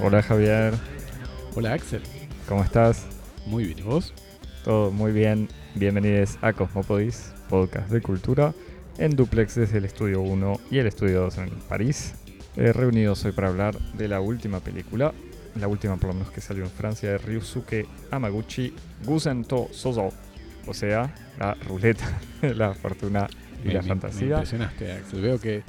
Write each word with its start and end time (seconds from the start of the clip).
Hola 0.00 0.22
Javier, 0.22 0.74
Hola 1.56 1.72
Axel. 1.72 2.02
¿cómo 2.48 2.62
estás? 2.62 3.06
Muy 3.46 3.64
bien, 3.64 3.78
¿y 3.80 3.82
vos? 3.82 4.14
Todo 4.64 4.92
muy 4.92 5.10
bien. 5.10 5.48
Bienvenidos 5.74 6.38
a 6.42 6.52
Cosmopodis, 6.52 7.32
podcast 7.48 7.90
de 7.90 8.00
cultura, 8.00 8.54
en 8.98 9.16
duplex 9.16 9.56
desde 9.56 9.78
el 9.78 9.84
estudio 9.84 10.20
1 10.20 10.60
y 10.70 10.78
el 10.78 10.86
estudio 10.86 11.22
2 11.22 11.38
en 11.38 11.50
París. 11.68 12.14
Eh, 12.56 12.72
reunidos 12.72 13.24
hoy 13.24 13.32
para 13.32 13.48
hablar 13.48 13.76
de 13.94 14.06
la 14.06 14.20
última 14.20 14.60
película, 14.60 15.12
la 15.60 15.68
última 15.68 15.96
por 15.96 16.08
lo 16.08 16.14
menos 16.14 16.30
que 16.30 16.40
salió 16.40 16.64
en 16.64 16.70
Francia, 16.70 17.10
de 17.10 17.18
Ryusuke 17.18 17.86
Hamaguchi, 18.10 18.74
Gusen 19.04 19.44
to 19.44 19.68
Sozo, 19.72 20.10
o 20.66 20.74
sea, 20.74 21.14
la 21.38 21.54
ruleta, 21.54 22.04
la 22.42 22.74
fortuna 22.74 23.26
y 23.64 23.68
Me- 23.68 23.74
la 23.74 23.80
me- 23.82 23.88
Me 23.88 23.88
fantasía. 23.88 24.28
impresionaste, 24.28 24.92
Axel. 24.92 25.20
Veo 25.22 25.40
que 25.40 25.62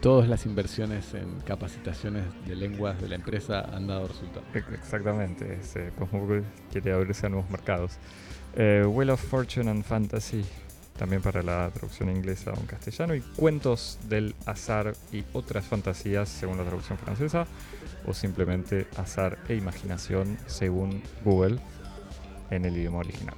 todas 0.00 0.28
las 0.28 0.46
inversiones 0.46 1.12
en 1.14 1.40
capacitaciones 1.40 2.24
de 2.46 2.54
lenguas 2.54 3.00
de 3.00 3.08
la 3.08 3.14
empresa 3.16 3.60
han 3.74 3.86
dado 3.86 4.06
resultado. 4.08 4.44
Ex- 4.54 4.68
Exactamente, 4.72 5.58
es, 5.60 5.74
eh, 5.76 5.90
Cosmopodis 5.98 6.44
quiere 6.70 6.92
abrirse 6.92 7.26
a 7.26 7.28
nuevos 7.30 7.50
mercados. 7.50 7.98
Eh, 8.54 8.84
Wheel 8.86 9.10
of 9.10 9.20
Fortune 9.22 9.70
and 9.70 9.82
Fantasy, 9.84 10.44
también 10.98 11.22
para 11.22 11.42
la 11.42 11.70
traducción 11.70 12.10
inglesa 12.10 12.52
o 12.52 12.58
en 12.60 12.66
castellano, 12.66 13.14
y 13.14 13.20
Cuentos 13.20 13.98
del 14.08 14.34
Azar 14.46 14.94
y 15.12 15.24
otras 15.32 15.64
fantasías 15.66 16.28
según 16.28 16.58
la 16.58 16.64
traducción 16.64 16.98
francesa, 16.98 17.46
o 18.06 18.12
simplemente 18.12 18.86
Azar 18.96 19.38
e 19.48 19.54
Imaginación 19.54 20.36
según 20.46 21.02
Google 21.24 21.58
en 22.50 22.64
el 22.64 22.76
idioma 22.76 22.98
original. 22.98 23.36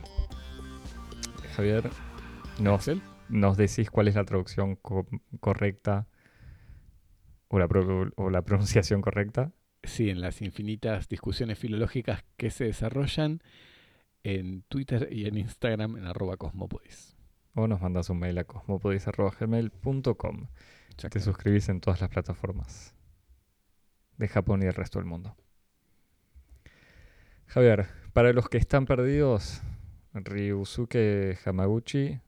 Javier, 1.57 1.91
nos, 2.61 2.89
nos 3.29 3.57
decís 3.57 3.91
cuál 3.91 4.09
es 4.09 4.15
la 4.15 4.25
traducción 4.25 4.77
co- 4.77 5.07
correcta 5.41 6.07
o 7.49 7.59
la, 7.59 7.69
pro- 7.69 8.11
o 8.17 8.31
la 8.31 8.43
pronunciación 8.45 9.03
correcta. 9.03 9.53
sí, 9.83 10.09
en 10.11 10.21
las 10.21 10.41
infinitas 10.43 11.09
discusiones 11.09 11.59
filológicas 11.59 12.25
que 12.37 12.51
se 12.51 12.65
desarrollan 12.65 13.43
en 14.23 14.63
Twitter 14.69 15.09
y 15.11 15.27
en 15.27 15.37
Instagram 15.39 15.97
en 15.97 16.07
arroba 16.07 16.37
cosmopodis. 16.37 17.17
O 17.55 17.67
nos 17.67 17.81
mandas 17.81 18.11
un 18.11 18.19
mail 18.19 18.39
a 18.39 18.45
cosmopodis.gmail.com. 18.45 20.47
Te 21.11 21.21
suscribís 21.21 21.69
en 21.69 21.81
todas 21.81 22.01
las 22.01 22.11
plataformas 22.11 22.95
de 24.19 24.29
Japón 24.29 24.63
y 24.63 24.67
el 24.67 24.75
resto 24.75 24.99
del 24.99 25.07
mundo. 25.07 25.35
Javier, 27.47 27.87
para 28.13 28.33
los 28.33 28.49
que 28.49 28.59
están 28.59 28.87
perdidos, 28.87 29.63
Ryusuke 30.15 31.39
Hamaguchi, 31.45 32.21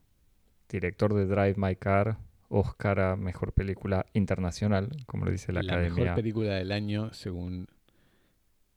director 0.68 1.14
de 1.14 1.26
Drive 1.26 1.54
My 1.56 1.76
Car, 1.76 2.18
Oscar 2.48 3.00
a 3.00 3.16
Mejor 3.16 3.52
Película 3.52 4.06
Internacional, 4.14 4.90
como 5.06 5.26
lo 5.26 5.30
dice 5.30 5.52
la, 5.52 5.62
la 5.62 5.74
Academia. 5.74 6.02
mejor 6.04 6.16
película 6.16 6.54
del 6.54 6.72
año 6.72 7.12
según 7.12 7.68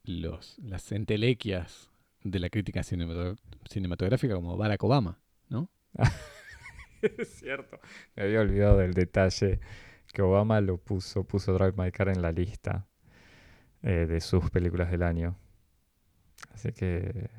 los, 0.03 0.57
las 0.59 0.91
entelequias 0.91 1.89
de 2.23 2.39
la 2.39 2.49
crítica 2.49 2.81
cinemato- 2.83 3.37
cinematográfica 3.69 4.35
como 4.35 4.57
Barack 4.57 4.83
Obama. 4.83 5.17
es 7.17 7.29
cierto. 7.39 7.79
Me 8.15 8.23
había 8.23 8.41
olvidado 8.41 8.77
del 8.77 8.93
detalle 8.93 9.59
que 10.13 10.21
Obama 10.21 10.61
lo 10.61 10.77
puso, 10.77 11.23
puso 11.25 11.53
Drive 11.53 11.73
My 11.77 11.91
Car 11.91 12.09
en 12.09 12.21
la 12.21 12.31
lista 12.31 12.87
eh, 13.83 14.05
de 14.07 14.21
sus 14.21 14.49
películas 14.49 14.91
del 14.91 15.03
año. 15.03 15.37
Así 16.53 16.71
que 16.71 17.29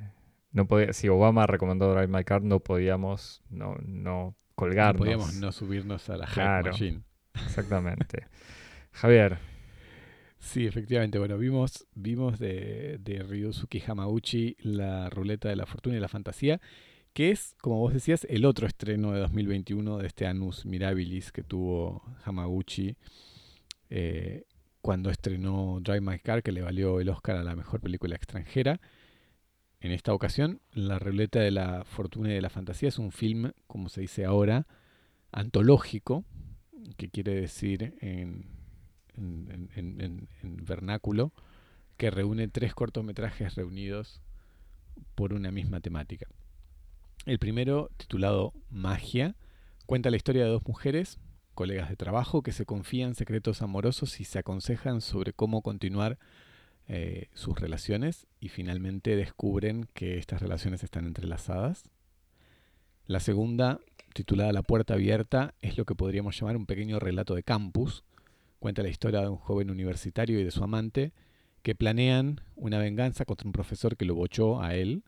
no 0.53 0.67
podía, 0.67 0.93
si 0.93 1.09
Obama 1.09 1.47
recomendó 1.47 1.93
Drive 1.95 2.09
My 2.09 2.25
Car, 2.25 2.43
no 2.43 2.61
podíamos 2.61 3.43
no, 3.51 3.77
no 3.85 4.35
No 4.35 4.35
colgarnos. 4.55 4.99
podíamos 4.99 5.35
no 5.35 5.53
subirnos 5.53 6.09
a 6.11 6.17
la 6.19 6.27
Claro. 6.27 6.73
machine. 6.73 7.03
Exactamente. 7.35 8.27
Javier, 8.93 9.39
Sí, 10.39 10.67
efectivamente. 10.67 11.19
Bueno, 11.19 11.39
vimos, 11.39 11.87
vimos 11.95 12.39
de, 12.39 12.99
de 13.01 13.23
Ryusuke 13.23 13.83
Hamaguchi 13.87 14.57
la 14.61 15.11
ruleta 15.11 15.49
de 15.49 15.57
la 15.57 15.67
fortuna 15.67 15.97
y 15.97 16.01
la 16.01 16.09
fantasía, 16.09 16.61
que 17.17 17.31
es, 17.31 17.55
como 17.63 17.79
vos 17.79 17.95
decías, 17.95 18.27
el 18.29 18.45
otro 18.45 18.67
estreno 18.67 19.13
de 19.13 19.21
2021 19.21 19.97
de 19.97 20.07
este 20.07 20.27
Anus 20.27 20.67
Mirabilis 20.67 21.33
que 21.33 21.43
tuvo 21.43 22.03
Hamaguchi 22.25 22.99
eh, 23.89 24.45
cuando 24.83 25.09
estrenó 25.09 25.79
Drive 25.81 26.03
My 26.03 26.19
Car, 26.19 26.43
que 26.43 26.53
le 26.53 26.61
valió 26.61 27.01
el 27.01 27.09
Oscar 27.09 27.37
a 27.37 27.43
la 27.43 27.57
mejor 27.57 27.81
película 27.81 28.17
extranjera. 28.17 28.83
En 29.81 29.93
esta 29.93 30.13
ocasión, 30.13 30.61
La 30.75 30.99
ruleta 30.99 31.41
de 31.41 31.53
la 31.53 31.87
fortuna 31.87 32.29
y 32.29 32.35
de 32.35 32.43
la 32.43 32.51
fantasía 32.51 32.91
es 32.91 32.99
un 32.99 33.13
film, 33.13 33.53
como 33.67 33.89
se 33.89 34.03
dice 34.03 34.27
ahora, 34.27 34.67
antológico, 35.33 36.27
que 36.99 37.09
quiere 37.09 37.35
decir 37.35 37.97
en, 38.03 38.45
vernáculo, 40.43 41.33
que 41.97 42.11
reúne 42.11 42.49
tres 42.49 42.75
cortometrajes 42.75 43.55
reunidos 43.55 44.21
por 45.15 45.33
una 45.33 45.51
misma 45.51 45.81
temática. 45.81 46.27
El 47.27 47.41
primero, 47.41 47.91
titulado 47.97 48.53
Magia, 48.71 49.35
cuenta 49.85 50.11
la 50.11 50.17
historia 50.17 50.45
de 50.45 50.51
dos 50.51 50.63
mujeres, 50.65 51.19
colegas 51.55 51.89
de 51.89 51.97
trabajo, 51.97 52.43
que 52.43 52.53
se 52.53 52.67
confían 52.67 53.17
secretos 53.17 53.63
amorosos 53.63 54.21
y 54.21 54.25
se 54.25 54.39
aconsejan 54.39 55.01
sobre 55.01 55.33
cómo 55.33 55.61
continuar 55.63 56.21
eh, 56.87 57.29
sus 57.35 57.59
relaciones 57.59 58.29
y 58.39 58.49
finalmente 58.49 59.17
descubren 59.17 59.89
que 59.93 60.19
estas 60.19 60.41
relaciones 60.41 60.85
están 60.85 61.05
entrelazadas. 61.05 61.91
La 63.09 63.19
segunda, 63.19 63.81
titulada 64.15 64.53
La 64.53 64.63
puerta 64.63 64.95
abierta, 64.95 65.55
es 65.61 65.77
lo 65.77 65.85
que 65.85 65.97
podríamos 65.97 66.39
llamar 66.39 66.57
un 66.57 66.67
pequeño 66.67 67.01
relato 67.01 67.35
de 67.35 67.43
campus. 67.43 68.05
Cuenta 68.61 68.85
la 68.85 68.89
historia 68.89 69.23
de 69.23 69.31
un 69.31 69.39
joven 69.39 69.71
universitario 69.71 70.39
y 70.39 70.45
de 70.45 70.53
su 70.53 70.63
amante 70.63 71.13
que 71.65 71.75
planean 71.75 72.41
una 72.55 72.79
venganza 72.79 73.25
contra 73.25 73.49
un 73.49 73.53
profesor 73.53 73.97
que 73.97 74.05
lo 74.05 74.15
bochó 74.15 74.63
a 74.63 74.77
él, 74.77 75.03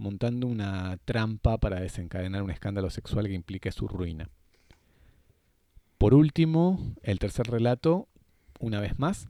montando 0.00 0.46
una 0.46 0.96
trampa 1.04 1.58
para 1.58 1.78
desencadenar 1.78 2.42
un 2.42 2.50
escándalo 2.50 2.88
sexual 2.88 3.26
que 3.26 3.34
implique 3.34 3.70
su 3.70 3.86
ruina. 3.86 4.30
Por 5.98 6.14
último, 6.14 6.94
el 7.02 7.18
tercer 7.18 7.46
relato, 7.48 8.08
una 8.58 8.80
vez 8.80 8.98
más, 8.98 9.28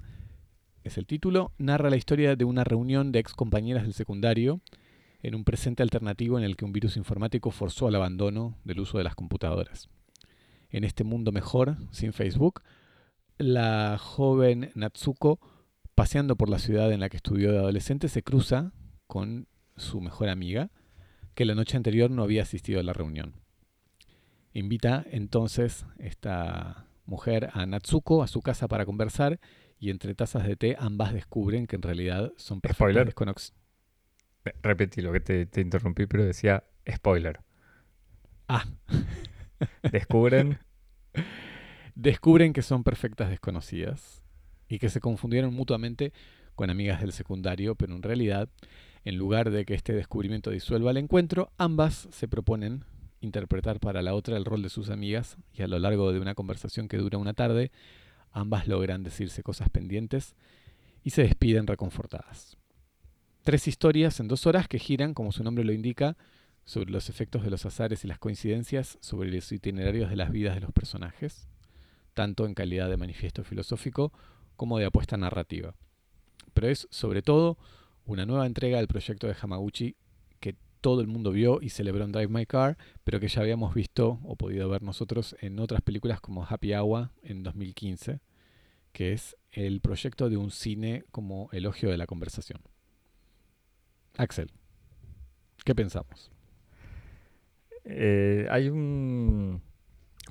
es 0.84 0.96
el 0.96 1.06
título, 1.06 1.52
narra 1.58 1.90
la 1.90 1.96
historia 1.96 2.36
de 2.36 2.44
una 2.44 2.62
reunión 2.62 3.10
de 3.10 3.18
ex 3.18 3.34
compañeras 3.34 3.82
del 3.82 3.94
secundario 3.94 4.60
en 5.22 5.34
un 5.34 5.42
presente 5.44 5.82
alternativo 5.82 6.38
en 6.38 6.44
el 6.44 6.56
que 6.56 6.64
un 6.64 6.72
virus 6.72 6.96
informático 6.96 7.50
forzó 7.50 7.88
al 7.88 7.96
abandono 7.96 8.56
del 8.64 8.78
uso 8.80 8.96
de 8.96 9.04
las 9.04 9.16
computadoras. 9.16 9.88
En 10.70 10.84
este 10.84 11.02
mundo 11.02 11.32
mejor, 11.32 11.78
sin 11.90 12.12
Facebook, 12.12 12.62
la 13.38 13.98
joven 13.98 14.70
Natsuko, 14.76 15.40
paseando 15.96 16.36
por 16.36 16.48
la 16.48 16.60
ciudad 16.60 16.92
en 16.92 17.00
la 17.00 17.08
que 17.08 17.16
estudió 17.16 17.50
de 17.50 17.58
adolescente, 17.58 18.08
se 18.08 18.22
cruza 18.22 18.72
con 19.08 19.48
su 19.76 20.00
mejor 20.00 20.28
amiga, 20.28 20.70
que 21.34 21.44
la 21.44 21.54
noche 21.54 21.76
anterior 21.76 22.10
no 22.10 22.22
había 22.22 22.42
asistido 22.42 22.80
a 22.80 22.82
la 22.82 22.92
reunión. 22.92 23.34
Invita 24.52 25.04
entonces 25.10 25.86
esta 25.98 26.86
mujer 27.06 27.50
a 27.52 27.66
Natsuko 27.66 28.22
a 28.22 28.26
su 28.28 28.42
casa 28.42 28.68
para 28.68 28.84
conversar 28.86 29.40
y 29.78 29.90
entre 29.90 30.14
tazas 30.14 30.46
de 30.46 30.56
té 30.56 30.76
ambas 30.78 31.12
descubren 31.14 31.66
que 31.66 31.76
en 31.76 31.82
realidad 31.82 32.32
son 32.36 32.60
perfectas 32.60 33.06
desconox- 33.06 33.52
eh, 34.44 34.52
repetí 34.62 35.02
lo 35.02 35.12
que 35.12 35.20
te, 35.20 35.46
te 35.46 35.60
interrumpí, 35.60 36.06
pero 36.06 36.24
decía 36.24 36.64
spoiler. 36.90 37.40
Ah, 38.48 38.64
Descubren 39.92 40.58
descubren 41.94 42.52
que 42.52 42.62
son 42.62 42.84
perfectas 42.84 43.30
desconocidas 43.30 44.22
y 44.68 44.78
que 44.78 44.88
se 44.88 45.00
confundieron 45.00 45.52
mutuamente 45.54 46.12
con 46.54 46.70
amigas 46.70 47.00
del 47.00 47.12
secundario, 47.12 47.74
pero 47.74 47.94
en 47.94 48.02
realidad, 48.02 48.48
en 49.04 49.16
lugar 49.16 49.50
de 49.50 49.64
que 49.64 49.74
este 49.74 49.92
descubrimiento 49.92 50.50
disuelva 50.50 50.90
el 50.90 50.98
encuentro, 50.98 51.52
ambas 51.56 52.08
se 52.10 52.28
proponen 52.28 52.84
interpretar 53.20 53.80
para 53.80 54.02
la 54.02 54.14
otra 54.14 54.36
el 54.36 54.44
rol 54.44 54.62
de 54.62 54.70
sus 54.70 54.90
amigas 54.90 55.36
y 55.52 55.62
a 55.62 55.68
lo 55.68 55.78
largo 55.78 56.12
de 56.12 56.20
una 56.20 56.34
conversación 56.34 56.88
que 56.88 56.96
dura 56.96 57.18
una 57.18 57.34
tarde, 57.34 57.70
ambas 58.32 58.66
logran 58.66 59.02
decirse 59.02 59.42
cosas 59.42 59.68
pendientes 59.70 60.34
y 61.02 61.10
se 61.10 61.22
despiden 61.22 61.66
reconfortadas. 61.66 62.56
Tres 63.42 63.68
historias 63.68 64.20
en 64.20 64.28
dos 64.28 64.46
horas 64.46 64.68
que 64.68 64.78
giran, 64.78 65.14
como 65.14 65.32
su 65.32 65.42
nombre 65.42 65.64
lo 65.64 65.72
indica, 65.72 66.16
sobre 66.64 66.90
los 66.90 67.08
efectos 67.08 67.42
de 67.42 67.50
los 67.50 67.64
azares 67.66 68.04
y 68.04 68.08
las 68.08 68.18
coincidencias 68.18 68.98
sobre 69.00 69.30
los 69.30 69.50
itinerarios 69.50 70.10
de 70.10 70.16
las 70.16 70.30
vidas 70.30 70.54
de 70.54 70.60
los 70.60 70.72
personajes, 70.72 71.48
tanto 72.14 72.46
en 72.46 72.54
calidad 72.54 72.88
de 72.90 72.96
manifiesto 72.96 73.44
filosófico 73.44 74.12
como 74.56 74.78
de 74.78 74.84
apuesta 74.84 75.16
narrativa. 75.16 75.74
Pero 76.52 76.68
es, 76.68 76.86
sobre 76.90 77.22
todo, 77.22 77.56
una 78.10 78.26
nueva 78.26 78.46
entrega 78.46 78.78
del 78.78 78.88
proyecto 78.88 79.28
de 79.28 79.36
Hamaguchi 79.40 79.94
que 80.40 80.56
todo 80.80 81.00
el 81.00 81.06
mundo 81.06 81.30
vio 81.30 81.60
y 81.62 81.70
celebró 81.70 82.04
en 82.04 82.10
Drive 82.10 82.28
My 82.28 82.44
Car, 82.44 82.76
pero 83.04 83.20
que 83.20 83.28
ya 83.28 83.40
habíamos 83.40 83.72
visto 83.72 84.18
o 84.24 84.34
podido 84.34 84.68
ver 84.68 84.82
nosotros 84.82 85.36
en 85.40 85.60
otras 85.60 85.80
películas 85.80 86.20
como 86.20 86.44
Happy 86.44 86.74
Hour 86.74 87.10
en 87.22 87.44
2015, 87.44 88.20
que 88.92 89.12
es 89.12 89.36
el 89.52 89.80
proyecto 89.80 90.28
de 90.28 90.36
un 90.36 90.50
cine 90.50 91.04
como 91.12 91.48
elogio 91.52 91.88
de 91.88 91.98
la 91.98 92.06
conversación. 92.06 92.60
Axel, 94.16 94.50
¿qué 95.64 95.76
pensamos? 95.76 96.32
Eh, 97.84 98.48
hay 98.50 98.68
un, 98.68 99.62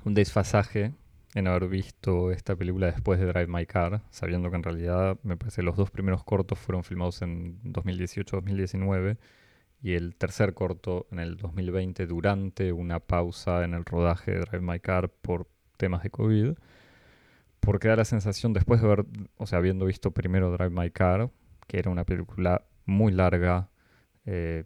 un 0.04 0.14
desfasaje 0.14 0.92
en 1.34 1.46
haber 1.46 1.68
visto 1.68 2.32
esta 2.32 2.56
película 2.56 2.86
después 2.86 3.20
de 3.20 3.26
Drive 3.26 3.46
My 3.46 3.66
Car, 3.66 4.02
sabiendo 4.10 4.50
que 4.50 4.56
en 4.56 4.62
realidad 4.62 5.18
me 5.22 5.36
parece 5.36 5.62
los 5.62 5.76
dos 5.76 5.90
primeros 5.90 6.24
cortos 6.24 6.58
fueron 6.58 6.82
filmados 6.82 7.22
en 7.22 7.62
2018-2019 7.62 9.16
y 9.82 9.94
el 9.94 10.16
tercer 10.16 10.54
corto 10.54 11.06
en 11.10 11.20
el 11.20 11.36
2020 11.36 12.06
durante 12.06 12.72
una 12.72 13.00
pausa 13.00 13.64
en 13.64 13.74
el 13.74 13.84
rodaje 13.84 14.32
de 14.32 14.40
Drive 14.40 14.60
My 14.60 14.80
Car 14.80 15.08
por 15.08 15.48
temas 15.76 16.02
de 16.02 16.10
COVID. 16.10 16.54
Porque 17.60 17.88
da 17.88 17.96
la 17.96 18.04
sensación, 18.04 18.52
después 18.52 18.80
de 18.80 18.86
haber, 18.86 19.06
o 19.36 19.46
sea, 19.46 19.58
habiendo 19.58 19.84
visto 19.84 20.12
primero 20.12 20.50
Drive 20.50 20.70
My 20.70 20.90
Car, 20.90 21.30
que 21.66 21.78
era 21.78 21.90
una 21.90 22.04
película 22.04 22.64
muy 22.86 23.12
larga, 23.12 23.68
eh, 24.24 24.64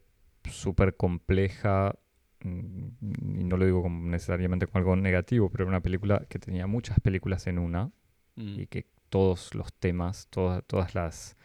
súper 0.48 0.96
compleja, 0.96 1.96
y 2.44 3.44
no 3.44 3.56
lo 3.56 3.64
digo 3.66 3.82
como 3.82 4.08
necesariamente 4.08 4.66
como 4.66 4.78
algo 4.78 4.96
negativo, 4.96 5.50
pero 5.50 5.64
era 5.64 5.70
una 5.70 5.80
película 5.82 6.26
que 6.28 6.38
tenía 6.38 6.66
muchas 6.66 7.00
películas 7.00 7.46
en 7.46 7.58
una 7.58 7.90
Mm. 8.36 8.58
y 8.60 8.66
que 8.66 8.86
todos 9.10 9.54
los 9.54 9.72
temas, 9.74 10.28
todas, 10.30 10.64
todas 10.66 10.94
las, 10.94 11.36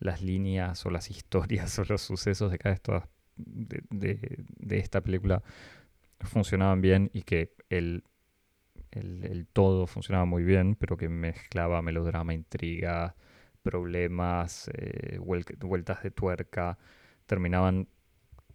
las 0.00 0.22
líneas 0.22 0.86
o 0.86 0.90
las 0.90 1.10
historias 1.10 1.78
o 1.80 1.84
los 1.88 2.02
sucesos 2.02 2.50
de 2.52 2.58
cada 2.58 2.74
esta, 2.74 3.08
de, 3.36 3.82
de- 3.90 4.44
de 4.58 4.78
esta 4.78 5.00
película 5.02 5.42
funcionaban 6.20 6.80
bien 6.80 7.10
y 7.12 7.22
que 7.22 7.52
el, 7.70 8.04
el, 8.90 9.24
el 9.24 9.46
todo 9.46 9.86
funcionaba 9.86 10.24
muy 10.24 10.44
bien, 10.44 10.74
pero 10.76 10.96
que 10.96 11.08
mezclaba 11.08 11.82
melodrama, 11.82 12.34
intriga, 12.34 13.16
problemas, 13.62 14.70
eh, 14.74 15.18
vuel- 15.20 15.58
vueltas 15.58 16.02
de 16.02 16.10
tuerca, 16.10 16.78
terminaban 17.26 17.88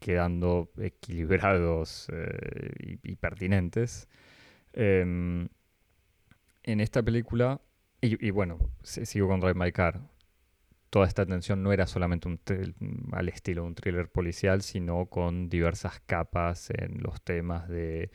quedando 0.04 0.70
equilibrados 0.78 2.08
eh, 2.12 2.98
y, 3.04 3.16
pertinentes. 3.16 4.10
Em, 4.74 5.48
en 6.64 6.80
esta 6.80 7.02
película, 7.04 7.62
y, 8.02 8.32
bueno, 8.32 8.60
si- 8.84 9.06
sigo 9.06 9.28
con 9.30 9.40
Drive 9.40 9.54
My 9.56 9.72
Car, 9.72 10.02
toda 10.90 11.08
esta 11.08 11.26
tensión 11.26 11.64
no 11.64 11.74
era 11.74 11.88
solamente 11.88 12.28
un 12.28 12.40
al 13.14 13.30
estilo 13.30 13.64
de 13.64 13.68
un 13.70 13.76
thriller 13.76 14.10
policial, 14.10 14.62
sino 14.62 15.08
con 15.08 15.50
diversas 15.50 16.02
capas 16.02 16.70
en 16.72 17.02
los 17.04 17.22
temas 17.24 17.68
de 17.70 18.12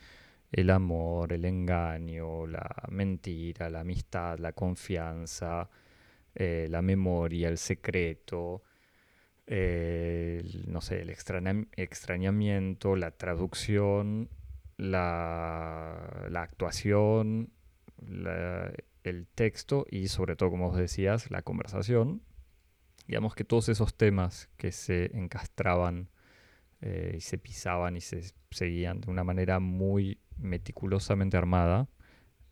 el 0.51 0.69
amor, 0.71 1.33
el 1.33 1.45
engaño, 1.45 2.47
la 2.47 2.69
mentira, 2.89 3.69
la 3.69 3.81
amistad, 3.81 4.39
la 4.39 4.53
confianza, 4.53 5.69
eh, 6.35 6.67
la 6.69 6.81
memoria, 6.81 7.49
el 7.49 7.57
secreto, 7.57 8.63
no 9.49 10.81
sé, 10.81 11.01
el 11.01 11.09
extraña- 11.09 11.67
extrañamiento, 11.75 12.95
la 12.95 13.11
traducción, 13.11 14.29
la, 14.77 16.29
actuación, 16.35 17.51
el 19.03 19.27
texto 19.33 19.85
y 19.89 20.07
sobre 20.07 20.35
todo, 20.35 20.51
como 20.51 20.69
vos 20.69 20.77
decías, 20.77 21.31
la 21.31 21.41
conversación. 21.41 22.21
Digamos 23.07 23.33
que 23.33 23.43
todos 23.43 23.69
esos 23.69 23.95
temas 23.95 24.49
que 24.55 24.71
se 24.71 25.17
encastraban 25.17 26.09
eh, 26.81 27.15
y 27.17 27.21
se 27.21 27.39
pisaban 27.39 27.97
y 27.97 28.01
se 28.01 28.33
seguían 28.51 29.01
de 29.01 29.09
una 29.09 29.23
manera 29.23 29.59
muy 29.59 30.19
meticulosamente 30.37 31.35
armada 31.35 31.89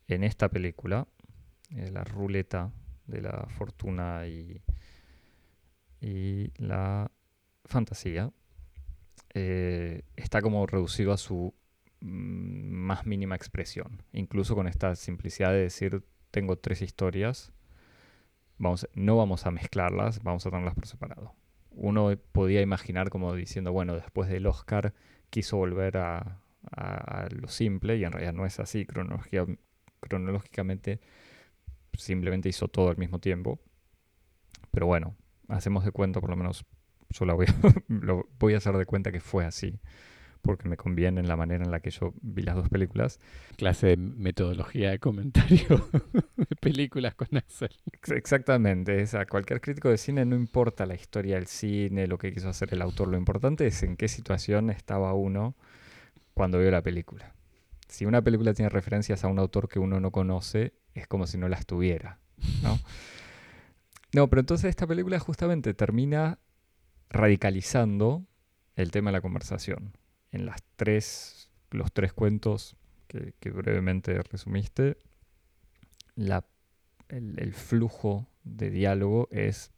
en 0.08 0.24
esta 0.24 0.48
película, 0.48 1.06
eh, 1.76 1.90
la 1.92 2.02
ruleta 2.02 2.72
de 3.06 3.22
la 3.22 3.46
fortuna 3.50 4.26
y, 4.26 4.60
y 6.00 6.52
la 6.58 7.10
fantasía, 7.64 8.32
eh, 9.34 10.02
está 10.16 10.42
como 10.42 10.66
reducido 10.66 11.12
a 11.12 11.18
su 11.18 11.54
mm, 12.00 12.70
más 12.70 13.06
mínima 13.06 13.36
expresión. 13.36 14.02
Incluso 14.12 14.54
con 14.54 14.68
esta 14.68 14.94
simplicidad 14.96 15.50
de 15.52 15.60
decir, 15.62 16.04
tengo 16.30 16.56
tres 16.56 16.82
historias, 16.82 17.52
vamos, 18.58 18.88
no 18.94 19.16
vamos 19.16 19.46
a 19.46 19.50
mezclarlas, 19.50 20.22
vamos 20.22 20.46
a 20.46 20.50
tenerlas 20.50 20.74
por 20.74 20.86
separado. 20.86 21.34
Uno 21.70 22.10
podía 22.32 22.60
imaginar 22.60 23.10
como 23.10 23.34
diciendo, 23.34 23.72
bueno, 23.72 23.94
después 23.94 24.28
del 24.28 24.46
Oscar 24.46 24.94
quiso 25.30 25.56
volver 25.58 25.96
a, 25.98 26.40
a- 26.72 27.22
a 27.24 27.28
lo 27.30 27.48
simple 27.48 27.96
y 27.96 28.04
en 28.04 28.12
realidad 28.12 28.32
no 28.34 28.46
es 28.46 28.58
así. 28.60 28.86
Cronológicamente 30.00 31.00
simplemente 31.94 32.48
hizo 32.48 32.68
todo 32.68 32.90
al 32.90 32.96
mismo 32.96 33.18
tiempo. 33.20 33.60
Pero 34.70 34.86
bueno, 34.86 35.14
hacemos 35.48 35.84
de 35.84 35.92
cuenta, 35.92 36.20
por 36.20 36.30
lo 36.30 36.36
menos 36.36 36.64
yo 37.10 37.24
la 37.24 37.34
voy 37.34 37.46
a, 37.46 37.54
lo 37.88 38.28
voy 38.38 38.54
a 38.54 38.58
hacer 38.58 38.76
de 38.76 38.86
cuenta 38.86 39.12
que 39.12 39.20
fue 39.20 39.44
así. 39.44 39.80
Porque 40.42 40.68
me 40.68 40.76
conviene 40.76 41.20
en 41.20 41.28
la 41.28 41.36
manera 41.36 41.64
en 41.64 41.72
la 41.72 41.80
que 41.80 41.90
yo 41.90 42.14
vi 42.22 42.42
las 42.42 42.54
dos 42.54 42.68
películas. 42.68 43.18
Clase 43.56 43.88
de 43.88 43.96
metodología 43.96 44.90
de 44.90 45.00
comentario 45.00 45.88
de 46.36 46.56
películas 46.60 47.14
con 47.16 47.28
Axel. 47.36 47.70
Ex- 47.92 48.12
Exactamente, 48.12 49.00
es 49.02 49.14
a 49.14 49.26
cualquier 49.26 49.60
crítico 49.60 49.88
de 49.90 49.98
cine 49.98 50.24
no 50.24 50.36
importa 50.36 50.86
la 50.86 50.94
historia 50.94 51.34
del 51.34 51.48
cine, 51.48 52.06
lo 52.06 52.18
que 52.18 52.32
quiso 52.32 52.48
hacer 52.48 52.72
el 52.72 52.82
autor, 52.82 53.08
lo 53.08 53.18
importante 53.18 53.66
es 53.66 53.82
en 53.82 53.96
qué 53.96 54.06
situación 54.08 54.70
estaba 54.70 55.12
uno 55.12 55.56
cuando 56.34 56.58
vio 56.58 56.70
la 56.70 56.82
película. 56.82 57.34
Si 57.88 58.06
una 58.06 58.22
película 58.22 58.54
tiene 58.54 58.68
referencias 58.68 59.24
a 59.24 59.28
un 59.28 59.38
autor 59.38 59.68
que 59.68 59.78
uno 59.78 60.00
no 60.00 60.10
conoce, 60.12 60.74
es 60.94 61.06
como 61.06 61.26
si 61.26 61.38
no 61.38 61.48
las 61.48 61.66
tuviera, 61.66 62.20
¿no? 62.62 62.78
No, 64.12 64.28
pero 64.28 64.40
entonces 64.40 64.70
esta 64.70 64.86
película 64.86 65.18
justamente 65.18 65.74
termina 65.74 66.38
radicalizando 67.10 68.26
el 68.74 68.90
tema 68.90 69.10
de 69.10 69.18
la 69.18 69.20
conversación. 69.20 69.96
En 70.30 70.46
las 70.46 70.62
tres, 70.76 71.50
los 71.70 71.92
tres 71.92 72.12
cuentos 72.12 72.76
que, 73.06 73.50
brevemente 73.50 74.20
resumiste, 74.22 74.98
la 76.14 76.44
el, 77.08 77.38
el 77.38 77.54
flujo 77.54 78.28
de 78.44 78.70
diálogo 78.70 79.28
es 79.30 79.72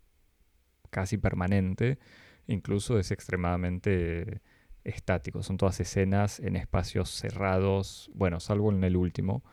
casi 0.90 1.16
permanente, 1.16 1.98
incluso 2.46 2.98
es 2.98 3.10
extremadamente 3.12 4.42
estático. 4.84 5.42
Son 5.42 5.56
todas 5.56 5.78
escenas 5.80 6.40
en 6.40 6.56
espacios 6.56 7.10
cerrados, 7.10 8.10
bueno, 8.14 8.40
salvo 8.40 8.72
en 8.72 8.82
el 8.84 8.96
último, 8.96 9.44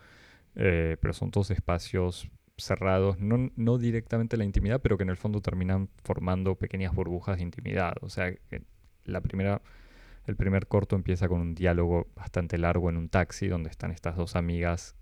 eh, 0.55 0.97
pero 1.01 1.13
son 1.13 1.31
todos 1.31 1.51
espacios 1.51 2.29
cerrados, 2.57 3.19
no, 3.19 3.51
no 3.55 3.77
directamente 3.77 4.37
la 4.37 4.43
intimidad, 4.43 4.81
pero 4.81 4.97
que 4.97 5.03
en 5.03 5.09
el 5.09 5.17
fondo 5.17 5.41
terminan 5.41 5.89
formando 6.03 6.55
pequeñas 6.55 6.93
burbujas 6.93 7.37
de 7.37 7.43
intimidad. 7.43 7.93
O 8.01 8.09
sea, 8.09 8.33
que 8.33 8.63
la 9.05 9.21
primera, 9.21 9.61
el 10.25 10.35
primer 10.35 10.67
corto 10.67 10.95
empieza 10.95 11.27
con 11.27 11.41
un 11.41 11.55
diálogo 11.55 12.07
bastante 12.15 12.57
largo 12.57 12.89
en 12.89 12.97
un 12.97 13.09
taxi, 13.09 13.47
donde 13.47 13.69
están 13.69 13.91
estas 13.91 14.15
dos 14.15 14.35
amigas, 14.35 14.95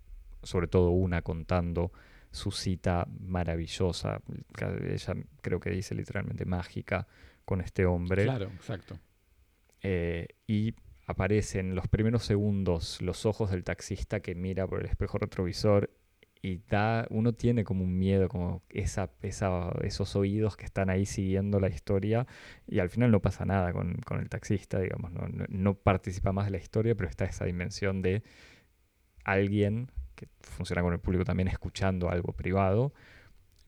sobre 0.43 0.67
todo 0.67 0.89
una 0.89 1.21
contando 1.21 1.91
su 2.31 2.51
cita 2.51 3.07
maravillosa, 3.21 4.19
ella 4.59 5.13
creo 5.41 5.59
que 5.61 5.69
dice 5.69 5.95
literalmente 5.95 6.45
mágica, 6.45 7.07
con 7.45 7.61
este 7.61 7.85
hombre. 7.85 8.23
Claro, 8.23 8.47
exacto. 8.47 8.99
Eh, 9.81 10.27
y 10.47 10.73
aparecen 11.07 11.75
los 11.75 11.87
primeros 11.87 12.25
segundos 12.25 13.01
los 13.01 13.25
ojos 13.25 13.51
del 13.51 13.63
taxista 13.63 14.19
que 14.19 14.33
mira 14.33 14.67
por 14.67 14.79
el 14.79 14.87
espejo 14.87 15.19
retrovisor 15.19 15.91
y 16.45 16.61
da, 16.69 17.07
uno 17.09 17.33
tiene 17.33 17.63
como 17.63 17.83
un 17.83 17.97
miedo, 17.97 18.29
como 18.29 18.61
esa, 18.69 19.09
esos 19.21 20.15
oídos 20.15 20.57
que 20.57 20.65
están 20.65 20.89
ahí 20.91 21.05
siguiendo 21.05 21.59
la 21.59 21.69
historia 21.69 22.27
y 22.67 22.79
al 22.79 22.89
final 22.89 23.11
no 23.11 23.21
pasa 23.21 23.45
nada 23.45 23.73
con, 23.73 23.95
con 24.05 24.19
el 24.19 24.29
taxista, 24.29 24.79
digamos, 24.79 25.11
no, 25.11 25.27
no- 25.27 25.45
no 25.49 25.73
participa 25.75 26.31
más 26.33 26.45
de 26.45 26.51
la 26.51 26.57
historia, 26.57 26.95
pero 26.95 27.09
está 27.09 27.25
esa 27.25 27.45
dimensión 27.45 28.01
de 28.01 28.23
alguien 29.23 29.91
que 30.15 30.27
funciona 30.41 30.81
con 30.81 30.93
el 30.93 30.99
público 30.99 31.25
también 31.25 31.47
escuchando 31.47 32.09
algo 32.09 32.33
privado. 32.33 32.93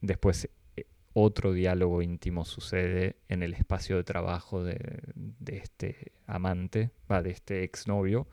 Después 0.01 0.49
eh, 0.77 0.85
otro 1.13 1.53
diálogo 1.53 2.01
íntimo 2.01 2.45
sucede 2.45 3.17
en 3.29 3.43
el 3.43 3.53
espacio 3.53 3.97
de 3.97 4.03
trabajo 4.03 4.63
de, 4.63 4.79
de 5.15 5.57
este 5.57 6.13
amante, 6.27 6.91
va, 7.11 7.21
de 7.23 7.31
este 7.31 7.63
exnovio, 7.63 8.27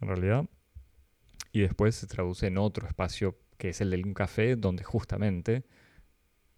en 0.00 0.08
realidad. 0.08 0.46
Y 1.52 1.60
después 1.60 1.94
se 1.94 2.06
traduce 2.06 2.46
en 2.46 2.58
otro 2.58 2.86
espacio 2.86 3.36
que 3.62 3.68
es 3.68 3.80
el 3.80 3.90
de 3.90 4.02
un 4.02 4.12
café, 4.12 4.56
donde 4.56 4.82
justamente 4.82 5.62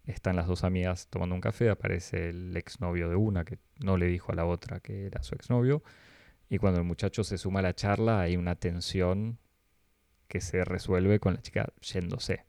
están 0.05 0.35
las 0.35 0.47
dos 0.47 0.63
amigas 0.63 1.07
tomando 1.07 1.35
un 1.35 1.41
café, 1.41 1.69
aparece 1.69 2.29
el 2.29 2.57
exnovio 2.57 3.09
de 3.09 3.15
una 3.15 3.45
que 3.45 3.59
no 3.79 3.95
le 3.95 4.07
dijo 4.07 4.31
a 4.31 4.35
la 4.35 4.47
otra 4.47 4.79
que 4.79 5.05
era 5.05 5.21
su 5.21 5.35
exnovio. 5.35 5.83
Y 6.49 6.57
cuando 6.57 6.79
el 6.79 6.85
muchacho 6.87 7.23
se 7.23 7.37
suma 7.37 7.59
a 7.59 7.61
la 7.61 7.75
charla 7.75 8.21
hay 8.21 8.37
una 8.37 8.55
tensión 8.55 9.37
que 10.27 10.41
se 10.41 10.65
resuelve 10.65 11.19
con 11.19 11.35
la 11.35 11.43
chica 11.43 11.71
yéndose. 11.79 12.43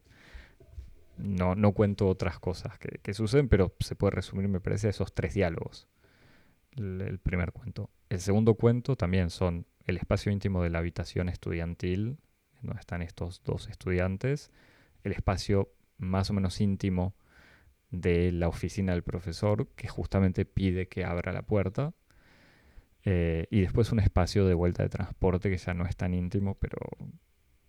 No, 1.19 1.55
no 1.55 1.73
cuento 1.73 2.09
otras 2.09 2.39
cosas 2.39 2.79
que, 2.79 3.01
que 3.03 3.13
suceden, 3.13 3.51
pero 3.51 3.77
se 3.81 3.95
puede 3.95 4.13
resumir, 4.13 4.49
me 4.49 4.61
parece, 4.61 4.87
a 4.87 4.91
esos 4.91 5.13
tres 5.13 5.35
diálogos. 5.35 5.87
El, 6.77 7.03
el 7.03 7.19
primer 7.19 7.53
cuento. 7.53 7.91
El 8.09 8.21
segundo 8.21 8.55
cuento 8.55 8.97
también 8.97 9.29
son 9.29 9.67
el 9.85 9.99
espacio 9.99 10.33
íntimo 10.33 10.63
de 10.63 10.71
la 10.71 10.79
habitación 10.79 11.29
estudiantil, 11.29 12.17
donde 12.63 12.81
están 12.81 13.03
estos 13.03 13.43
dos 13.45 13.69
estudiantes, 13.69 14.51
el 15.05 15.13
espacio 15.13 15.73
más 15.99 16.31
o 16.31 16.35
menos 16.35 16.61
íntimo 16.61 17.15
de 17.91 18.33
la 18.33 18.49
oficina 18.49 18.93
del 18.93 19.03
profesor, 19.03 19.69
que 19.77 19.89
justamente 19.89 20.45
pide 20.45 20.89
que 20.89 21.05
abra 21.05 21.33
la 21.33 21.43
puerta, 21.43 21.95
Eh, 23.09 23.47
y 23.51 23.61
después 23.61 23.93
un 23.93 24.01
espacio 24.01 24.47
de 24.47 24.55
vuelta 24.55 24.83
de 24.83 24.89
transporte 24.89 25.49
que 25.49 25.59
ya 25.59 25.75
no 25.75 25.87
es 25.87 25.95
tan 25.97 26.13
íntimo, 26.13 26.57
pero, 26.59 26.79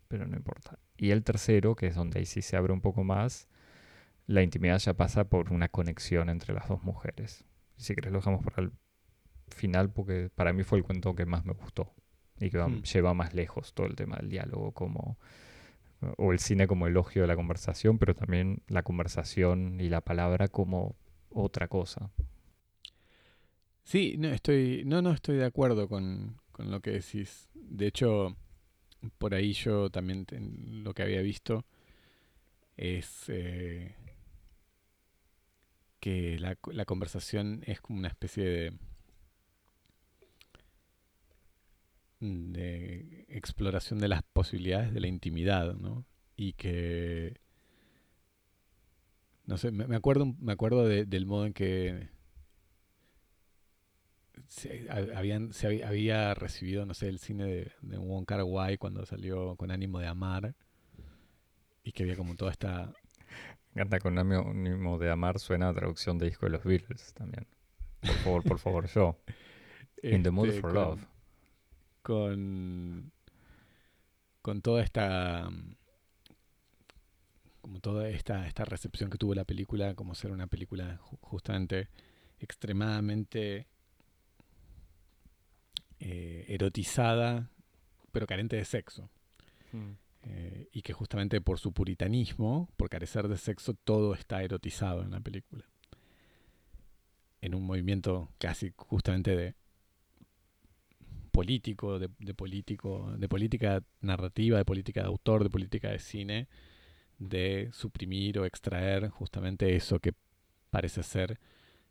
pero 0.08 0.26
no 0.26 0.36
importa. 0.36 0.80
Y 0.98 1.12
el 1.12 1.22
tercero, 1.24 1.76
que 1.76 1.86
es 1.88 1.96
donde 1.96 2.18
ahí 2.20 2.26
sí 2.26 2.42
se 2.42 2.58
abre 2.58 2.74
un 2.74 2.82
poco 2.82 3.04
más, 3.04 3.48
la 4.26 4.42
intimidad 4.42 4.80
ya 4.80 4.96
pasa 4.96 5.26
por 5.30 5.54
una 5.54 5.70
conexión 5.70 6.30
entre 6.30 6.56
las 6.56 6.68
dos 6.68 6.82
mujeres. 6.84 7.46
Si 7.76 7.94
querés 7.94 8.12
lo 8.12 8.18
dejamos 8.20 8.44
para 8.44 8.64
el 8.64 8.72
final 9.50 9.92
porque 9.92 10.32
para 10.34 10.54
mí 10.54 10.64
fue 10.64 10.80
el 10.80 10.84
cuento 10.84 11.14
que 11.14 11.28
más 11.28 11.46
me 11.46 11.54
gustó 11.54 11.94
y 12.40 12.50
que 12.50 12.58
Mm. 12.60 12.82
lleva 12.84 13.14
más 13.14 13.34
lejos 13.34 13.74
todo 13.74 13.88
el 13.88 13.96
tema 13.96 14.18
del 14.18 14.30
diálogo 14.30 14.72
como 14.72 15.18
o 16.18 16.32
el 16.32 16.40
cine 16.40 16.68
como 16.68 16.88
elogio 16.88 17.24
de 17.24 17.28
la 17.28 17.36
conversación, 17.36 17.98
pero 17.98 18.14
también 18.16 18.62
la 18.68 18.84
conversación 18.84 19.80
y 19.82 19.90
la 19.90 20.02
palabra 20.02 20.48
como 20.48 20.96
otra 21.32 21.68
cosa. 21.68 22.12
Sí, 23.84 24.16
no 24.18 24.28
estoy, 24.30 24.84
no, 24.86 25.02
no 25.02 25.12
estoy 25.12 25.38
de 25.38 25.46
acuerdo 25.46 25.88
con, 25.88 26.40
con 26.52 26.70
lo 26.72 26.82
que 26.82 26.92
decís. 26.92 27.48
De 27.54 27.88
hecho, 27.88 28.36
por 29.18 29.34
ahí 29.36 29.54
yo 29.54 29.90
también 29.90 30.26
ten- 30.26 30.84
lo 30.84 30.94
que 30.94 31.04
había 31.04 31.22
visto 31.22 31.66
es 32.78 33.26
eh, 33.30 33.96
que 36.00 36.38
la 36.40 36.86
conversación 36.86 37.64
es 37.66 37.82
como 37.82 38.00
una 38.00 38.08
especie 38.10 38.44
de, 38.46 38.74
de 42.20 43.26
exploración 43.30 44.00
de 44.00 44.08
las 44.08 44.24
posibilidades 44.24 44.94
de 44.94 45.00
la 45.02 45.08
intimidad, 45.08 45.74
¿no? 45.76 46.06
Y 46.36 46.54
que, 46.54 47.40
no 49.46 49.58
sé, 49.58 49.72
me, 49.72 49.96
acuerdo, 49.96 50.36
me 50.40 50.54
acuerdo 50.54 50.86
de- 50.88 51.06
del 51.06 51.26
modo 51.26 51.46
en 51.46 51.54
que 51.54 52.10
se, 54.48 54.88
ha- 54.90 55.18
habían, 55.18 55.54
se 55.54 55.84
había, 55.84 56.34
recibido, 56.34 56.86
no 56.86 56.94
sé, 56.94 57.08
el 57.10 57.20
cine 57.20 57.46
de, 57.46 57.72
de 57.82 57.98
Wong 57.98 58.26
Kar 58.26 58.44
Wai 58.44 58.78
cuando 58.78 59.06
salió 59.06 59.56
con 59.56 59.72
ánimo 59.72 60.00
de 60.00 60.08
amar 60.08 60.56
y 61.84 61.92
que 61.92 62.04
había 62.04 62.16
como 62.16 62.36
toda 62.36 62.52
esta 62.52 62.94
Me 63.74 63.82
encanta 63.82 64.00
con 64.00 64.18
ánimo 64.20 64.98
de 65.00 65.10
amar 65.10 65.40
suena 65.40 65.70
a 65.70 65.74
traducción 65.74 66.18
de 66.18 66.28
disco 66.28 66.46
de 66.46 66.52
los 66.52 66.64
Beatles 66.64 67.14
también. 67.14 67.48
Por 68.02 68.14
favor, 68.16 68.44
por 68.44 68.60
favor, 68.60 68.88
yo. 68.88 69.18
In 70.04 70.22
the 70.24 70.30
mood 70.32 70.50
este, 70.50 70.62
for 70.62 70.74
love. 70.74 71.00
con 71.02 71.17
con 74.42 74.62
toda 74.62 74.82
esta 74.84 75.50
como 77.62 77.80
toda 77.82 78.08
esta 78.10 78.48
esta 78.48 78.64
recepción 78.66 79.10
que 79.10 79.18
tuvo 79.18 79.36
la 79.36 79.44
película 79.44 79.94
como 79.94 80.16
ser 80.16 80.32
una 80.32 80.48
película 80.48 80.98
ju- 81.00 81.18
justamente 81.22 81.90
extremadamente 82.40 83.68
eh, 86.00 86.46
erotizada 86.48 87.50
pero 88.12 88.26
carente 88.28 88.56
de 88.56 88.66
sexo 88.66 89.10
Eh, 90.30 90.68
y 90.74 90.82
que 90.82 90.92
justamente 90.94 91.40
por 91.40 91.58
su 91.60 91.72
puritanismo, 91.72 92.70
por 92.76 92.90
carecer 92.90 93.28
de 93.30 93.38
sexo, 93.38 93.76
todo 93.76 94.14
está 94.14 94.44
erotizado 94.44 95.02
en 95.04 95.12
la 95.12 95.22
película. 95.22 95.64
En 97.40 97.56
un 97.56 97.64
movimiento 97.64 98.30
casi 98.38 98.74
justamente 98.76 99.36
de 99.38 99.56
político, 101.40 102.00
de, 102.00 102.10
de 102.20 102.34
político, 102.42 102.90
de 103.18 103.28
política 103.36 103.72
narrativa, 104.02 104.58
de 104.60 104.66
política 104.66 105.02
de 105.02 105.08
autor, 105.08 105.44
de 105.44 105.50
política 105.58 105.90
de 105.92 106.00
cine, 106.00 106.48
de 107.20 107.70
suprimir 107.74 108.40
o 108.40 108.46
extraer 108.46 109.10
justamente 109.10 109.76
eso 109.76 110.00
que 110.00 110.14
parece 110.72 111.04
ser 111.04 111.40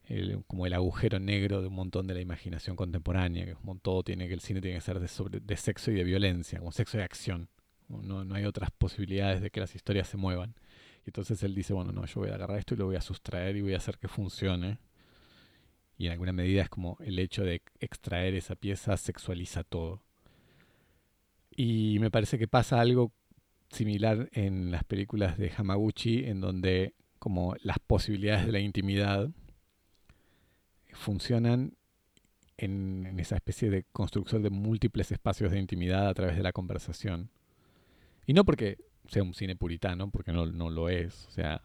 el- 0.09 0.45
como 0.47 0.67
el 0.67 0.75
agujero 0.75 1.19
negro 1.21 1.62
de 1.62 1.69
un 1.69 1.75
montón 1.75 2.07
de 2.07 2.15
la 2.15 2.21
imaginación 2.21 2.76
contemporánea, 2.76 3.45
que 3.47 3.55
como 3.55 3.76
todo 3.79 4.03
tiene 4.05 4.29
que 4.29 4.35
el 4.35 4.41
cine 4.41 4.61
tiene 4.61 4.76
que 4.79 4.83
ser 4.83 5.00
de, 5.00 5.09
sobre- 5.09 5.41
de 5.41 5.57
sexo 5.57 5.91
y 5.91 5.95
de 5.95 6.05
violencia, 6.05 6.59
como 6.61 6.73
sexo 6.73 6.99
y 6.99 7.03
acción. 7.03 7.49
No, 7.88 8.25
no 8.25 8.35
hay 8.35 8.45
otras 8.47 8.71
posibilidades 8.73 9.41
de 9.43 9.50
que 9.50 9.61
las 9.61 9.75
historias 9.75 10.09
se 10.09 10.17
muevan. 10.17 10.55
Y 11.05 11.11
entonces 11.11 11.43
él 11.45 11.55
dice, 11.55 11.73
bueno, 11.75 11.93
no, 11.93 12.05
yo 12.07 12.21
voy 12.21 12.31
a 12.31 12.35
agarrar 12.37 12.59
esto 12.59 12.75
y 12.75 12.79
lo 12.79 12.87
voy 12.87 12.97
a 12.97 13.00
sustraer 13.00 13.57
y 13.57 13.62
voy 13.62 13.75
a 13.75 13.79
hacer 13.79 13.99
que 13.99 14.09
funcione. 14.09 14.79
Y 15.99 16.07
en 16.07 16.12
alguna 16.12 16.33
medida 16.33 16.62
es 16.62 16.69
como 16.69 16.99
el 17.00 17.19
hecho 17.19 17.43
de 17.43 17.62
extraer 17.81 18.35
esa 18.35 18.55
pieza 18.55 18.97
sexualiza 18.97 19.65
todo. 19.65 20.03
Y 21.50 21.99
me 22.00 22.11
parece 22.11 22.38
que 22.38 22.49
pasa 22.49 22.81
algo 22.81 23.12
similar 23.71 24.29
en 24.33 24.71
las 24.71 24.85
películas 24.85 25.38
de 25.38 25.53
Hamaguchi, 25.57 26.25
en 26.25 26.41
donde 26.41 26.95
como 27.19 27.57
las 27.62 27.79
posibilidades 27.79 28.47
de 28.47 28.53
la 28.53 28.61
intimidad 28.61 29.31
funcionan 30.93 31.76
en, 32.59 33.07
en 33.07 33.19
esa 33.21 33.37
especie 33.37 33.71
de 33.71 33.85
construcción 33.93 34.43
de 34.43 34.50
múltiples 34.50 35.11
espacios 35.12 35.50
de 35.50 35.59
intimidad 35.59 36.09
a 36.09 36.15
través 36.15 36.37
de 36.37 36.43
la 36.43 36.53
conversación. 36.53 37.31
Y 38.26 38.35
no 38.35 38.45
porque 38.45 38.79
sea 39.09 39.23
un 39.23 39.35
cine 39.35 39.57
puritano, 39.57 40.11
porque 40.11 40.33
no, 40.33 40.47
no 40.47 40.71
lo 40.71 40.88
es. 40.88 41.26
O 41.29 41.31
sea, 41.31 41.62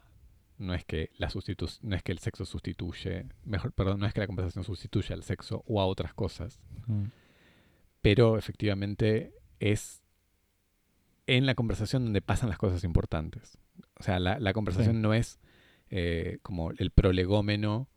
no 0.62 0.74
es 0.74 0.84
que 0.84 1.10
la 1.18 1.28
sustitu 1.30 1.66
no 1.82 1.94
es 1.96 2.02
que 2.02 2.12
el 2.12 2.18
sexo 2.18 2.44
sustituye, 2.44 3.26
mejor, 3.44 3.72
perdón, 3.72 4.00
no 4.00 4.06
es 4.06 4.14
que 4.14 4.20
la 4.20 4.26
conversación 4.26 4.64
sustituya 4.64 5.14
al 5.14 5.22
sexo 5.22 5.62
o 5.66 5.80
a 5.80 5.86
otras 5.86 6.14
cosas. 6.14 6.60
Pero 8.00 8.36
efectivamente 8.38 9.32
es 9.60 10.02
en 11.26 11.46
la 11.46 11.54
conversación 11.54 12.04
donde 12.04 12.20
pasan 12.22 12.48
las 12.48 12.58
cosas 12.58 12.82
importantes. 12.84 13.58
O 13.98 14.02
sea, 14.02 14.18
la, 14.18 14.38
la 14.38 14.52
conversación 14.52 14.96
Sí. 14.96 15.02
no 15.02 15.14
es 15.14 15.38
eh, 15.90 16.38
como 16.42 16.70
el 16.72 16.90
prolegómeno 16.90 17.88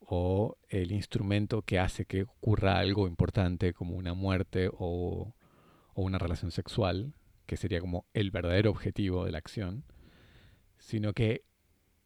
o 0.00 0.56
el 0.68 0.92
instrumento 0.92 1.62
que 1.62 1.78
hace 1.78 2.04
que 2.04 2.22
ocurra 2.22 2.78
algo 2.78 3.06
importante 3.06 3.72
como 3.72 3.94
una 3.96 4.14
muerte 4.14 4.68
o, 4.72 5.34
o 5.94 6.02
una 6.02 6.18
relación 6.18 6.50
sexual, 6.50 7.14
que 7.46 7.56
sería 7.56 7.80
como 7.80 8.06
el 8.12 8.30
verdadero 8.30 8.70
objetivo 8.70 9.24
de 9.24 9.32
la 9.32 9.38
acción, 9.38 9.84
sino 10.78 11.12
que 11.12 11.44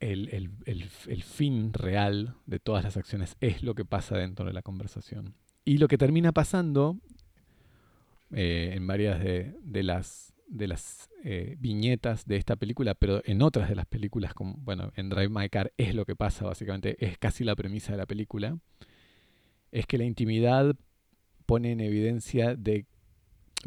el, 0.00 0.28
el- 0.30 0.50
el- 0.66 0.90
el 1.08 1.22
fin 1.22 1.72
real 1.72 2.36
de 2.46 2.58
todas 2.60 2.84
las 2.84 2.96
acciones 2.96 3.36
es 3.40 3.62
lo 3.62 3.74
que 3.74 3.84
pasa 3.84 4.16
dentro 4.16 4.44
de 4.46 4.52
la 4.52 4.62
conversación. 4.62 5.34
Y 5.64 5.78
lo 5.78 5.88
que 5.88 5.98
termina 5.98 6.32
pasando 6.32 6.98
eh, 8.32 8.72
en 8.74 8.86
varias 8.86 9.20
de, 9.20 9.54
de 9.62 9.82
las, 9.82 10.34
de 10.46 10.68
las 10.68 11.08
eh, 11.24 11.56
viñetas 11.58 12.26
de 12.26 12.36
esta 12.36 12.56
película, 12.56 12.94
pero 12.94 13.22
en 13.24 13.42
otras 13.42 13.68
de 13.68 13.74
las 13.74 13.86
películas, 13.86 14.34
como, 14.34 14.54
bueno, 14.58 14.92
en 14.96 15.08
Drive 15.08 15.28
My 15.30 15.48
Car 15.48 15.72
es 15.76 15.94
lo 15.94 16.04
que 16.04 16.14
pasa 16.14 16.44
básicamente, 16.44 16.96
es 17.04 17.18
casi 17.18 17.44
la 17.44 17.56
premisa 17.56 17.92
de 17.92 17.98
la 17.98 18.06
película, 18.06 18.58
es 19.72 19.86
que 19.86 19.98
la 19.98 20.04
intimidad 20.04 20.76
pone 21.46 21.72
en 21.72 21.80
evidencia 21.80 22.54
de, 22.54 22.86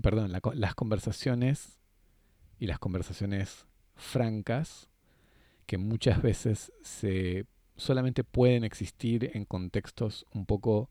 perdón, 0.02 0.32
las 0.56 0.76
conversaciones 0.76 1.80
y 2.60 2.68
las 2.68 2.80
conversaciones 2.80 3.66
francas 3.96 4.88
que 5.72 5.78
muchas 5.78 6.22
veces 6.30 6.74
se 6.82 7.46
solamente 7.78 8.26
pueden 8.26 8.66
existir 8.66 9.32
en 9.34 9.46
contextos 9.46 10.26
un 10.34 10.46
poco 10.46 10.90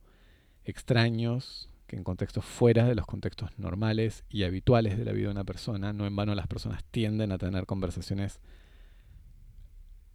extraños, 0.65 1.69
que 1.87 1.97
en 1.97 2.03
contextos 2.03 2.47
fuera 2.47 2.87
de 2.87 2.95
los 2.95 3.05
contextos 3.05 3.51
normales 3.59 4.25
y 4.31 4.45
habituales 4.45 4.97
de 4.97 5.05
la 5.05 5.13
vida 5.13 5.27
de 5.27 5.33
una 5.33 5.45
persona. 5.45 5.93
No 5.93 6.07
en 6.07 6.17
vano 6.17 6.35
las 6.35 6.47
personas 6.47 6.83
tienden 6.91 7.31
a 7.31 7.37
tener 7.37 7.67
conversaciones 7.67 8.41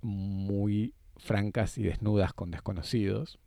muy 0.02 0.96
francas 1.18 1.78
y 1.78 1.84
desnudas 1.84 2.34
con 2.34 2.50
desconocidos. 2.50 3.38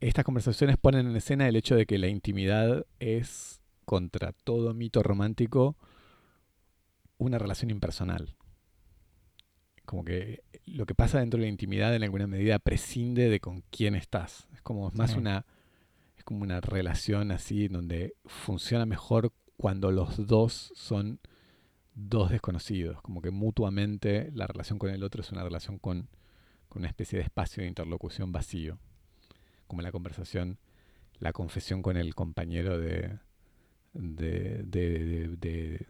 Estas 0.00 0.24
conversaciones 0.24 0.78
ponen 0.78 1.06
en 1.06 1.16
escena 1.16 1.46
el 1.48 1.56
hecho 1.56 1.76
de 1.76 1.84
que 1.84 1.98
la 1.98 2.08
intimidad 2.08 2.86
es, 2.98 3.60
contra 3.84 4.32
todo 4.32 4.72
mito 4.72 5.02
romántico, 5.02 5.76
una 7.18 7.36
relación 7.36 7.70
impersonal. 7.70 8.37
Como 9.88 10.04
que 10.04 10.42
lo 10.66 10.84
que 10.84 10.94
pasa 10.94 11.18
dentro 11.20 11.38
de 11.40 11.46
la 11.46 11.48
intimidad 11.50 11.96
en 11.96 12.02
alguna 12.02 12.26
medida 12.26 12.58
prescinde 12.58 13.30
de 13.30 13.40
con 13.40 13.62
quién 13.70 13.94
estás. 13.94 14.46
Es 14.52 14.60
como 14.60 14.90
más 14.90 15.12
Sí. 15.12 15.16
una 15.18 15.46
es 16.18 16.24
como 16.24 16.42
una 16.42 16.60
relación 16.60 17.30
así 17.30 17.68
donde 17.68 18.14
funciona 18.26 18.84
mejor 18.84 19.32
cuando 19.56 19.90
los 19.90 20.26
dos 20.26 20.72
son 20.74 21.20
dos 21.94 22.28
desconocidos, 22.30 23.00
como 23.00 23.22
que 23.22 23.30
mutuamente 23.30 24.30
la 24.34 24.46
relación 24.46 24.78
con 24.78 24.90
el 24.90 25.02
otro 25.02 25.22
es 25.22 25.32
una 25.32 25.42
relación 25.42 25.78
con, 25.78 26.10
con 26.68 26.80
una 26.82 26.88
especie 26.88 27.18
de 27.18 27.24
espacio 27.24 27.62
de 27.62 27.68
interlocución 27.70 28.30
vacío, 28.30 28.78
como 29.68 29.80
la 29.80 29.90
conversación, 29.90 30.58
la 31.18 31.32
confesión 31.32 31.80
con 31.80 31.96
el 31.96 32.14
compañero 32.14 32.78
de, 32.78 33.18
de, 33.94 34.64
de, 34.64 35.28
de- 35.38 35.86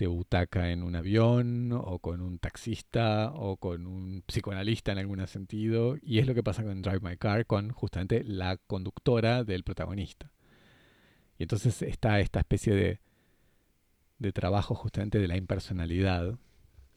de- 0.00 0.04
de 0.04 0.06
butaca 0.06 0.70
en 0.70 0.82
un 0.82 0.96
avión, 0.96 1.72
o 1.72 1.98
con 1.98 2.22
un 2.22 2.38
taxista, 2.38 3.32
o 3.34 3.58
con 3.58 3.86
un 3.86 4.22
psicoanalista 4.26 4.92
en 4.92 4.98
algún 4.98 5.26
sentido, 5.26 5.96
y 6.00 6.18
es 6.18 6.26
lo 6.26 6.34
que 6.34 6.42
pasa 6.42 6.64
con 6.64 6.80
Drive 6.80 7.00
My 7.02 7.16
Car, 7.16 7.44
con 7.44 7.70
justamente 7.70 8.24
la 8.24 8.56
conductora 8.56 9.44
del 9.44 9.62
protagonista. 9.62 10.32
Y 11.38 11.44
entonces 11.44 11.82
está 11.82 12.18
esta 12.20 12.40
especie 12.40 12.74
de, 12.74 13.00
de 14.18 14.32
trabajo 14.32 14.74
justamente 14.74 15.18
de 15.18 15.28
la 15.28 15.36
impersonalidad 15.36 16.38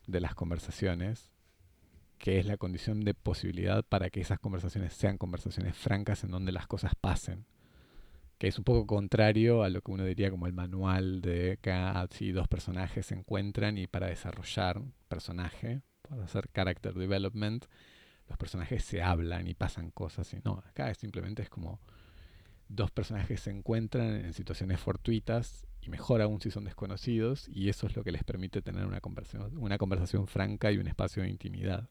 de 0.08 0.20
las 0.22 0.34
conversaciones, 0.34 1.32
que 2.18 2.40
es 2.40 2.46
la 2.46 2.56
condición 2.58 3.04
de 3.04 3.14
posibilidad 3.14 3.84
para 3.84 4.10
que 4.10 4.22
esas 4.22 4.40
conversaciones 4.40 4.94
sean 4.94 5.18
conversaciones 5.18 5.76
francas 5.76 6.24
en 6.24 6.32
donde 6.32 6.54
las 6.54 6.68
cosas 6.68 6.94
pasen. 6.96 7.46
Que 8.38 8.48
es 8.48 8.58
un 8.58 8.64
poco 8.64 8.86
contrario 8.86 9.64
a 9.64 9.70
lo 9.70 9.82
que 9.82 9.92
uno 9.92 10.06
diría 10.06 10.30
como 10.30 10.48
el 10.48 10.54
manual 10.54 11.22
de 11.22 11.60
que 11.62 11.72
ah, 11.72 12.08
dos 12.34 12.48
personajes 12.48 13.06
se 13.06 13.16
encuentran 13.16 13.78
y 13.78 13.88
para 13.88 14.08
desarrollar 14.08 14.82
personaje, 15.08 15.82
para 16.02 16.24
hacer 16.24 16.50
character 16.50 16.94
development, 16.94 17.66
los 18.28 18.38
personajes 18.38 18.84
se 18.84 19.02
hablan 19.02 19.48
y 19.48 19.54
pasan 19.54 19.92
cosas. 19.92 20.34
Y 20.34 20.40
no, 20.44 20.64
acá 20.68 20.94
simplemente 20.94 21.42
es 21.42 21.50
como 21.50 21.80
dos 22.70 22.92
personajes 22.92 23.42
se 23.42 23.52
encuentran 23.52 24.16
en 24.26 24.34
situaciones 24.34 24.80
fortuitas 24.80 25.68
y 25.82 25.90
mejor 25.90 26.22
aún 26.22 26.42
si 26.42 26.50
son 26.50 26.64
desconocidos 26.64 27.48
y 27.50 27.70
eso 27.70 27.88
es 27.88 27.96
lo 27.96 28.04
que 28.04 28.12
les 28.12 28.24
permite 28.24 28.62
tener 28.62 28.86
una 28.86 29.02
conversación, 29.02 29.58
una 29.58 29.78
conversación 29.78 30.28
franca 30.28 30.72
y 30.72 30.78
un 30.78 30.88
espacio 30.88 31.24
de 31.24 31.30
intimidad. 31.30 31.90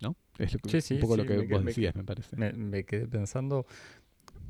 ¿No? 0.00 0.14
Es 0.38 0.54
un 0.54 1.00
poco 1.00 1.16
lo 1.16 1.24
que 1.24 1.38
vos 1.46 1.64
decías, 1.64 1.94
me 1.96 2.04
parece. 2.04 2.36
Me, 2.36 2.84
quedé 2.84 3.08
pensando, 3.08 3.66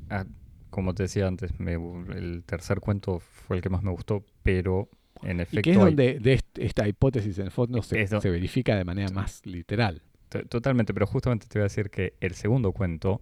ah, 0.09 0.25
como 0.69 0.93
te 0.93 1.03
decía 1.03 1.27
antes, 1.27 1.51
el 1.59 2.43
tercer 2.45 2.79
cuento 2.79 3.19
fue 3.19 3.57
el 3.57 3.61
que 3.61 3.69
más 3.69 3.83
me 3.83 3.91
gustó, 3.91 4.25
pero 4.43 4.89
en 5.23 5.39
efecto... 5.39 5.59
Y 5.59 5.63
que 5.63 5.71
es 5.71 5.77
donde 5.77 6.19
de 6.19 6.41
esta 6.55 6.87
hipótesis 6.87 7.37
en 7.39 7.45
el 7.45 7.51
fondo 7.51 7.81
se, 7.81 8.05
se 8.07 8.29
verifica 8.29 8.75
de 8.75 8.83
manera 8.83 9.09
más 9.11 9.45
literal. 9.45 10.01
Totalmente, 10.49 10.93
pero 10.93 11.07
justamente 11.07 11.47
te 11.47 11.57
voy 11.57 11.63
a 11.63 11.69
decir 11.69 11.89
que 11.89 12.15
el 12.19 12.33
segundo 12.33 12.73
cuento 12.73 13.21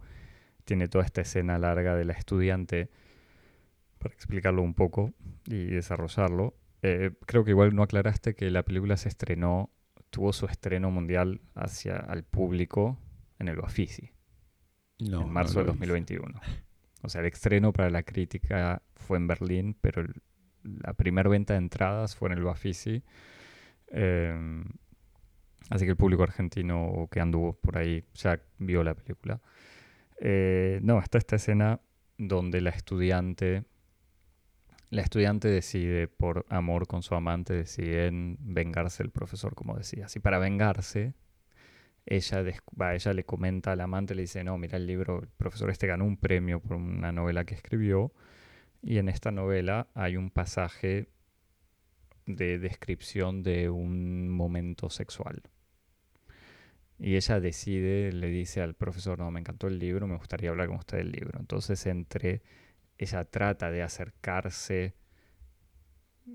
tiene 0.66 0.88
toda 0.88 1.06
esta 1.06 1.22
escena 1.22 1.60
larga 1.60 1.96
de 1.96 2.06
la 2.06 2.14
estudiante, 2.14 2.90
para 4.00 4.14
explicarlo 4.14 4.62
un 4.62 4.74
poco 4.74 5.14
y 5.46 5.66
desarrollarlo. 5.66 6.56
Eh, 6.82 7.12
creo 7.26 7.44
que 7.44 7.52
igual 7.52 7.76
no 7.76 7.84
aclaraste 7.84 8.36
que 8.36 8.52
la 8.52 8.64
película 8.64 8.98
se 8.98 9.10
estrenó, 9.10 9.72
tuvo 10.10 10.34
su 10.34 10.46
estreno 10.48 10.92
mundial 10.92 11.42
hacia 11.54 11.98
al 11.98 12.24
público 12.24 13.00
en 13.40 13.48
el 13.48 13.58
Bafisi, 13.58 14.12
en 15.00 15.30
marzo 15.30 15.60
de 15.60 15.66
2021. 15.66 16.40
O 17.06 17.10
sea, 17.10 17.22
el 17.22 17.28
estreno 17.28 17.72
para 17.72 17.90
la 17.90 18.04
crítica 18.04 18.82
fue 18.96 19.18
en 19.18 19.28
Berlín, 19.28 19.78
pero 19.80 20.04
la 20.64 20.94
primera 20.94 21.30
venta 21.30 21.54
de 21.54 21.60
entradas 21.60 22.16
fue 22.16 22.30
en 22.30 22.38
el 22.38 22.44
Bafisi. 22.44 23.04
Em, 23.88 24.66
así 25.70 25.86
que 25.86 25.92
el 25.92 25.98
público 25.98 26.24
argentino 26.24 27.08
que 27.12 27.20
anduvo 27.20 27.54
por 27.54 27.78
ahí 27.78 28.04
ya 28.16 28.42
vio 28.58 28.84
la 28.84 28.96
película. 28.96 29.42
Eh, 30.20 30.80
no, 30.82 31.00
está 31.00 31.18
esta 31.18 31.36
escena 31.36 31.82
donde 32.18 32.62
la 32.62 32.72
estudiante, 32.72 33.66
la 34.90 35.02
estudiante 35.02 35.48
decide, 35.48 36.08
por 36.08 36.46
amor 36.50 36.88
con 36.88 37.04
su 37.04 37.16
amante, 37.16 37.54
deciden 37.54 38.38
vengarse 38.40 39.04
del 39.04 39.12
profesor, 39.12 39.56
como 39.56 39.76
decías. 39.76 40.16
Y 40.16 40.20
para 40.20 40.40
vengarse, 40.40 41.14
ella, 42.06 42.44
ella 42.94 43.14
le 43.14 43.24
comenta 43.26 43.72
al 43.72 43.82
amante, 43.82 44.16
le 44.16 44.24
dice, 44.24 44.44
no, 44.44 44.58
mira 44.58 44.78
el 44.78 44.86
libro, 44.86 45.22
el 45.22 45.28
profesor 45.30 45.70
este 45.70 45.88
ganó 45.88 46.06
un 46.06 46.18
premio 46.18 46.60
por 46.60 46.78
una 46.78 47.12
novela 47.12 47.46
que 47.46 47.56
escribió. 47.56 48.14
Y 48.82 49.00
en 49.00 49.10
esta 49.10 49.32
novela 49.32 49.88
hay 49.96 50.16
un 50.16 50.30
pasaje 50.30 51.10
de 52.28 52.60
descripción 52.60 53.44
de 53.44 53.70
un 53.70 54.30
momento 54.30 54.90
sexual. 54.90 55.42
Y 56.98 57.16
ella 57.16 57.40
decide, 57.40 58.12
le 58.12 58.28
dice 58.28 58.62
al 58.62 58.76
profesor, 58.76 59.20
no, 59.20 59.30
me 59.32 59.40
encantó 59.40 59.68
el 59.68 59.80
libro, 59.80 60.08
me 60.08 60.18
gustaría 60.18 60.50
hablar 60.50 60.68
con 60.68 60.78
usted 60.78 61.00
del 61.00 61.12
libro. 61.12 61.40
Entonces 61.40 61.86
entre, 61.88 62.42
ella 62.98 63.26
trata 63.26 63.72
de 63.72 63.84
acercarse 63.84 64.96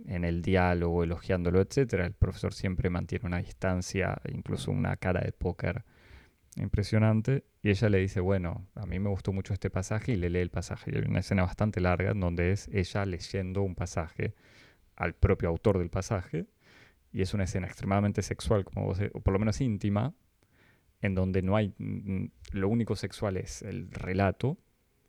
en 0.07 0.25
el 0.25 0.43
diálogo, 0.43 1.05
elogiándolo, 1.05 1.61
etc. 1.61 1.95
El 1.95 2.13
profesor 2.13 2.53
siempre 2.53 2.91
mantiene 2.91 3.27
una 3.27 3.39
distancia, 3.39 4.21
incluso 4.33 4.71
una 4.71 4.97
cara 4.97 5.21
de 5.21 5.33
póker 5.33 5.85
impresionante. 6.57 7.45
Y 7.63 7.71
ella 7.71 7.89
le 7.89 7.99
dice, 7.99 8.21
bueno, 8.21 8.67
a 8.75 8.87
mí 8.87 8.99
me 8.99 9.11
gustó 9.11 9.33
mucho 9.33 9.53
este 9.53 9.71
pasaje 9.71 10.13
y 10.13 10.17
le 10.17 10.31
lee 10.31 10.41
el 10.41 10.51
pasaje. 10.51 10.91
Y 10.93 10.97
hay 10.99 11.05
una 11.09 11.21
escena 11.21 11.43
bastante 11.43 11.81
larga 11.81 12.13
donde 12.15 12.53
es 12.53 12.69
ella 12.73 13.05
leyendo 13.05 13.63
un 13.63 13.75
pasaje 13.75 14.35
al 14.97 15.15
propio 15.15 15.49
autor 15.49 15.79
del 15.79 15.91
pasaje. 15.91 16.47
Y 17.13 17.23
es 17.23 17.35
una 17.35 17.45
escena 17.45 17.67
extremadamente 17.67 18.23
sexual, 18.23 18.65
como 18.65 18.87
vos, 18.87 19.01
o 19.13 19.21
por 19.21 19.33
lo 19.33 19.39
menos 19.39 19.61
íntima, 19.61 20.15
en 21.01 21.15
donde 21.15 21.43
no 21.43 21.57
hay, 21.57 21.75
mm, 21.79 22.27
lo 22.53 22.69
único 22.69 22.95
sexual 22.95 23.37
es 23.37 23.63
el 23.63 23.91
relato, 23.91 24.59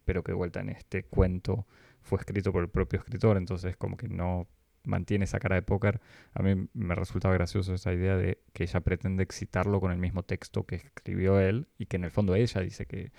pero 0.05 0.23
que 0.23 0.33
vuelta 0.33 0.61
en 0.61 0.69
este 0.69 1.03
cuento 1.03 1.67
fue 2.01 2.19
escrito 2.19 2.51
por 2.51 2.63
el 2.63 2.69
propio 2.69 2.99
escritor, 2.99 3.37
entonces 3.37 3.77
como 3.77 3.97
que 3.97 4.07
no 4.07 4.47
mantiene 4.83 5.25
esa 5.25 5.39
cara 5.39 5.55
de 5.55 5.61
póker. 5.61 6.01
A 6.33 6.43
mí 6.43 6.67
me 6.73 6.95
resultaba 6.95 7.33
gracioso 7.33 7.73
esa 7.73 7.93
idea 7.93 8.17
de 8.17 8.39
que 8.53 8.63
ella 8.63 8.81
pretende 8.81 9.23
excitarlo 9.23 9.79
con 9.79 9.91
el 9.91 9.97
mismo 9.97 10.23
texto 10.23 10.65
que 10.65 10.75
escribió 10.75 11.39
él 11.39 11.67
y 11.77 11.85
que 11.85 11.97
en 11.97 12.03
el 12.03 12.11
fondo 12.11 12.35
ella 12.35 12.61
dice 12.61 12.85
que, 12.85 13.11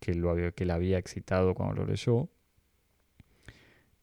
que, 0.00 0.14
lo 0.14 0.34
que 0.54 0.64
la 0.64 0.74
había 0.74 0.98
excitado 0.98 1.54
cuando 1.54 1.74
lo 1.74 1.86
leyó. 1.86 2.28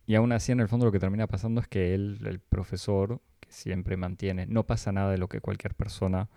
Y 0.05 0.15
aún 0.15 0.31
así, 0.31 0.51
en 0.51 0.59
el 0.59 0.67
fondo, 0.67 0.85
lo 0.87 0.91
que 0.91 0.99
termina 0.99 1.27
pasando 1.27 1.61
es 1.61 1.67
que 1.67 1.93
él, 1.93 2.19
el 2.25 2.39
profesor, 2.39 3.21
que 3.39 3.51
siempre 3.51 3.95
mantiene, 3.95 4.47
no 4.47 4.65
pasa 4.65 4.91
nada 4.91 5.11
de 5.11 5.19
lo 5.19 5.29
que 5.29 5.39
cualquier 5.39 5.75
persona 5.75 6.29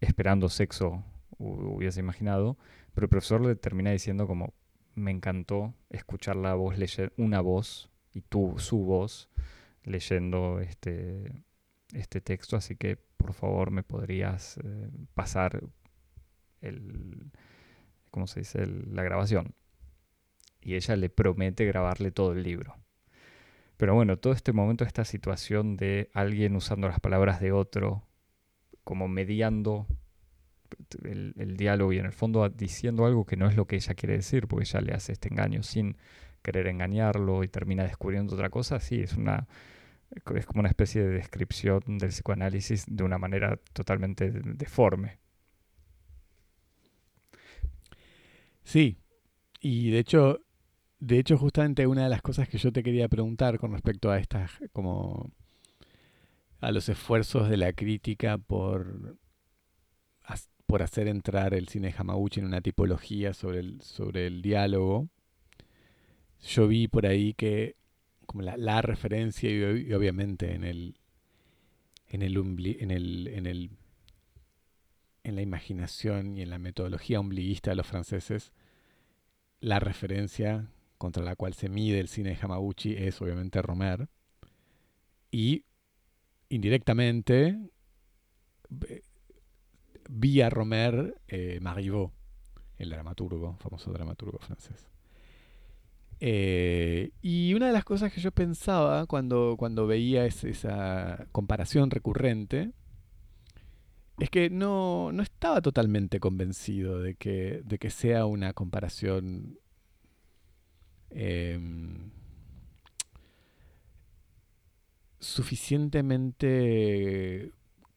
esperando 0.00 0.48
sexo 0.48 1.02
hubiese 1.38 2.00
imaginado, 2.00 2.56
pero 2.94 3.06
el 3.06 3.08
profesor 3.08 3.40
le 3.40 3.56
termina 3.56 3.90
diciendo 3.90 4.26
como, 4.26 4.54
me 4.94 5.10
encantó 5.10 5.74
escuchar 5.90 6.36
la 6.36 6.54
voz, 6.54 6.78
leer 6.78 7.12
una 7.16 7.40
voz 7.40 7.90
y 8.12 8.20
tú, 8.20 8.54
su 8.58 8.78
voz, 8.78 9.28
leyendo 9.84 10.60
este, 10.60 11.44
este 11.92 12.20
texto, 12.20 12.56
así 12.56 12.76
que 12.76 12.96
por 12.96 13.34
favor 13.34 13.70
me 13.70 13.82
podrías 13.82 14.58
eh, 14.58 14.90
pasar 15.14 15.62
el, 16.60 17.30
¿cómo 18.10 18.26
se 18.26 18.40
dice?, 18.40 18.66
la 18.66 19.02
grabación. 19.02 19.54
Y 20.60 20.74
ella 20.74 20.96
le 20.96 21.10
promete 21.10 21.64
grabarle 21.66 22.10
todo 22.10 22.32
el 22.32 22.42
libro. 22.42 22.76
Pero 23.76 23.94
bueno, 23.94 24.18
todo 24.18 24.32
este 24.32 24.52
momento, 24.52 24.84
esta 24.84 25.04
situación 25.04 25.76
de 25.76 26.10
alguien 26.14 26.56
usando 26.56 26.88
las 26.88 27.00
palabras 27.00 27.40
de 27.40 27.52
otro 27.52 28.06
como 28.84 29.08
mediando 29.08 29.86
el, 31.04 31.56
diálogo 31.56 31.92
y 31.92 31.98
en 31.98 32.06
el 32.06 32.12
fondo 32.12 32.48
diciendo 32.48 33.06
algo 33.06 33.24
que 33.24 33.36
no 33.36 33.48
es 33.48 33.56
lo 33.56 33.66
que 33.66 33.76
ella 33.76 33.94
quiere 33.94 34.14
decir, 34.14 34.46
porque 34.46 34.64
ella 34.64 34.80
le 34.80 34.92
hace 34.92 35.12
este 35.12 35.28
engaño 35.28 35.62
sin 35.62 35.96
querer 36.42 36.66
engañarlo 36.66 37.42
y 37.42 37.48
termina 37.48 37.84
descubriendo 37.84 38.34
otra 38.34 38.50
cosa, 38.50 38.80
sí, 38.80 39.00
es 39.00 39.14
una 39.14 39.46
es 40.34 40.46
como 40.46 40.60
una 40.60 40.68
especie 40.68 41.02
de 41.02 41.10
descripción 41.10 41.82
del 41.98 42.10
psicoanálisis 42.10 42.84
de 42.88 43.04
una 43.04 43.18
manera 43.18 43.58
totalmente 43.72 44.30
deforme. 44.30 45.18
Sí, 48.62 48.96
y 49.60 49.90
de 49.90 49.98
hecho, 49.98 50.40
de 50.98 51.18
hecho 51.18 51.36
justamente 51.36 51.86
una 51.86 52.04
de 52.04 52.08
las 52.08 52.22
cosas 52.22 52.48
que 52.48 52.58
yo 52.58 52.72
te 52.72 52.82
quería 52.82 53.08
preguntar 53.08 53.58
con 53.58 53.72
respecto 53.72 54.10
a 54.10 54.18
estas 54.18 54.50
como 54.72 55.30
a 56.60 56.72
los 56.72 56.88
esfuerzos 56.88 57.50
de 57.50 57.58
la 57.58 57.72
crítica 57.74 58.38
por, 58.38 59.18
por 60.66 60.82
hacer 60.82 61.08
entrar 61.08 61.54
el 61.54 61.68
cine 61.68 61.88
de 61.88 61.94
en 62.40 62.46
una 62.46 62.60
tipología 62.60 63.34
sobre 63.34 63.60
el, 63.60 63.80
sobre 63.82 64.26
el 64.26 64.42
diálogo. 64.42 65.08
Yo 66.40 66.66
vi 66.66 66.88
por 66.88 67.06
ahí 67.06 67.34
que 67.34 67.76
como 68.34 68.42
la, 68.42 68.82
referencia 68.82 69.48
y, 69.48 69.92
obviamente 69.92 70.54
en 70.54 70.64
el 70.64 70.96
en 72.08 72.22
el, 72.22 73.28
en 73.28 73.46
el 73.46 73.70
en 75.22 75.36
la 75.36 75.40
imaginación 75.42 76.36
y 76.36 76.42
en 76.42 76.50
la 76.50 76.58
metodología 76.58 77.20
ombliguista 77.20 77.70
de 77.70 77.76
los 77.76 77.86
franceses 77.86 78.52
la 79.60 79.78
referencia 79.78 80.66
contra 80.98 81.22
la 81.22 81.36
cual 81.36 81.54
se 81.54 81.68
mide 81.68 82.00
el 82.00 82.08
cine 82.08 82.30
de 82.30 82.38
Hamaguchi 82.42 82.96
es 82.96 83.22
obviamente 83.22 83.62
Romer 83.62 84.08
y 85.30 85.64
indirectamente, 86.48 87.56
vía 90.10 90.50
Romer 90.50 91.20
eh, 91.28 91.60
Marivaux, 91.60 92.12
el 92.78 92.90
dramaturgo, 92.90 93.56
famoso 93.58 93.92
dramaturgo 93.92 94.40
francés. 94.40 94.93
Eh, 96.20 97.10
y 97.22 97.54
una 97.54 97.66
de 97.66 97.72
las 97.72 97.84
cosas 97.84 98.12
que 98.12 98.20
yo 98.20 98.32
pensaba 98.32 99.06
cuando, 99.06 99.56
cuando 99.58 99.86
veía 99.86 100.26
esa 100.26 101.26
comparación 101.32 101.90
recurrente 101.90 102.72
es 104.18 104.30
que 104.30 104.50
no, 104.50 105.12
no, 105.12 105.22
estaba 105.22 105.60
totalmente 105.60 106.18
convencido 106.20 107.00
de 107.00 107.14
que, 107.16 107.62
de 107.64 107.78
que 107.78 107.90
sea 107.90 108.26
una 108.26 108.52
comparación 108.52 109.58
em, 111.10 112.12
suficientemente 115.18 117.50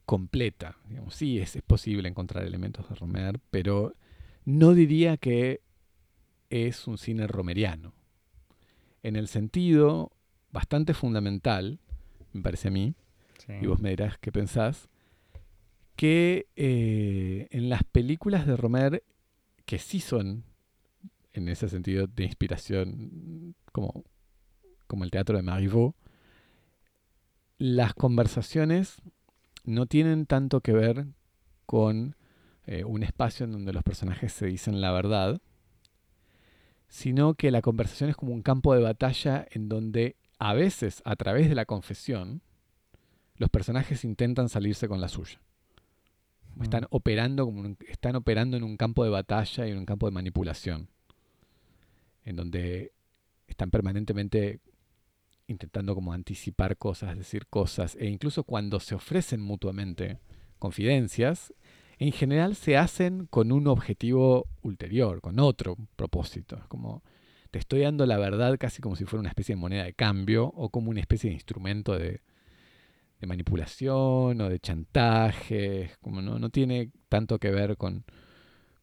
completa. 0.06 0.77
Sí, 1.10 1.39
es, 1.39 1.60
posible 1.67 2.10
encontrar 2.10 2.45
elementos 2.45 2.89
de 2.89 2.95
Romer, 2.95 3.39
pero 3.51 3.93
no 4.45 4.73
diría 4.73 5.17
que 5.17 5.62
es 6.49 6.88
un 6.88 6.97
cine 6.97 7.27
romeriano. 7.27 7.93
En 9.08 9.15
el 9.15 9.30
sentido 9.30 10.12
bastante 10.52 10.93
fundamental, 10.93 11.80
me 12.34 12.41
parece 12.41 12.67
a 12.67 12.72
mí, 12.72 12.93
y 13.62 13.65
vos 13.65 13.80
me 13.80 13.91
dirás 13.91 14.17
qué 14.17 14.34
pensás, 14.34 14.89
que 15.96 16.48
eh, 16.58 17.48
en 17.52 17.70
las 17.70 17.86
películas 17.86 18.46
de 18.46 18.58
Romer, 18.58 19.06
que 19.65 19.80
sí 19.80 20.02
son 20.02 20.43
en 21.32 21.48
ese 21.48 21.70
sentido 21.70 22.08
de 22.08 22.26
inspiración 22.26 23.56
como, 23.72 24.04
como 24.88 25.06
el 25.06 25.12
teatro 25.12 25.38
de 25.38 25.43
Marivaux, 25.43 25.96
las 27.60 27.93
conversaciones 27.93 28.98
no 29.63 29.86
tienen 29.86 30.26
tanto 30.26 30.60
que 30.60 30.74
ver 30.74 31.06
con 31.65 32.17
eh, 32.65 32.84
un 32.84 33.04
espacio 33.04 33.46
en 33.46 33.54
donde 33.54 33.72
los 33.72 33.84
personajes 33.84 34.34
se 34.34 34.48
dicen 34.48 34.82
la 34.82 34.91
verdad, 34.91 35.39
sino 36.88 37.34
que 37.34 37.52
la 37.52 37.62
conversación 37.62 38.10
es 38.10 38.15
como 38.15 38.34
un 38.34 38.41
campo 38.41 38.73
de 38.73 38.82
batalla 38.82 39.45
en 39.52 39.69
donde 39.69 40.15
a 40.39 40.54
veces, 40.54 41.02
a 41.06 41.15
través 41.15 41.50
de 41.50 41.56
la 41.56 41.65
confesión, 41.65 42.41
los 43.36 43.50
personajes 43.50 44.04
intentan 44.04 44.50
salirse 44.50 44.88
con 44.88 45.02
la 45.02 45.08
suya. 45.08 45.39
Están 46.62 46.84
mm. 46.84 46.88
operando, 46.89 47.45
como 47.45 47.76
están 47.88 48.15
operando 48.15 48.58
en 48.58 48.63
un 48.63 48.78
campo 48.78 49.04
de 49.04 49.10
batalla 49.10 49.67
y 49.67 49.71
en 49.71 49.78
un 49.78 49.86
campo 49.86 50.08
de 50.08 50.12
manipulación, 50.12 50.89
en 52.23 52.36
donde 52.36 52.93
están 53.47 53.69
permanentemente 53.69 54.60
intentando 55.47 55.95
como 55.95 56.13
anticipar 56.13 56.78
cosas, 56.78 57.17
decir 57.17 57.47
cosas, 57.47 57.95
e 58.00 58.08
incluso 58.08 58.43
cuando 58.43 58.80
se 58.80 58.95
ofrecen 58.95 59.41
mutuamente 59.41 60.19
confidencias, 60.60 61.54
en 61.99 62.12
general 62.12 62.55
se 62.55 62.77
hacen 62.77 63.25
con 63.27 63.51
un 63.51 63.67
objetivo 63.67 64.47
ulterior, 64.62 65.21
con 65.21 65.39
otro 65.39 65.77
propósito. 65.95 66.63
como 66.67 67.03
te 67.51 67.60
estoy 67.60 67.81
dando 67.81 68.05
la 68.05 68.17
verdad 68.17 68.57
casi 68.60 68.81
como 68.81 68.95
si 68.95 69.05
fuera 69.05 69.21
una 69.21 69.29
especie 69.29 69.55
de 69.55 69.62
moneda 69.62 69.86
de 69.86 69.93
cambio 69.93 70.45
o 70.47 70.69
como 70.69 70.91
una 70.91 70.99
especie 70.99 71.29
de 71.29 71.36
instrumento 71.36 71.97
de, 71.97 72.21
manipulación 73.25 74.39
o 74.41 74.49
de 74.49 74.60
chantaje. 74.60 75.91
Como 76.01 76.21
no, 76.21 76.49
tiene 76.49 76.91
tanto 77.10 77.39
que 77.39 77.51
ver 77.51 77.77
con 77.77 78.03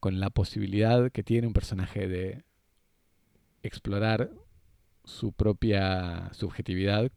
la 0.02 0.30
posibilidad 0.30 1.12
que 1.12 1.22
tiene 1.22 1.46
un 1.46 1.52
personaje 1.52 2.08
de 2.08 2.44
explorar 3.62 4.30
su 5.04 5.32
propia 5.32 6.30
subjetividad 6.32 7.10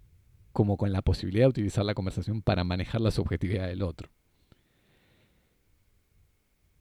como 0.51 0.77
con 0.77 0.91
la 0.91 1.01
posibilidad 1.01 1.45
de 1.45 1.49
utilizar 1.49 1.86
la 1.86 1.93
conversación 1.93 2.41
para 2.41 2.63
manejar 2.63 3.01
la 3.01 3.12
subjetividad 3.12 3.67
del 3.67 3.83
otro. 3.83 4.10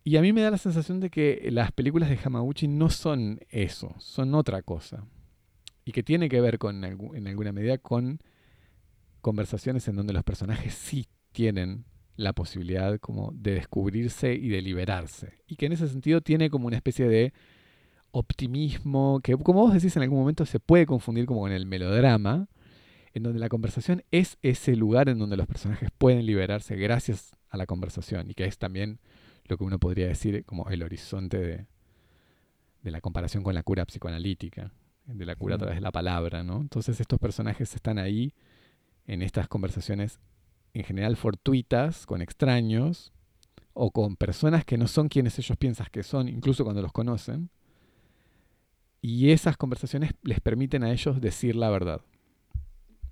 Y 0.06 0.18
a 0.18 0.22
mí 0.22 0.32
me 0.32 0.40
da 0.40 0.52
la 0.52 0.56
sensación 0.56 1.00
de 1.00 1.10
que 1.10 1.48
las 1.50 1.72
películas 1.72 2.08
de 2.08 2.16
Hamaguchi 2.24 2.68
no 2.68 2.90
son 2.90 3.40
eso, 3.50 3.92
son 3.98 4.36
otra 4.36 4.62
cosa. 4.62 5.04
Y 5.84 5.90
que 5.90 6.04
tiene 6.04 6.28
que 6.28 6.40
ver 6.40 6.60
con, 6.60 6.84
en 6.84 7.26
alguna 7.26 7.50
medida 7.50 7.76
con 7.78 8.20
conversaciones 9.20 9.88
en 9.88 9.96
donde 9.96 10.12
los 10.12 10.22
personajes 10.22 10.74
sí 10.74 11.08
tienen 11.32 11.86
la 12.14 12.32
posibilidad 12.34 13.00
como 13.00 13.32
de 13.34 13.54
descubrirse 13.54 14.32
y 14.32 14.48
de 14.48 14.62
liberarse. 14.62 15.42
Y 15.48 15.56
que 15.56 15.66
en 15.66 15.72
ese 15.72 15.88
sentido 15.88 16.20
tiene 16.20 16.50
como 16.50 16.68
una 16.68 16.76
especie 16.76 17.08
de 17.08 17.32
optimismo, 18.12 19.18
que 19.24 19.36
como 19.36 19.62
vos 19.62 19.74
decís 19.74 19.96
en 19.96 20.04
algún 20.04 20.20
momento 20.20 20.46
se 20.46 20.60
puede 20.60 20.86
confundir 20.86 21.26
como 21.26 21.40
con 21.40 21.50
el 21.50 21.66
melodrama, 21.66 22.48
en 23.12 23.24
donde 23.24 23.40
la 23.40 23.48
conversación 23.48 24.04
es 24.12 24.38
ese 24.42 24.76
lugar 24.76 25.08
en 25.08 25.18
donde 25.18 25.36
los 25.36 25.48
personajes 25.48 25.90
pueden 25.98 26.26
liberarse 26.26 26.76
gracias 26.76 27.32
a 27.48 27.56
la 27.56 27.66
conversación 27.66 28.30
y 28.30 28.34
que 28.34 28.44
es 28.44 28.56
también 28.56 29.00
lo 29.48 29.58
que 29.58 29.64
uno 29.64 29.78
podría 29.78 30.06
decir 30.06 30.44
como 30.44 30.68
el 30.68 30.82
horizonte 30.82 31.38
de, 31.38 31.66
la 32.90 33.00
comparación 33.00 33.42
con 33.42 33.54
la 33.54 33.62
cura 33.62 33.84
psicoanalítica, 33.84 34.70
de 35.06 35.26
la 35.26 35.34
cura 35.34 35.56
a 35.56 35.58
través 35.58 35.76
de 35.76 35.80
la 35.80 35.90
palabra, 35.90 36.44
¿no? 36.44 36.60
Entonces 36.60 37.00
estos 37.00 37.18
personajes 37.18 37.74
están 37.74 37.98
ahí 37.98 38.32
en 39.06 39.22
estas 39.22 39.48
conversaciones 39.48 40.20
en 40.72 40.84
general 40.84 41.16
fortuitas 41.16 42.06
con 42.06 42.22
extraños 42.22 43.12
o 43.72 43.90
con 43.90 44.16
personas 44.16 44.64
que 44.64 44.78
no 44.78 44.86
son 44.86 45.08
quienes 45.08 45.38
ellos 45.38 45.56
piensan 45.58 45.88
que 45.90 46.02
son, 46.02 46.28
incluso 46.28 46.64
cuando 46.64 46.82
los 46.82 46.92
conocen, 46.92 47.50
y 49.00 49.30
esas 49.30 49.56
conversaciones 49.56 50.12
les 50.22 50.40
permiten 50.40 50.82
a 50.82 50.90
ellos 50.90 51.20
decir 51.20 51.54
la 51.54 51.70
verdad. 51.70 52.00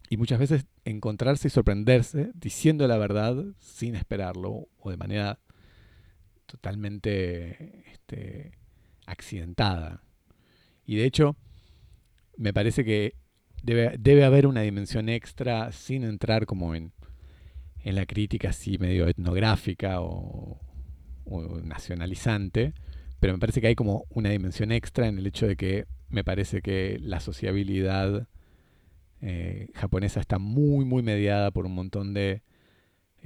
Y 0.09 0.17
muchas 0.17 0.39
veces 0.39 0.67
encontrarse 0.85 1.49
y 1.49 1.51
sorprenderse 1.51 2.33
diciendo 2.35 2.87
la 2.87 2.99
verdad 2.99 3.37
sin 3.59 3.95
esperarlo 3.95 4.69
o 4.79 4.91
de 4.91 4.97
manera 4.97 5.39
totalmente 6.55 7.83
este, 7.93 8.53
accidentada. 9.07 10.05
Y 10.87 10.95
de 10.95 11.05
hecho, 11.05 11.37
me 12.37 12.53
parece 12.53 12.85
que 12.85 13.17
debe, 13.65 13.97
debe, 13.99 14.25
haber 14.25 14.47
una 14.47 14.61
dimensión 14.61 15.09
extra 15.09 15.73
sin 15.73 16.05
entrar 16.05 16.47
como 16.47 16.77
en, 16.77 16.93
en 17.83 17.97
la 17.97 18.07
crítica 18.07 18.51
así 18.51 18.79
medio 18.79 19.09
etnográfica 19.09 20.01
o, 20.01 20.61
nacionalizante, 21.65 22.73
pero 23.19 23.33
me 23.33 23.39
parece 23.41 23.61
que 23.61 23.67
hay 23.69 23.75
como 23.75 24.05
una 24.11 24.29
dimensión 24.31 24.71
extra 24.71 25.09
en 25.09 25.19
el 25.19 25.27
hecho 25.27 25.49
de 25.49 25.57
que 25.57 25.87
me 26.09 26.23
parece 26.23 26.63
que 26.63 26.99
la 27.01 27.19
sociabilidad 27.19 28.29
eh, 29.23 29.71
japonesa 29.75 30.21
está 30.21 30.39
muy, 30.39 30.85
muy 30.85 31.03
mediada 31.03 31.51
por 31.51 31.67
un 31.67 31.75
montón 31.75 32.15
de 32.15 32.43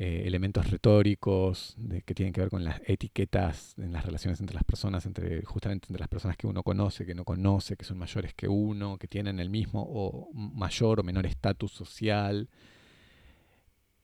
eh, 0.00 0.22
elementos 0.26 0.70
retóricos 0.70 1.76
que 2.06 2.14
tienen 2.14 2.32
que 2.32 2.40
ver 2.40 2.50
con 2.50 2.62
las 2.62 2.80
etiquetas 2.87 3.76
en 3.78 3.92
las 3.92 4.04
relaciones 4.06 4.38
entre 4.38 4.54
las 4.54 4.62
personas, 4.62 5.04
entre 5.06 5.44
justamente 5.44 5.87
entre 5.87 5.98
las 5.98 6.08
personas 6.08 6.37
que 6.37 6.46
uno 6.46 6.62
conoce, 6.62 7.04
que 7.04 7.16
no 7.16 7.24
conoce, 7.24 7.76
que 7.76 7.84
son 7.84 7.98
mayores 7.98 8.32
que 8.32 8.46
uno, 8.46 8.96
que 8.96 9.08
tienen 9.08 9.40
el 9.40 9.50
mismo 9.50 9.84
o 9.84 10.30
mayor 10.32 11.00
o 11.00 11.02
menor 11.02 11.26
estatus 11.26 11.72
social, 11.72 12.48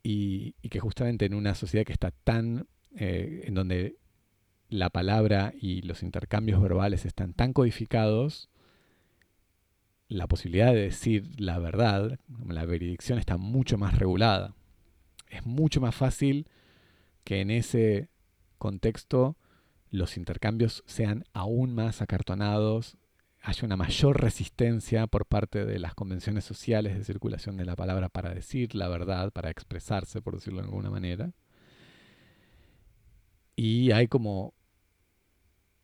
y, 0.02 0.54
que 0.68 0.80
justamente 0.80 1.26
en 1.26 1.34
una 1.34 1.54
sociedad 1.54 1.86
que 1.86 1.92
está 1.92 2.10
tan, 2.10 2.66
eh, 2.96 3.42
en 3.44 3.54
donde 3.54 3.96
la 4.68 4.90
palabra 4.90 5.52
y 5.56 5.82
los 5.82 6.02
intercambios 6.02 6.60
verbales 6.60 7.06
están 7.06 7.34
tan 7.34 7.52
codificados, 7.52 8.50
la 10.08 10.26
posibilidad 10.26 10.74
de 10.74 10.80
decir 10.80 11.40
la 11.40 11.60
verdad, 11.60 12.18
la 12.48 12.64
veredicción 12.64 13.20
está 13.20 13.36
mucho 13.36 13.78
más 13.78 13.96
regulada. 13.96 14.56
Es 15.34 15.44
mucho 15.44 15.80
más 15.80 15.94
fácil 15.94 16.48
que 17.24 17.40
en 17.40 17.50
ese 17.50 18.08
contexto 18.58 19.36
los 19.90 20.16
intercambios 20.16 20.82
sean 20.86 21.24
aún 21.32 21.74
más 21.74 22.02
acartonados, 22.02 22.96
haya 23.40 23.66
una 23.66 23.76
mayor 23.76 24.20
resistencia 24.20 25.06
por 25.06 25.26
parte 25.26 25.64
de 25.66 25.78
las 25.78 25.94
convenciones 25.94 26.44
sociales 26.44 26.96
de 26.96 27.04
circulación 27.04 27.56
de 27.56 27.64
la 27.64 27.76
palabra 27.76 28.08
para 28.08 28.34
decir 28.34 28.74
la 28.74 28.88
verdad, 28.88 29.32
para 29.32 29.50
expresarse, 29.50 30.22
por 30.22 30.34
decirlo 30.34 30.60
de 30.60 30.66
alguna 30.66 30.90
manera. 30.90 31.32
Y 33.56 33.90
hay 33.92 34.08
como 34.08 34.54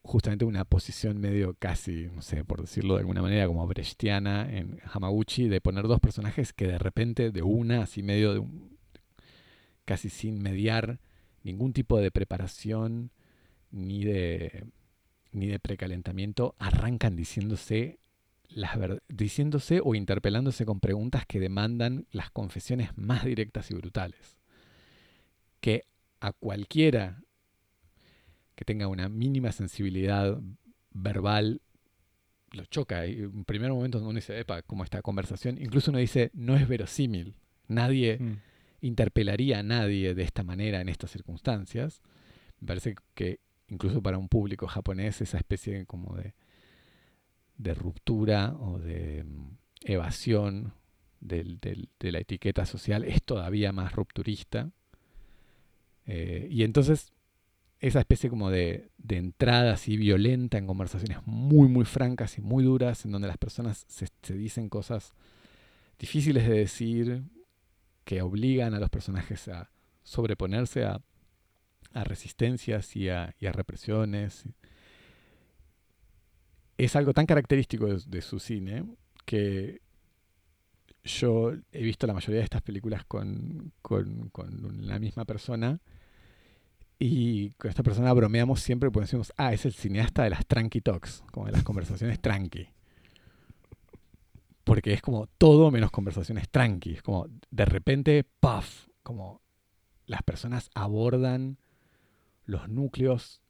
justamente 0.03 0.45
una 0.45 0.65
posición 0.65 1.19
medio 1.19 1.55
casi, 1.59 2.09
no 2.15 2.23
sé, 2.23 2.45
por 2.45 2.63
decirlo 2.63 2.95
de 2.95 3.01
alguna 3.01 3.23
manera, 3.23 3.47
como 3.47 3.67
brechtiana 3.67 4.51
en 4.51 4.81
Hamaguchi, 4.93 5.49
de 5.49 5.61
poner 5.61 5.87
dos 5.87 6.01
personajes 6.01 6.53
que 6.53 6.67
de 6.67 6.79
repente, 6.79 7.31
de 7.31 7.43
una, 7.43 7.83
así 7.83 8.03
medio 8.03 8.33
de 8.33 8.39
un, 8.39 8.80
casi 9.91 10.09
sin 10.09 10.41
mediar 10.41 11.01
ningún 11.43 11.73
tipo 11.73 11.99
de 11.99 12.13
preparación 12.13 13.11
ni 13.73 14.05
de, 14.05 14.67
ni 15.33 15.49
de 15.49 15.59
precalentamiento, 15.59 16.55
arrancan 16.61 17.17
diciéndose 17.17 17.99
las 18.51 18.79
diciéndose 19.09 19.81
o 19.83 19.97
interpelándose 19.97 20.65
con 20.65 20.79
preguntas 20.79 21.27
que 21.27 21.41
demandan 21.41 22.07
las 22.13 22.31
confesiones 22.31 22.97
más 22.97 23.25
directas 23.25 23.73
y 23.73 23.75
brutales. 23.75 24.39
Que 25.61 25.87
a 26.21 26.31
cualquiera 26.35 27.25
que 28.55 28.65
tenga 28.65 28.87
una 28.87 29.09
mínima 29.09 29.51
sensibilidad 29.51 30.39
verbal 30.93 31.63
lo 32.53 32.65
choca. 32.67 33.09
Y 33.09 33.23
en 33.23 33.45
primer 33.45 33.73
momento 33.73 33.99
uno 33.99 34.13
dice, 34.13 34.39
epa, 34.39 34.63
como 34.63 34.85
esta 34.85 35.03
conversación, 35.03 35.59
incluso 35.61 35.91
uno 35.91 35.99
dice, 35.99 36.31
no 36.33 36.55
es 36.55 36.69
verosímil. 36.69 37.35
Nadie 37.67 38.19
mm. 38.21 38.50
Interpelaría 38.81 39.61
a 39.61 39.63
nadie 39.63 40.15
de 40.15 40.23
esta 40.23 40.43
manera 40.43 40.81
en 40.81 40.89
estas 40.89 41.11
circunstancias. 41.11 42.03
Me 42.61 42.69
parece 42.69 42.95
que 43.15 43.41
incluso 43.69 44.03
para 44.03 44.19
un 44.19 44.29
público 44.29 44.67
japonés 44.67 45.21
esa 45.21 45.39
especie 45.39 45.87
como 45.87 46.17
de, 46.17 46.35
de 47.57 47.75
ruptura 47.75 48.55
o 48.59 48.79
de 48.79 49.25
mm, 49.25 49.57
evasión 49.85 50.75
de 51.21 51.89
la 52.01 52.19
etiqueta 52.19 52.65
social 52.65 53.05
es 53.05 53.23
todavía 53.23 53.73
más 53.73 53.93
rupturista. 53.93 54.71
Eh, 56.07 56.49
y 56.51 56.65
entonces 56.65 57.13
esa 57.81 58.01
especie 58.01 58.29
como 58.29 58.51
de, 58.51 58.91
de, 58.99 59.17
entrada 59.17 59.73
así 59.73 59.97
violenta 59.97 60.59
en 60.59 60.67
conversaciones 60.67 61.19
muy, 61.25 61.69
muy 61.69 61.85
francas 61.85 62.37
y 62.37 62.43
muy 62.43 62.65
duras, 62.65 63.05
en 63.05 63.13
donde 63.13 63.29
las 63.29 63.39
personas 63.39 63.87
se, 63.89 64.35
dicen 64.35 64.69
cosas 64.69 65.15
difíciles 65.99 66.47
de 66.47 66.55
decir, 66.55 67.23
que 68.11 68.23
obligan 68.23 68.75
a 68.75 68.81
los 68.81 68.91
personajes 68.91 69.47
a 69.47 69.71
sobreponerse 70.03 70.85
a, 70.85 71.01
resistencias 71.95 72.97
y 72.97 73.09
a, 73.09 73.33
represiones. 73.41 74.47
Es 76.77 76.97
algo 76.97 77.15
tan 77.15 77.27
característico 77.27 77.87
de, 77.87 78.21
su 78.21 78.41
cine 78.41 78.85
que 79.25 79.81
yo 81.05 81.53
he 81.71 81.83
visto 81.85 82.09
la 82.09 82.15
mayoría 82.15 82.39
de 82.39 82.45
estas 82.45 82.63
películas 82.63 83.05
con, 83.05 83.73
con, 83.81 84.29
con 84.31 84.89
la 84.89 84.99
misma 84.99 85.25
persona 85.25 85.81
Y 86.99 87.51
con 87.53 87.69
esta 87.71 87.85
persona 87.85 88.13
bromeamos 88.13 88.61
siempre 88.61 88.91
porque 88.91 89.05
decimos, 89.05 89.33
ah, 89.37 89.53
es 89.53 89.65
el 89.67 89.73
cineasta 89.73 90.25
de 90.25 90.31
las 90.31 90.45
tranqui 90.47 90.81
talks, 90.81 91.23
como 91.31 91.47
de 91.47 91.53
las 91.53 91.63
conversaciones 91.63 92.19
tranqui. 92.19 92.71
Porque 94.71 94.93
es 94.93 95.03
como 95.03 95.27
todo 95.27 95.73
menos 95.73 95.91
conversaciones 95.91 96.49
tranqui. 96.49 96.93
Es 96.93 97.03
como 97.03 97.27
de 97.51 97.65
repente, 97.65 98.25
puff, 98.39 98.87
como 99.03 99.43
las 100.07 100.23
personas 100.23 100.71
abordan 100.77 101.59
los 102.45 102.69
núcleos 102.69 103.43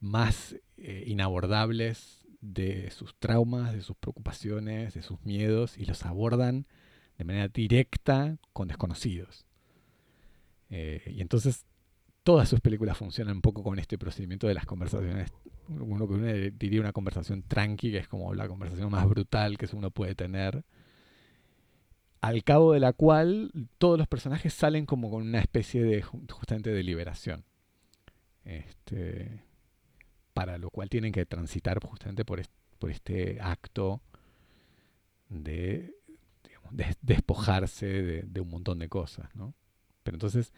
más 0.00 0.54
eh, 0.76 1.04
inabordables 1.06 2.26
de 2.42 2.90
sus 2.90 3.16
traumas, 3.18 3.72
de 3.72 3.80
sus 3.80 3.96
preocupaciones, 3.96 4.92
de 4.92 5.00
sus 5.00 5.18
miedos, 5.24 5.78
y 5.78 5.86
los 5.86 6.04
abordan 6.04 6.66
de 7.16 7.24
manera 7.24 7.48
directa 7.48 8.36
con 8.52 8.68
desconocidos. 8.68 9.46
Eh, 10.68 11.10
y 11.16 11.22
entonces 11.22 11.64
todas 12.22 12.48
sus 12.48 12.60
películas 12.60 12.96
funcionan 12.96 13.36
un 13.36 13.42
poco 13.42 13.62
con 13.62 13.78
este 13.78 13.98
procedimiento 13.98 14.46
de 14.46 14.54
las 14.54 14.66
conversaciones. 14.66 15.30
Uno 15.68 16.06
que 16.06 16.14
uno 16.14 16.26
diría 16.58 16.80
una 16.80 16.92
conversación 16.92 17.42
tranqui, 17.42 17.90
que 17.90 17.98
es 17.98 18.08
como 18.08 18.34
la 18.34 18.48
conversación 18.48 18.90
más 18.90 19.08
brutal 19.08 19.58
que 19.58 19.68
uno 19.74 19.90
puede 19.90 20.14
tener. 20.14 20.64
Al 22.20 22.44
cabo 22.44 22.72
de 22.72 22.80
la 22.80 22.92
cual 22.92 23.50
todos 23.78 23.98
los 23.98 24.06
personajes 24.06 24.54
salen 24.54 24.86
como 24.86 25.10
con 25.10 25.22
una 25.22 25.40
especie 25.40 25.82
de 25.82 26.02
justamente 26.02 26.70
de 26.70 26.82
liberación. 26.82 27.44
Este, 28.44 29.42
para 30.32 30.58
lo 30.58 30.70
cual 30.70 30.88
tienen 30.88 31.12
que 31.12 31.26
transitar 31.26 31.80
justamente 31.84 32.24
por, 32.24 32.42
por 32.78 32.90
este 32.90 33.38
acto 33.40 34.00
de, 35.28 35.94
despojarse 37.00 37.86
de, 37.86 38.22
de, 38.22 38.40
un 38.40 38.50
montón 38.50 38.78
de 38.78 38.88
cosas. 38.88 39.34
¿no? 39.34 39.54
Pero 40.02 40.16
entonces 40.16 40.52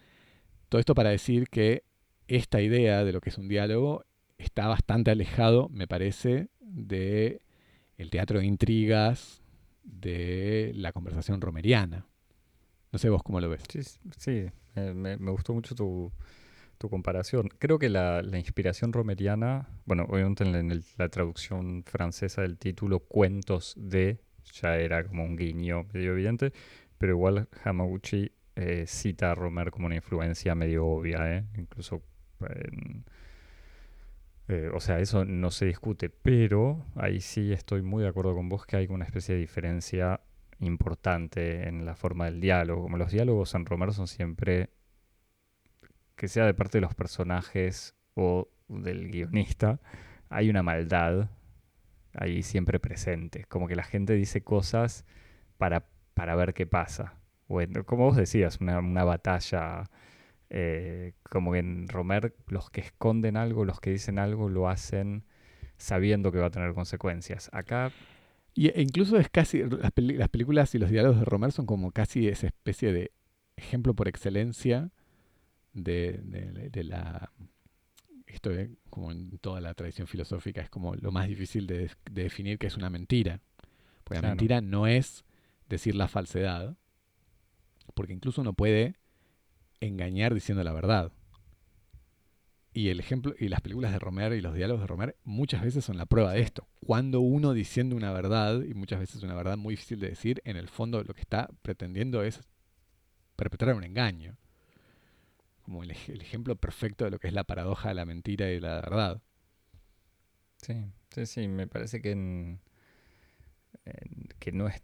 todo 0.75 0.81
esto 0.81 0.97
para 0.97 1.11
decir 1.11 1.49
que 1.51 1.85
esta 2.27 2.61
idea 2.61 3.05
de 3.05 3.13
lo 3.13 3.21
que 3.21 3.31
es 3.31 3.39
un 3.39 3.47
diálogo 3.47 4.05
está 4.39 4.67
bastante 4.67 5.13
alejado, 5.13 5.69
me 5.69 5.87
parece, 5.87 6.49
de 6.59 7.43
el 7.97 8.11
teatro 8.11 8.41
de 8.41 8.47
intrigas, 8.47 9.41
de 9.85 10.73
la 10.75 10.91
conversación 10.91 11.41
romeriana. 11.41 12.09
No 12.91 12.99
sé 12.99 13.09
vos 13.09 13.23
cómo 13.23 13.41
lo 13.41 13.49
ves. 13.51 13.63
Sí, 14.19 14.47
me, 14.75 15.15
gustó 15.31 15.55
mucho 15.55 15.77
tu, 15.77 16.11
comparación. 16.91 17.51
Creo 17.61 17.79
que 17.79 17.89
la, 17.89 18.25
inspiración 18.37 18.93
romeriana, 18.93 19.69
bueno, 19.85 20.07
obviamente 20.09 20.43
en, 20.43 20.83
la 20.99 21.09
traducción 21.09 21.85
francesa 21.87 22.43
del 22.43 22.59
título 22.59 22.99
Cuentos 22.99 23.75
de, 23.77 24.19
ya 24.61 24.77
era 24.77 25.07
como 25.07 25.23
un 25.23 25.37
guiño 25.37 25.87
medio 25.93 26.15
evidente, 26.15 26.53
pero 26.99 27.13
igual 27.13 27.49
Hamaguchi 27.63 28.33
eh, 28.57 28.87
cita 28.87 29.33
a 29.33 29.35
Romer 29.35 29.71
como 29.71 29.87
una 29.87 29.97
influencia 29.97 30.55
medio 30.55 30.87
obvia, 30.87 31.37
¿eh? 31.37 31.45
incluso 31.57 32.03
eh, 34.49 34.71
o 34.73 34.81
sea, 34.81 35.01
eso 35.01 35.25
no 35.25 35.51
se 35.51 35.67
discute, 35.67 36.11
pero 36.11 36.85
ahí 36.97 37.21
sí 37.21 37.53
estoy 37.53 37.83
muy 37.83 38.03
de 38.03 38.11
acuerdo 38.11 38.35
con 38.35 38.49
vos 38.49 38.67
que 38.67 38.77
hay 38.77 38.87
una 38.89 39.05
especie 39.05 39.35
de 39.35 39.41
diferencia 39.41 40.21
importante 40.61 41.67
en 41.69 41.87
la 41.87 41.97
forma 41.97 42.27
del 42.27 42.41
diálogo. 42.41 42.83
Como 42.83 42.99
los 42.99 43.11
diálogos 43.11 43.55
en 43.55 43.67
Romer 43.67 43.93
son 43.93 44.07
siempre, 44.07 44.71
que 46.17 46.29
sea 46.29 46.47
de 46.47 46.55
parte 46.55 46.79
de 46.79 46.83
los 46.83 46.95
personajes 46.95 47.95
o 48.15 48.49
del 48.69 49.11
guionista, 49.11 49.81
hay 50.29 50.51
una 50.51 50.63
maldad 50.63 51.31
ahí 52.13 52.43
siempre 52.43 52.79
presente. 52.79 53.45
Como 53.45 53.67
que 53.67 53.77
la 53.77 53.83
gente 53.83 54.13
dice 54.15 54.43
cosas 54.45 55.07
para, 55.59 55.87
para 56.15 56.37
ver 56.37 56.55
qué 56.55 56.67
pasa 56.67 57.15
bueno, 57.55 57.85
como 57.85 58.07
vos 58.07 58.17
decías, 58.17 58.59
una, 58.61 59.05
batalla, 59.05 59.85
eh, 60.51 61.13
como 61.23 61.53
que 61.53 61.61
en 61.61 61.87
Romer 61.87 62.35
los 62.49 62.69
que 62.69 62.81
esconden 62.81 63.37
algo, 63.37 63.65
los 63.65 63.81
que 63.81 63.91
dicen 63.91 64.19
algo, 64.19 64.49
lo 64.49 64.69
hacen 64.69 65.25
sabiendo 65.77 66.33
que 66.33 66.39
va 66.39 66.47
a 66.47 66.51
tener 66.51 66.75
consecuencias. 66.75 67.49
Acá... 67.53 67.93
Y, 68.57 68.69
e 68.69 68.83
incluso 68.83 69.19
es 69.19 69.29
casi, 69.29 69.63
las, 69.63 69.93
películas 69.93 70.75
y 70.75 70.79
los 70.79 70.91
diálogos 70.91 71.21
de 71.21 71.25
Romer 71.25 71.53
son 71.53 71.67
como 71.67 71.93
casi 71.93 72.29
esa 72.29 72.49
especie 72.49 72.93
de 72.93 73.13
ejemplo 73.57 73.95
por 73.95 74.09
excelencia 74.09 74.91
de, 75.73 76.71
la... 76.85 77.31
Esto 78.27 78.51
es 78.51 78.71
como 78.91 79.13
en 79.13 79.39
toda 79.39 79.61
la 79.61 79.75
tradición 79.75 80.09
filosófica, 80.09 80.61
es 80.61 80.71
como 80.71 80.97
lo 80.97 81.13
más 81.13 81.29
difícil 81.29 81.69
de, 81.69 81.91
definir 82.11 82.59
que 82.59 82.67
es 82.67 82.77
una 82.77 82.91
mentira. 82.91 83.41
Porque 84.03 84.23
la 84.23 84.31
mentira 84.31 84.61
no 84.61 84.89
es 84.89 85.25
decir 85.69 85.95
la 85.95 86.09
falsedad, 86.09 86.77
porque 87.95 88.13
incluso 88.13 88.41
uno 88.41 88.53
puede 88.53 88.97
engañar 89.81 90.35
diciendo 90.35 90.63
la 90.65 90.73
verdad. 90.73 91.13
Y 92.73 92.89
el 92.89 92.99
ejemplo, 92.99 93.35
y 93.39 93.49
las 93.49 93.61
películas 93.61 93.93
de 93.93 94.01
Romer 94.01 94.33
y 94.33 94.41
los 94.41 94.55
diálogos 94.55 94.81
de 94.83 94.89
Romer 94.89 95.17
muchas 95.23 95.63
veces 95.63 95.85
son 95.85 95.97
la 95.97 96.07
prueba 96.07 96.33
de 96.33 96.41
esto. 96.41 96.67
Cuando 96.85 97.21
uno 97.21 97.53
diciendo 97.53 97.95
una 97.95 98.13
verdad, 98.13 98.63
y 98.63 98.75
muchas 98.75 98.99
veces 98.99 99.23
una 99.23 99.37
verdad 99.37 99.57
muy 99.57 99.75
difícil 99.75 100.01
de 100.01 100.09
decir, 100.09 100.43
en 100.45 100.57
el 100.57 100.69
fondo 100.69 101.03
lo 101.05 101.15
que 101.15 101.21
está 101.21 101.49
pretendiendo 101.63 102.25
es 102.25 102.41
perpetrar 103.37 103.77
un 103.77 103.85
engaño. 103.85 104.37
Como 105.63 105.85
el, 105.85 105.93
el 106.09 106.21
ejemplo 106.21 106.57
perfecto 106.57 107.05
de 107.05 107.13
lo 107.13 107.21
que 107.21 107.29
es 107.29 107.33
la 107.33 107.45
paradoja 107.45 107.91
de 107.91 107.95
la 107.95 108.05
mentira 108.05 108.51
y 108.51 108.59
la 108.59 108.75
verdad. 108.75 109.23
Sí, 110.57 110.75
sí, 111.11 111.27
sí, 111.27 111.47
me 111.47 111.69
parece 111.69 112.03
que 112.03 112.11
en, 112.11 112.61
que 114.39 114.53
no 114.53 114.69
es 114.69 114.83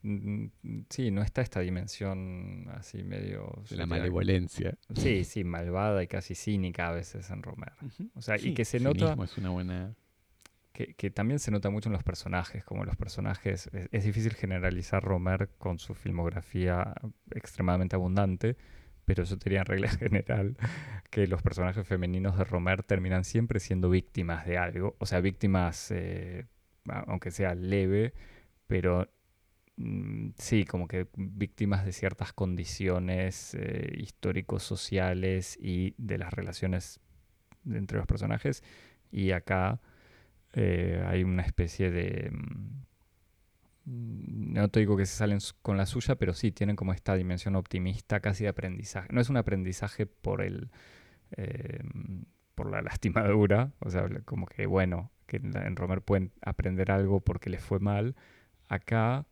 sí 0.88 1.10
no 1.10 1.22
está 1.22 1.42
esta 1.42 1.60
dimensión 1.60 2.66
así 2.72 3.02
medio 3.02 3.62
de 3.68 3.76
la 3.76 3.86
malevolencia. 3.86 4.76
Sí 4.94 5.24
sí 5.24 5.44
malvada 5.44 6.02
y 6.02 6.06
casi 6.06 6.34
cínica 6.34 6.88
a 6.88 6.92
veces 6.92 7.30
en 7.30 7.42
Romer 7.42 7.72
o 8.14 8.22
sea 8.22 8.36
y 8.38 8.54
que 8.54 8.64
se 8.64 8.80
nota 8.80 9.16
es 9.22 9.38
una 9.38 9.50
buena 9.50 9.94
que, 10.72 10.94
que, 10.94 11.10
también 11.10 11.40
se 11.40 11.50
nota 11.50 11.68
mucho 11.68 11.90
en 11.90 11.92
los 11.92 12.02
personajes 12.02 12.64
como 12.64 12.84
los 12.84 12.96
personajes 12.96 13.68
es, 13.72 14.04
difícil 14.04 14.32
generalizar 14.34 15.02
Romer 15.02 15.50
con 15.58 15.78
su 15.78 15.94
filmografía 15.94 16.94
extremadamente 17.30 17.96
abundante 17.96 18.56
pero 19.04 19.24
yo 19.24 19.36
diría 19.36 19.60
en 19.60 19.66
regla 19.66 19.88
general 19.98 20.56
que 21.10 21.26
los 21.26 21.42
personajes 21.42 21.86
femeninos 21.86 22.38
de 22.38 22.44
Romer 22.44 22.82
terminan 22.82 23.24
siempre 23.24 23.60
siendo 23.60 23.90
víctimas 23.90 24.46
de 24.46 24.58
algo 24.58 24.96
o 24.98 25.06
sea 25.06 25.20
víctimas 25.20 25.90
eh, 25.90 26.46
aunque 26.86 27.30
sea 27.30 27.54
leve 27.54 28.14
pero 28.70 29.10
mm, 29.78 30.30
sí, 30.38 30.64
como 30.64 30.86
que 30.86 31.08
víctimas 31.16 31.84
de 31.84 31.90
ciertas 31.90 32.32
condiciones 32.32 33.56
eh, 33.58 33.96
históricos, 33.98 34.62
sociales 34.62 35.58
y 35.60 35.94
de 35.98 36.18
las 36.18 36.32
relaciones 36.32 37.00
entre 37.68 37.98
los 37.98 38.06
personajes. 38.06 38.62
Y 39.10 39.32
acá 39.32 39.80
eh, 40.52 41.02
hay 41.04 41.24
una 41.24 41.42
especie 41.42 41.90
de... 41.90 42.30
Mm, 43.84 44.52
no 44.54 44.68
te 44.68 44.78
digo 44.80 44.96
que 44.96 45.04
se 45.06 45.16
salen 45.16 45.40
con 45.62 45.76
la 45.76 45.86
suya, 45.86 46.14
pero 46.14 46.32
sí 46.32 46.52
tienen 46.52 46.76
como 46.76 46.92
esta 46.92 47.16
dimensión 47.16 47.56
optimista, 47.56 48.20
casi 48.20 48.44
de 48.44 48.50
aprendizaje. 48.50 49.08
No 49.12 49.20
es 49.20 49.30
un 49.30 49.36
aprendizaje 49.36 50.06
por 50.06 50.42
el... 50.42 50.70
Eh, 51.36 51.80
por 52.54 52.70
la 52.70 52.82
lastimadura, 52.82 53.72
o 53.80 53.90
sea, 53.90 54.08
como 54.24 54.46
que 54.46 54.66
bueno, 54.66 55.10
que 55.26 55.38
en 55.38 55.74
Romer 55.74 56.02
pueden 56.02 56.32
aprender 56.40 56.92
algo 56.92 57.20
porque 57.20 57.50
les 57.50 57.62
fue 57.62 57.80
mal, 57.80 58.14
acá 58.70 59.26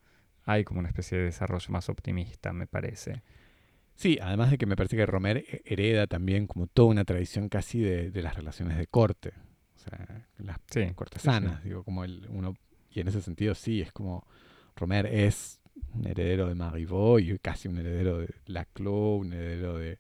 hay 0.45 0.65
como 0.65 0.81
una 0.81 0.89
especie 0.89 1.17
de 1.17 1.25
desarrollo 1.25 1.67
más 1.71 1.89
optimista, 1.89 2.53
me 2.53 2.67
parece. 2.67 3.23
Sí, 3.95 4.19
además 4.21 4.51
de 4.51 4.59
que 4.59 4.67
me 4.67 4.77
parece 4.77 4.97
que 4.97 5.07
Romer 5.07 5.45
hereda 5.65 6.07
también 6.07 6.47
como 6.47 6.67
toda 6.67 6.89
una 6.89 7.05
tradición 7.05 7.49
casi 7.49 7.81
de, 7.81 8.11
las 8.23 8.37
relaciones 8.37 8.79
de 8.79 8.87
corte. 8.87 9.33
O 9.77 9.79
sea, 9.79 10.27
las 10.39 10.59
cortesanas, 10.95 11.63
digo, 11.65 11.85
como 11.85 12.05
el, 12.05 12.27
uno, 12.31 12.55
y 12.91 13.01
en 13.01 13.09
ese 13.09 13.21
sentido 13.23 13.55
sí, 13.55 13.81
es 13.81 13.93
como 13.93 14.27
Romer 14.77 15.07
es 15.07 15.61
un 15.95 16.07
heredero 16.07 16.49
de 16.49 16.55
Marivaux 16.55 17.23
y 17.23 17.39
casi 17.39 17.69
un 17.69 17.79
heredero 17.79 18.19
de 18.19 18.29
Laclos, 18.47 19.21
un 19.21 19.33
heredero 19.33 19.79
de, 19.79 19.99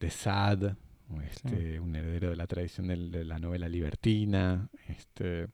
de 0.00 0.10
Sade, 0.10 0.76
este, 1.24 1.78
un 1.78 1.94
heredero 1.94 2.30
de 2.30 2.36
la 2.36 2.46
tradición 2.46 2.88
de, 2.88 2.96
de 3.10 3.24
la 3.24 3.38
novela 3.38 3.68
libertina. 3.68 4.68
Este, 4.88 5.48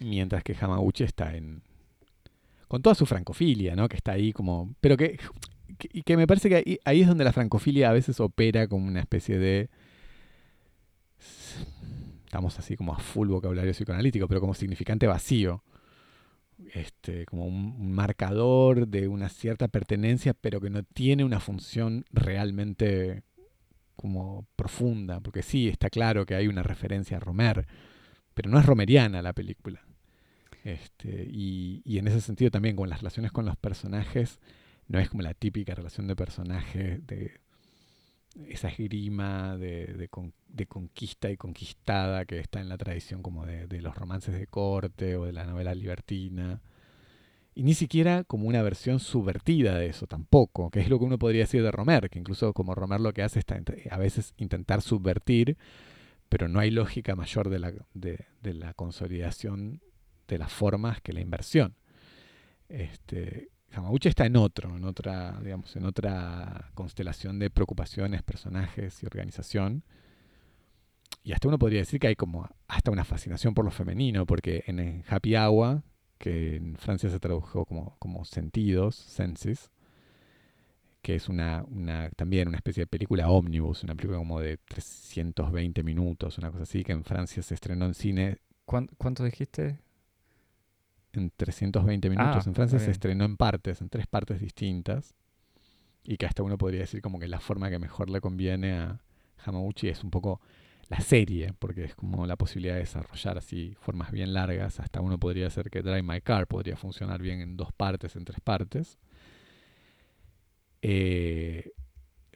Mientras 0.00 0.42
que 0.42 0.56
Hamaguchi 0.58 1.04
está 1.04 1.36
en. 1.36 1.62
con 2.68 2.82
toda 2.82 2.94
su 2.94 3.06
francofilia, 3.06 3.76
¿no? 3.76 3.88
Que 3.88 3.96
está 3.96 4.12
ahí 4.12 4.32
como. 4.32 4.74
Pero 4.80 4.96
que. 4.96 5.18
y 5.92 6.02
que 6.02 6.16
me 6.16 6.26
parece 6.26 6.48
que 6.48 6.80
ahí, 6.84 7.00
es 7.00 7.06
donde 7.06 7.24
la 7.24 7.32
francofilia 7.32 7.90
a 7.90 7.92
veces 7.92 8.18
opera 8.20 8.66
como 8.66 8.86
una 8.86 9.00
especie 9.00 9.38
de. 9.38 9.68
Estamos 12.24 12.58
así 12.58 12.76
como 12.76 12.94
a 12.94 12.98
full 12.98 13.28
vocabulario 13.28 13.72
psicoanalítico, 13.72 14.26
pero 14.26 14.40
como 14.40 14.54
significante 14.54 15.06
vacío. 15.06 15.62
Este, 16.74 17.24
como 17.26 17.46
un, 17.46 17.90
marcador 17.90 18.86
de 18.86 19.08
una 19.08 19.28
cierta 19.28 19.68
pertenencia, 19.68 20.34
pero 20.34 20.60
que 20.60 20.70
no 20.70 20.82
tiene 20.82 21.24
una 21.24 21.40
función 21.40 22.04
realmente 22.12 23.22
como 23.96 24.46
profunda, 24.56 25.20
porque 25.20 25.42
sí, 25.42 25.68
está 25.68 25.90
claro 25.90 26.26
que 26.26 26.34
hay 26.34 26.48
una 26.48 26.62
referencia 26.62 27.16
a 27.16 27.20
Romer, 27.20 27.66
pero 28.34 28.50
no 28.50 28.58
es 28.58 28.66
romeriana 28.66 29.22
la 29.22 29.32
película. 29.32 29.82
Este, 30.64 31.26
y, 31.30 31.82
y, 31.84 31.98
en 31.98 32.08
ese 32.08 32.20
sentido 32.20 32.50
también 32.50 32.76
con 32.76 32.90
las 32.90 33.00
relaciones 33.00 33.32
con 33.32 33.46
los 33.46 33.56
personajes, 33.56 34.38
no 34.88 34.98
es 34.98 35.08
como 35.08 35.22
la 35.22 35.34
típica 35.34 35.74
relación 35.74 36.06
de 36.06 36.16
personaje 36.16 37.00
de, 37.06 37.40
esa 38.48 38.68
esgrima 38.68 39.56
de, 39.56 40.08
conquista 40.68 41.30
y 41.30 41.36
conquistada 41.36 42.24
que 42.24 42.38
está 42.38 42.60
en 42.60 42.68
la 42.68 42.78
tradición 42.78 43.22
como 43.22 43.46
de, 43.46 43.66
de, 43.66 43.80
los 43.80 43.94
romances 43.94 44.34
de 44.34 44.46
corte 44.46 45.16
o 45.16 45.24
de 45.24 45.32
la 45.32 45.44
novela 45.44 45.74
libertina. 45.74 46.60
Y 47.54 47.64
ni 47.64 47.74
siquiera 47.74 48.24
como 48.24 48.46
una 48.46 48.62
versión 48.62 49.00
subvertida 49.00 49.76
de 49.76 49.86
eso 49.86 50.06
tampoco, 50.06 50.70
que 50.70 50.80
es 50.80 50.88
lo 50.88 50.98
que 50.98 51.04
uno 51.04 51.18
podría 51.18 51.42
decir 51.42 51.62
de 51.62 51.70
Romer, 51.70 52.08
que 52.08 52.18
incluso 52.18 52.52
como 52.52 52.74
Romer 52.74 53.00
lo 53.00 53.12
que 53.12 53.22
hace 53.22 53.40
es 53.40 53.46
a 53.90 53.98
veces 53.98 54.34
intentar 54.36 54.82
subvertir, 54.82 55.58
pero 56.28 56.48
no 56.48 56.60
hay 56.60 56.70
lógica 56.70 57.16
mayor 57.16 57.50
de 57.50 57.58
la, 57.58 57.72
de, 57.92 58.24
la 58.42 58.72
consolidación 58.74 59.82
de 60.34 60.38
las 60.38 60.52
formas 60.52 61.00
que 61.00 61.12
la 61.12 61.20
inversión. 61.20 61.74
Este, 62.68 63.50
Hamaguchi 63.72 64.08
está 64.08 64.26
en 64.26 64.36
otro, 64.36 64.76
en 64.76 64.84
otra, 64.84 65.38
digamos, 65.42 65.74
en 65.76 65.84
otra 65.84 66.70
constelación 66.74 67.38
de 67.38 67.50
preocupaciones, 67.50 68.22
personajes 68.22 69.02
y 69.02 69.06
organización. 69.06 69.84
Y 71.22 71.32
hasta 71.32 71.48
uno 71.48 71.58
podría 71.58 71.80
decir 71.80 72.00
que 72.00 72.08
hay 72.08 72.16
como 72.16 72.48
hasta 72.66 72.90
una 72.90 73.04
fascinación 73.04 73.54
por 73.54 73.64
lo 73.64 73.70
femenino, 73.70 74.26
porque 74.26 74.64
en 74.66 75.04
Happy 75.08 75.36
Hour, 75.36 75.82
que 76.18 76.56
en 76.56 76.76
Francia 76.76 77.10
se 77.10 77.20
tradujo 77.20 77.64
como, 77.64 77.96
como 77.98 78.24
sentidos, 78.24 78.96
senses, 78.96 79.70
que 81.02 81.14
es 81.14 81.28
una, 81.28 81.64
una, 81.68 82.10
también 82.10 82.48
una 82.48 82.58
especie 82.58 82.82
de 82.82 82.86
película 82.86 83.30
ómnibus, 83.30 83.84
una 83.84 83.94
película 83.94 84.18
como 84.18 84.40
de 84.40 84.58
320 84.58 85.82
minutos, 85.82 86.38
una 86.38 86.50
cosa 86.50 86.64
así, 86.64 86.82
que 86.84 86.92
en 86.92 87.04
Francia 87.04 87.42
se 87.42 87.54
estrenó 87.54 87.86
en 87.86 87.94
cine. 87.94 88.38
¿Cuánto 88.64 89.24
dijiste? 89.24 89.80
En 91.12 91.30
320 91.36 92.10
minutos. 92.10 92.46
Ah, 92.46 92.48
en 92.48 92.54
Francia 92.54 92.78
se 92.78 92.90
estrenó 92.90 93.24
en 93.24 93.36
partes, 93.36 93.80
en 93.80 93.88
tres 93.88 94.06
partes 94.06 94.40
distintas. 94.40 95.14
Y 96.04 96.16
que 96.16 96.26
hasta 96.26 96.42
uno 96.42 96.56
podría 96.56 96.80
decir 96.80 97.02
como 97.02 97.18
que 97.18 97.28
la 97.28 97.40
forma 97.40 97.70
que 97.70 97.78
mejor 97.78 98.10
le 98.10 98.20
conviene 98.20 98.72
a 98.72 99.00
Hamauchi 99.44 99.88
es 99.88 100.02
un 100.02 100.10
poco 100.10 100.40
la 100.88 101.00
serie, 101.00 101.52
porque 101.58 101.84
es 101.84 101.94
como 101.94 102.26
la 102.26 102.36
posibilidad 102.36 102.74
de 102.74 102.80
desarrollar 102.80 103.38
así 103.38 103.76
formas 103.80 104.10
bien 104.10 104.32
largas. 104.32 104.80
Hasta 104.80 105.00
uno 105.00 105.18
podría 105.18 105.46
hacer 105.46 105.70
que 105.70 105.82
Drive 105.82 106.02
My 106.02 106.20
Car 106.20 106.46
podría 106.46 106.76
funcionar 106.76 107.22
bien 107.22 107.40
en 107.40 107.56
dos 107.56 107.72
partes, 107.72 108.16
en 108.16 108.24
tres 108.24 108.40
partes. 108.40 108.98
Eh, 110.82 111.72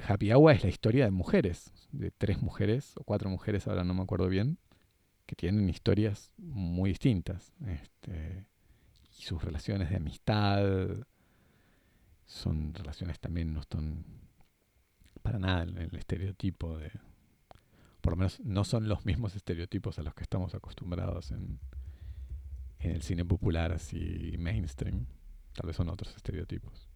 Happy 0.06 0.32
Hour 0.32 0.52
es 0.52 0.62
la 0.62 0.68
historia 0.68 1.04
de 1.04 1.10
mujeres, 1.10 1.72
de 1.90 2.10
tres 2.10 2.42
mujeres 2.42 2.94
o 2.96 3.04
cuatro 3.04 3.30
mujeres, 3.30 3.66
ahora 3.66 3.84
no 3.84 3.94
me 3.94 4.02
acuerdo 4.02 4.28
bien, 4.28 4.58
que 5.26 5.34
tienen 5.34 5.68
historias 5.68 6.30
muy 6.36 6.90
distintas. 6.90 7.52
Este, 7.66 8.46
y 9.18 9.22
sus 9.22 9.42
relaciones 9.42 9.90
de 9.90 9.96
amistad 9.96 10.64
son 12.26 12.74
relaciones 12.74 13.20
también 13.20 13.52
no 13.52 13.60
están 13.60 14.04
para 15.22 15.38
nada 15.38 15.62
en 15.62 15.78
el 15.78 15.94
estereotipo 15.96 16.78
de 16.78 16.90
por 18.00 18.12
lo 18.12 18.16
menos 18.18 18.38
no 18.40 18.64
son 18.64 18.86
los 18.86 19.06
mismos 19.06 19.34
estereotipos 19.34 19.98
a 19.98 20.02
los 20.02 20.14
que 20.14 20.22
estamos 20.22 20.54
acostumbrados 20.54 21.30
en, 21.30 21.58
en 22.80 22.90
el 22.90 23.02
cine 23.02 23.24
popular 23.24 23.72
así 23.72 24.34
mainstream. 24.38 25.06
Tal 25.54 25.66
vez 25.66 25.76
son 25.76 25.88
otros 25.88 26.14
estereotipos. 26.14 26.86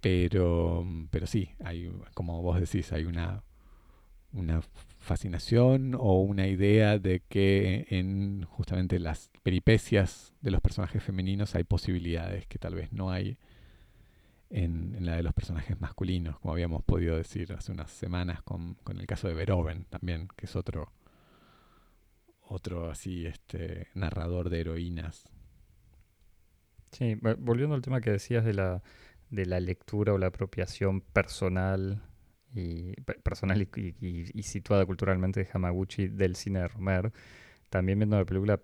Pero 0.00 0.84
pero 1.10 1.26
sí 1.28 1.50
hay 1.62 1.88
como 2.14 2.42
vos 2.42 2.58
decís 2.58 2.92
hay 2.92 3.04
una 3.04 3.44
una 4.32 4.60
fascinación 5.08 5.94
o 5.94 6.20
una 6.20 6.46
idea 6.46 6.98
de 6.98 7.22
que 7.28 7.86
en 7.88 8.44
justamente 8.44 8.98
las 8.98 9.30
peripecias 9.42 10.34
de 10.42 10.50
los 10.50 10.60
personajes 10.60 11.02
femeninos 11.02 11.54
hay 11.54 11.64
posibilidades 11.64 12.46
que 12.46 12.58
tal 12.58 12.74
vez 12.74 12.92
no 12.92 13.10
hay 13.10 13.38
en, 14.50 15.04
la 15.04 15.16
de 15.16 15.22
los 15.22 15.32
personajes 15.32 15.80
masculinos, 15.80 16.38
como 16.38 16.52
habíamos 16.52 16.84
podido 16.84 17.16
decir 17.16 17.52
hace 17.54 17.72
unas 17.72 17.90
semanas 17.90 18.42
con, 18.42 18.76
el 18.88 19.06
caso 19.06 19.28
de 19.28 19.34
Beethoven 19.34 19.86
también, 19.88 20.28
que 20.36 20.46
es 20.46 20.54
otro 20.56 20.92
otro 22.42 22.90
así 22.90 23.26
este 23.26 23.88
narrador 23.94 24.48
de 24.48 24.60
heroínas. 24.60 25.30
Sí, 26.92 27.14
volviendo 27.38 27.74
al 27.74 27.82
tema 27.82 28.00
que 28.00 28.10
decías 28.10 28.44
de 28.44 28.54
la, 28.54 28.82
de 29.30 29.44
la 29.44 29.60
lectura 29.60 30.14
o 30.14 30.18
la 30.18 30.28
apropiación 30.28 31.00
personal 31.00 32.02
y 32.54 32.94
personal 33.22 33.60
y, 33.60 34.42
situada 34.42 34.86
culturalmente 34.86 35.44
de 35.44 35.48
Hamaguchi 35.52 36.08
del 36.08 36.36
cine 36.36 36.60
de 36.60 36.68
Romer. 36.68 37.12
También 37.68 37.98
viendo 37.98 38.16
la 38.16 38.24
película 38.24 38.60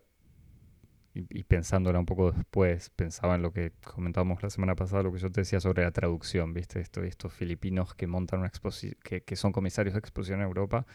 y, 1.14 1.44
pensándola 1.44 2.00
un 2.00 2.06
poco 2.06 2.32
después, 2.32 2.90
pensaba 2.90 3.36
en 3.36 3.42
lo 3.42 3.52
que 3.52 3.72
comentábamos 3.84 4.42
la 4.42 4.50
semana 4.50 4.74
pasada, 4.74 5.04
lo 5.04 5.12
que 5.12 5.20
yo 5.20 5.30
te 5.30 5.42
decía 5.42 5.60
sobre 5.60 5.84
la 5.84 5.92
traducción, 5.92 6.52
¿viste? 6.52 6.80
Esto, 6.80 7.02
estos 7.04 7.32
filipinos 7.32 7.94
que 7.94 8.06
montan 8.08 8.40
una 8.40 8.48
exposición, 8.48 8.98
que, 9.02 9.36
son 9.36 9.52
comisarios 9.52 9.94
de 9.94 10.00
exposición 10.00 10.40
en 10.40 10.46
Europa. 10.46 10.86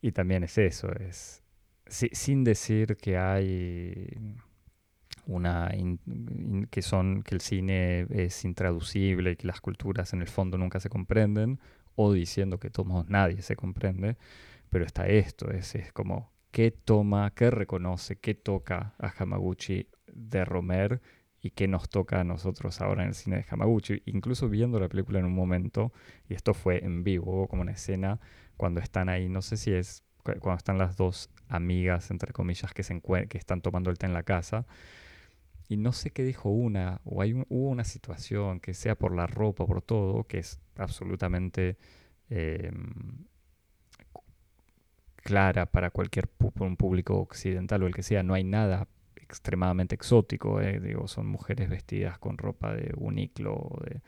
Y 0.00 0.12
también 0.12 0.42
es 0.44 0.58
eso, 0.58 0.92
es 0.92 1.42
sin 1.88 2.42
decir 2.42 2.96
que 2.96 3.16
hay 3.16 4.08
una 5.26 5.70
que 6.70 6.82
son 6.82 7.22
que 7.22 7.34
el 7.34 7.40
cine 7.40 8.06
es 8.10 8.44
intraducible 8.44 9.32
y 9.32 9.36
que 9.36 9.46
las 9.46 9.60
culturas 9.60 10.12
en 10.12 10.20
el 10.20 10.28
fondo 10.28 10.58
nunca 10.58 10.80
se 10.80 10.88
comprenden 10.88 11.60
o 11.96 12.12
diciendo 12.12 12.58
que 12.60 12.70
todos 12.70 13.08
nadie 13.08 13.42
se 13.42 13.56
comprende, 13.56 14.16
pero 14.70 14.84
está 14.84 15.06
esto, 15.08 15.50
es, 15.50 15.74
es 15.74 15.92
como 15.92 16.32
qué 16.50 16.70
toma, 16.70 17.32
qué 17.34 17.50
reconoce, 17.50 18.16
qué 18.16 18.34
toca 18.34 18.94
a 18.98 19.12
Hamaguchi 19.18 19.88
de 20.12 20.44
Romer 20.44 21.02
y 21.40 21.50
qué 21.50 21.68
nos 21.68 21.88
toca 21.88 22.20
a 22.20 22.24
nosotros 22.24 22.80
ahora 22.80 23.02
en 23.02 23.08
el 23.08 23.14
cine 23.14 23.36
de 23.36 23.44
Hamaguchi. 23.48 24.02
Incluso 24.06 24.48
viendo 24.48 24.80
la 24.80 24.88
película 24.88 25.18
en 25.18 25.26
un 25.26 25.34
momento, 25.34 25.92
y 26.28 26.34
esto 26.34 26.54
fue 26.54 26.84
en 26.84 27.04
vivo, 27.04 27.46
como 27.48 27.62
una 27.62 27.72
escena, 27.72 28.20
cuando 28.56 28.80
están 28.80 29.08
ahí, 29.08 29.28
no 29.28 29.42
sé 29.42 29.56
si 29.56 29.72
es 29.72 30.02
cuando 30.22 30.56
están 30.56 30.78
las 30.78 30.96
dos 30.96 31.30
amigas, 31.48 32.10
entre 32.10 32.32
comillas, 32.32 32.72
que, 32.72 32.82
se 32.82 33.00
que 33.28 33.38
están 33.38 33.60
tomando 33.60 33.90
el 33.90 33.98
té 33.98 34.06
en 34.06 34.12
la 34.12 34.24
casa, 34.24 34.66
y 35.68 35.76
no 35.76 35.92
sé 35.92 36.10
qué 36.10 36.22
dijo 36.24 36.50
una, 36.50 37.00
o 37.04 37.22
hay 37.22 37.32
hubo 37.32 37.68
una 37.68 37.84
situación, 37.84 38.60
que 38.60 38.74
sea 38.74 38.94
por 38.96 39.14
la 39.14 39.26
ropa, 39.26 39.66
por 39.66 39.82
todo, 39.82 40.24
que 40.24 40.38
es 40.38 40.60
absolutamente 40.76 41.76
em, 42.30 43.26
clara 45.16 45.66
para 45.66 45.90
cualquier 45.90 46.28
un 46.60 46.76
público 46.76 47.18
occidental 47.18 47.82
o 47.82 47.86
el 47.86 47.94
que 47.94 48.02
sea. 48.02 48.22
No 48.22 48.34
hay 48.34 48.44
nada 48.44 48.88
extremadamente 49.16 49.94
exótico. 49.94 50.60
Eh, 50.60 50.80
digo, 50.80 51.08
son 51.08 51.26
mujeres 51.26 51.68
vestidas 51.68 52.18
con 52.18 52.38
ropa 52.38 52.74
de 52.74 52.94
Uniqlo, 52.96 53.78
de 53.84 54.00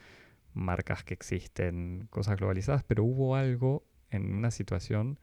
marcas 0.55 1.05
que 1.05 1.14
existen, 1.14 2.09
cosas 2.11 2.37
globalizadas, 2.37 2.85
pero 2.85 3.05
hubo 3.05 3.37
algo 3.37 3.85
en 4.11 4.35
una 4.35 4.51
situación 4.51 5.18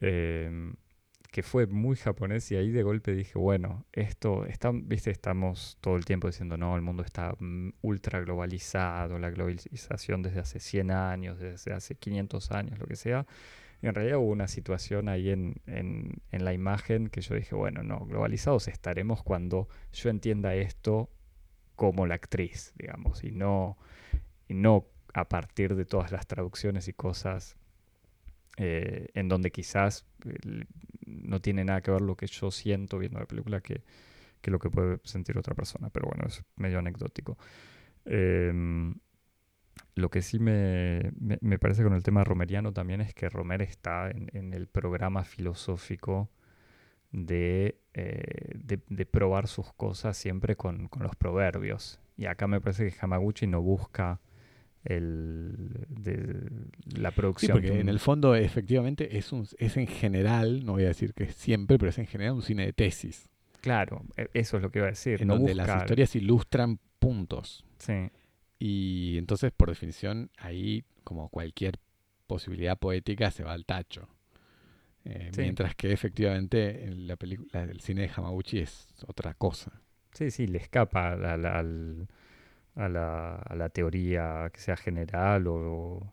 em, 0.00 0.74
que 1.36 1.42
fue 1.42 1.66
muy 1.66 1.96
japonés 1.96 2.50
y 2.50 2.56
ahí 2.56 2.70
de 2.70 2.82
golpe 2.82 3.14
dije, 3.14 3.38
bueno, 3.38 3.84
esto, 3.92 4.46
está, 4.46 4.70
viste, 4.72 5.10
estamos 5.10 5.76
todo 5.82 5.96
el 5.96 6.06
tiempo 6.06 6.28
diciendo, 6.28 6.56
no, 6.56 6.74
el 6.76 6.80
mundo 6.80 7.02
está 7.02 7.34
mm, 7.38 7.74
ultra 7.82 8.20
globalizado, 8.20 9.18
la 9.18 9.28
globalización 9.28 10.22
desde 10.22 10.40
hace 10.40 10.60
100 10.60 10.90
años, 10.90 11.38
desde 11.38 11.74
hace 11.74 11.94
500 11.94 12.52
años, 12.52 12.78
lo 12.78 12.86
que 12.86 12.96
sea. 12.96 13.26
Y 13.82 13.86
en 13.86 13.94
realidad 13.94 14.16
hubo 14.16 14.30
una 14.30 14.48
situación 14.48 15.10
ahí 15.10 15.28
en, 15.28 15.56
en, 15.66 16.22
en 16.32 16.44
la 16.46 16.54
imagen 16.54 17.08
que 17.08 17.20
yo 17.20 17.34
dije, 17.34 17.54
bueno, 17.54 17.82
no, 17.82 18.06
globalizados 18.06 18.66
estaremos 18.68 19.22
cuando 19.22 19.68
yo 19.92 20.08
entienda 20.08 20.54
esto 20.54 21.10
como 21.74 22.06
la 22.06 22.14
actriz, 22.14 22.72
digamos, 22.78 23.24
y 23.24 23.32
no, 23.32 23.76
y 24.48 24.54
no 24.54 24.86
a 25.12 25.28
partir 25.28 25.74
de 25.74 25.84
todas 25.84 26.12
las 26.12 26.26
traducciones 26.26 26.88
y 26.88 26.94
cosas 26.94 27.58
eh, 28.56 29.08
en 29.14 29.28
donde 29.28 29.50
quizás 29.50 30.06
no 31.06 31.40
tiene 31.40 31.64
nada 31.64 31.82
que 31.82 31.90
ver 31.90 32.00
lo 32.00 32.16
que 32.16 32.26
yo 32.26 32.50
siento 32.50 32.98
viendo 32.98 33.18
la 33.18 33.26
película 33.26 33.60
que, 33.60 33.82
que 34.40 34.50
lo 34.50 34.58
que 34.58 34.70
puede 34.70 34.98
sentir 35.04 35.36
otra 35.38 35.54
persona, 35.54 35.90
pero 35.90 36.08
bueno, 36.08 36.24
es 36.26 36.42
medio 36.56 36.78
anecdótico. 36.78 37.36
Em, 38.04 38.94
lo 39.94 40.10
que 40.10 40.22
sí 40.22 40.38
me, 40.38 41.12
me, 41.18 41.58
parece 41.58 41.82
con 41.82 41.92
el 41.92 42.02
tema 42.02 42.24
romeriano 42.24 42.72
también 42.72 43.00
es 43.00 43.14
que 43.14 43.28
Romer 43.28 43.62
está 43.62 44.10
en, 44.10 44.52
el 44.54 44.68
programa 44.68 45.24
filosófico 45.24 46.30
de, 47.12 47.78
eh, 47.94 48.52
de, 48.54 48.80
de, 48.88 49.06
probar 49.06 49.48
sus 49.48 49.72
cosas 49.72 50.16
siempre 50.16 50.56
con, 50.56 50.88
con, 50.88 51.02
los 51.02 51.16
proverbios. 51.16 52.00
Y 52.16 52.26
acá 52.26 52.46
me 52.46 52.60
parece 52.60 52.90
que 52.90 52.96
Hamaguchi 53.00 53.46
no 53.46 53.60
busca 53.60 54.20
el, 54.86 55.54
de 55.88 56.50
la 56.96 57.10
producción. 57.10 57.52
porque 57.52 57.80
en 57.80 57.88
el 57.88 57.98
fondo 57.98 58.34
efectivamente 58.34 59.18
es, 59.18 59.32
un, 59.32 59.46
es 59.58 59.76
en 59.76 59.86
general, 59.86 60.64
no 60.64 60.72
voy 60.72 60.84
a 60.84 60.88
decir 60.88 61.12
que 61.12 61.26
siempre, 61.26 61.78
pero 61.78 61.90
es 61.90 61.98
en 61.98 62.06
general 62.06 62.34
un 62.34 62.42
cine 62.42 62.66
de 62.66 62.72
tesis. 62.72 63.28
Claro, 63.60 64.04
e, 64.16 64.28
eso 64.32 64.56
es 64.56 64.62
lo 64.62 64.70
que 64.70 64.78
iba 64.78 64.86
a 64.86 64.90
decir. 64.90 65.22
En 65.22 65.28
donde 65.28 65.54
las 65.54 65.82
historias 65.82 66.14
ilustran 66.16 66.78
puntos. 66.98 67.64
Sí. 67.78 68.10
Y 68.58 69.16
entonces, 69.18 69.52
por 69.52 69.68
definición, 69.68 70.30
ahí, 70.38 70.84
como 71.04 71.28
cualquier 71.28 71.78
posibilidad 72.26 72.78
poética, 72.78 73.30
se 73.30 73.44
va 73.44 73.52
al 73.52 73.66
tacho. 73.66 74.08
Eh, 75.04 75.30
mientras 75.36 75.74
que 75.76 75.92
efectivamente 75.92 76.90
la 76.96 77.16
película, 77.16 77.62
el 77.62 77.80
cine 77.80 78.02
de 78.02 78.10
Hamaguchi 78.14 78.58
es 78.58 78.88
otra 79.06 79.34
cosa. 79.34 79.80
Sí, 80.12 80.30
sí, 80.30 80.46
le 80.46 80.58
escapa 80.58 81.12
al, 81.12 82.08
a 82.76 82.88
la, 82.88 83.36
a 83.36 83.54
la 83.54 83.68
teoría 83.70 84.50
que 84.52 84.60
sea 84.60 84.76
general 84.76 85.46
o, 85.46 86.12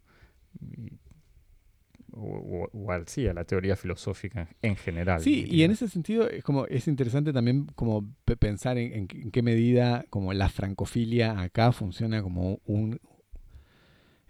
o, 2.13 2.69
o, 2.71 3.03
sí, 3.05 3.27
a 3.27 3.33
la 3.33 3.43
teoría 3.43 3.75
filosófica 3.75 4.47
en 4.61 4.75
general. 4.75 5.21
Sí, 5.21 5.45
y 5.49 5.63
en 5.63 5.71
ese 5.71 5.87
sentido 5.87 6.27
es 6.29 6.43
como 6.43 6.65
es 6.67 6.87
interesante 6.87 7.33
también 7.33 7.67
como 7.75 8.07
pensar 8.39 8.77
en, 8.77 9.07
qué 9.07 9.41
medida 9.41 10.05
como 10.09 10.33
la 10.33 10.49
francofilia 10.49 11.39
acá 11.39 11.71
funciona 11.71 12.23
como 12.23 12.59
un, 12.65 12.99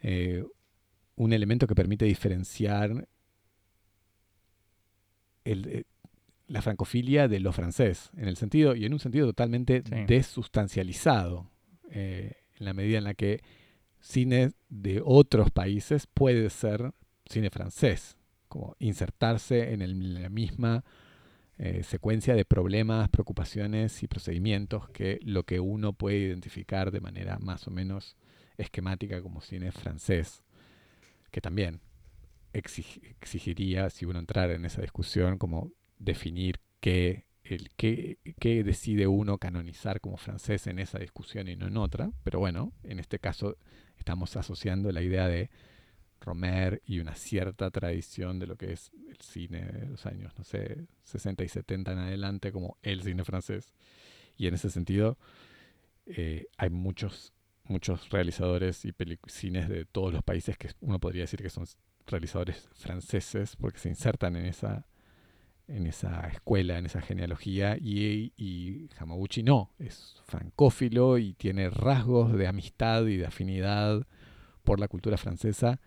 eh, 0.01 0.43
un 1.15 1.33
elemento 1.33 1.67
que 1.67 1.75
permite 1.75 2.05
diferenciar 2.05 3.07
eh, 5.45 5.83
la 6.47 6.61
francofilia 6.61 7.27
de 7.27 7.39
lo 7.39 7.51
francés, 7.51 8.11
en 8.17 8.27
el 8.27 8.37
sentido, 8.37 8.75
y 8.75 8.85
en 8.85 8.93
un 8.93 8.99
sentido 8.99 9.27
totalmente 9.27 9.81
desustancializado, 10.07 11.49
eh, 11.91 12.33
en 12.59 12.65
la 12.65 12.73
medida 12.73 12.97
en 12.97 13.03
la 13.03 13.13
que 13.13 13.41
cine 13.99 14.51
de 14.69 15.01
otros 15.03 15.51
países 15.51 16.07
puede 16.07 16.49
ser 16.49 16.93
cine 17.25 17.49
francés, 17.49 18.17
como 18.47 18.75
insertarse 18.79 19.73
en, 19.73 20.21
la 20.21 20.29
misma 20.29 20.83
eh, 21.57 21.83
secuencia 21.83 22.35
de 22.35 22.45
problemas, 22.45 23.09
preocupaciones 23.09 24.03
y 24.03 24.07
procedimientos 24.07 24.89
que 24.89 25.19
lo 25.23 25.43
que 25.43 25.59
uno 25.59 25.93
puede 25.93 26.17
identificar 26.17 26.91
de 26.91 27.01
manera 27.01 27.39
más 27.39 27.67
o 27.67 27.71
menos 27.71 28.17
esquemática 28.57 29.21
como 29.21 29.41
cine 29.41 29.71
francés, 29.71 30.43
que 31.31 31.41
también 31.41 31.81
exigiría, 32.53 33.89
si 33.89 34.05
uno 34.05 34.19
entrara 34.19 34.53
en 34.53 34.65
esa 34.65 34.81
discusión, 34.81 35.37
como 35.37 35.71
definir 35.97 36.59
qué, 36.79 37.25
el, 37.43 37.69
qué, 37.75 38.17
qué 38.39 38.63
decide 38.63 39.07
uno 39.07 39.37
canonizar 39.37 40.01
como 40.01 40.17
francés 40.17 40.67
en 40.67 40.79
esa 40.79 40.99
discusión 40.99 41.47
y 41.47 41.55
no 41.55 41.67
en 41.67 41.77
otra, 41.77 42.11
pero 42.23 42.39
bueno, 42.39 42.73
en 42.83 42.99
este 42.99 43.19
caso 43.19 43.57
estamos 43.97 44.35
asociando 44.35 44.91
la 44.91 45.01
idea 45.01 45.27
de 45.27 45.49
Romer 46.23 46.81
y 46.85 46.99
una 46.99 47.15
cierta 47.15 47.69
tradición 47.69 48.39
de 48.39 48.47
lo 48.47 48.55
que 48.55 48.71
es 48.71 48.91
el 49.09 49.17
cine 49.17 49.65
de 49.65 49.87
los 49.87 50.05
años, 50.05 50.33
no 50.37 50.43
sé, 50.43 50.87
60 51.03 51.43
y 51.43 51.49
70 51.49 51.91
en 51.91 51.97
adelante, 51.99 52.51
como 52.51 52.77
el 52.81 53.03
cine 53.03 53.23
francés. 53.23 53.73
Y 54.37 54.47
en 54.47 54.53
ese 54.53 54.69
sentido, 54.69 55.17
eh, 56.05 56.47
hay 56.57 56.69
muchos, 56.69 57.33
muchos 57.65 58.09
realizadores 58.09 58.85
y 58.85 58.93
cines 59.27 59.69
de 59.69 59.85
todos 59.85 60.13
los 60.13 60.23
países 60.23 60.57
que 60.57 60.69
uno 60.79 60.99
podría 60.99 61.23
decir 61.23 61.41
que 61.41 61.49
son 61.49 61.65
realizadores 62.07 62.69
franceses, 62.73 63.55
porque 63.55 63.79
se 63.79 63.89
insertan 63.89 64.35
en 64.35 64.45
esa, 64.45 64.87
en 65.67 65.87
esa 65.87 66.27
escuela, 66.27 66.77
en 66.77 66.85
esa 66.85 67.01
genealogía, 67.01 67.77
y, 67.77 68.33
y 68.37 68.89
Hamaguchi 68.97 69.43
no, 69.43 69.71
es 69.79 70.21
francófilo 70.25 71.17
y 71.17 71.33
tiene 71.33 71.69
rasgos 71.69 72.33
de 72.33 72.47
amistad 72.47 73.05
y 73.05 73.17
de 73.17 73.25
afinidad 73.25 74.05
por 74.63 74.79
la 74.79 74.87
cultura 74.87 75.17
francesa 75.17 75.79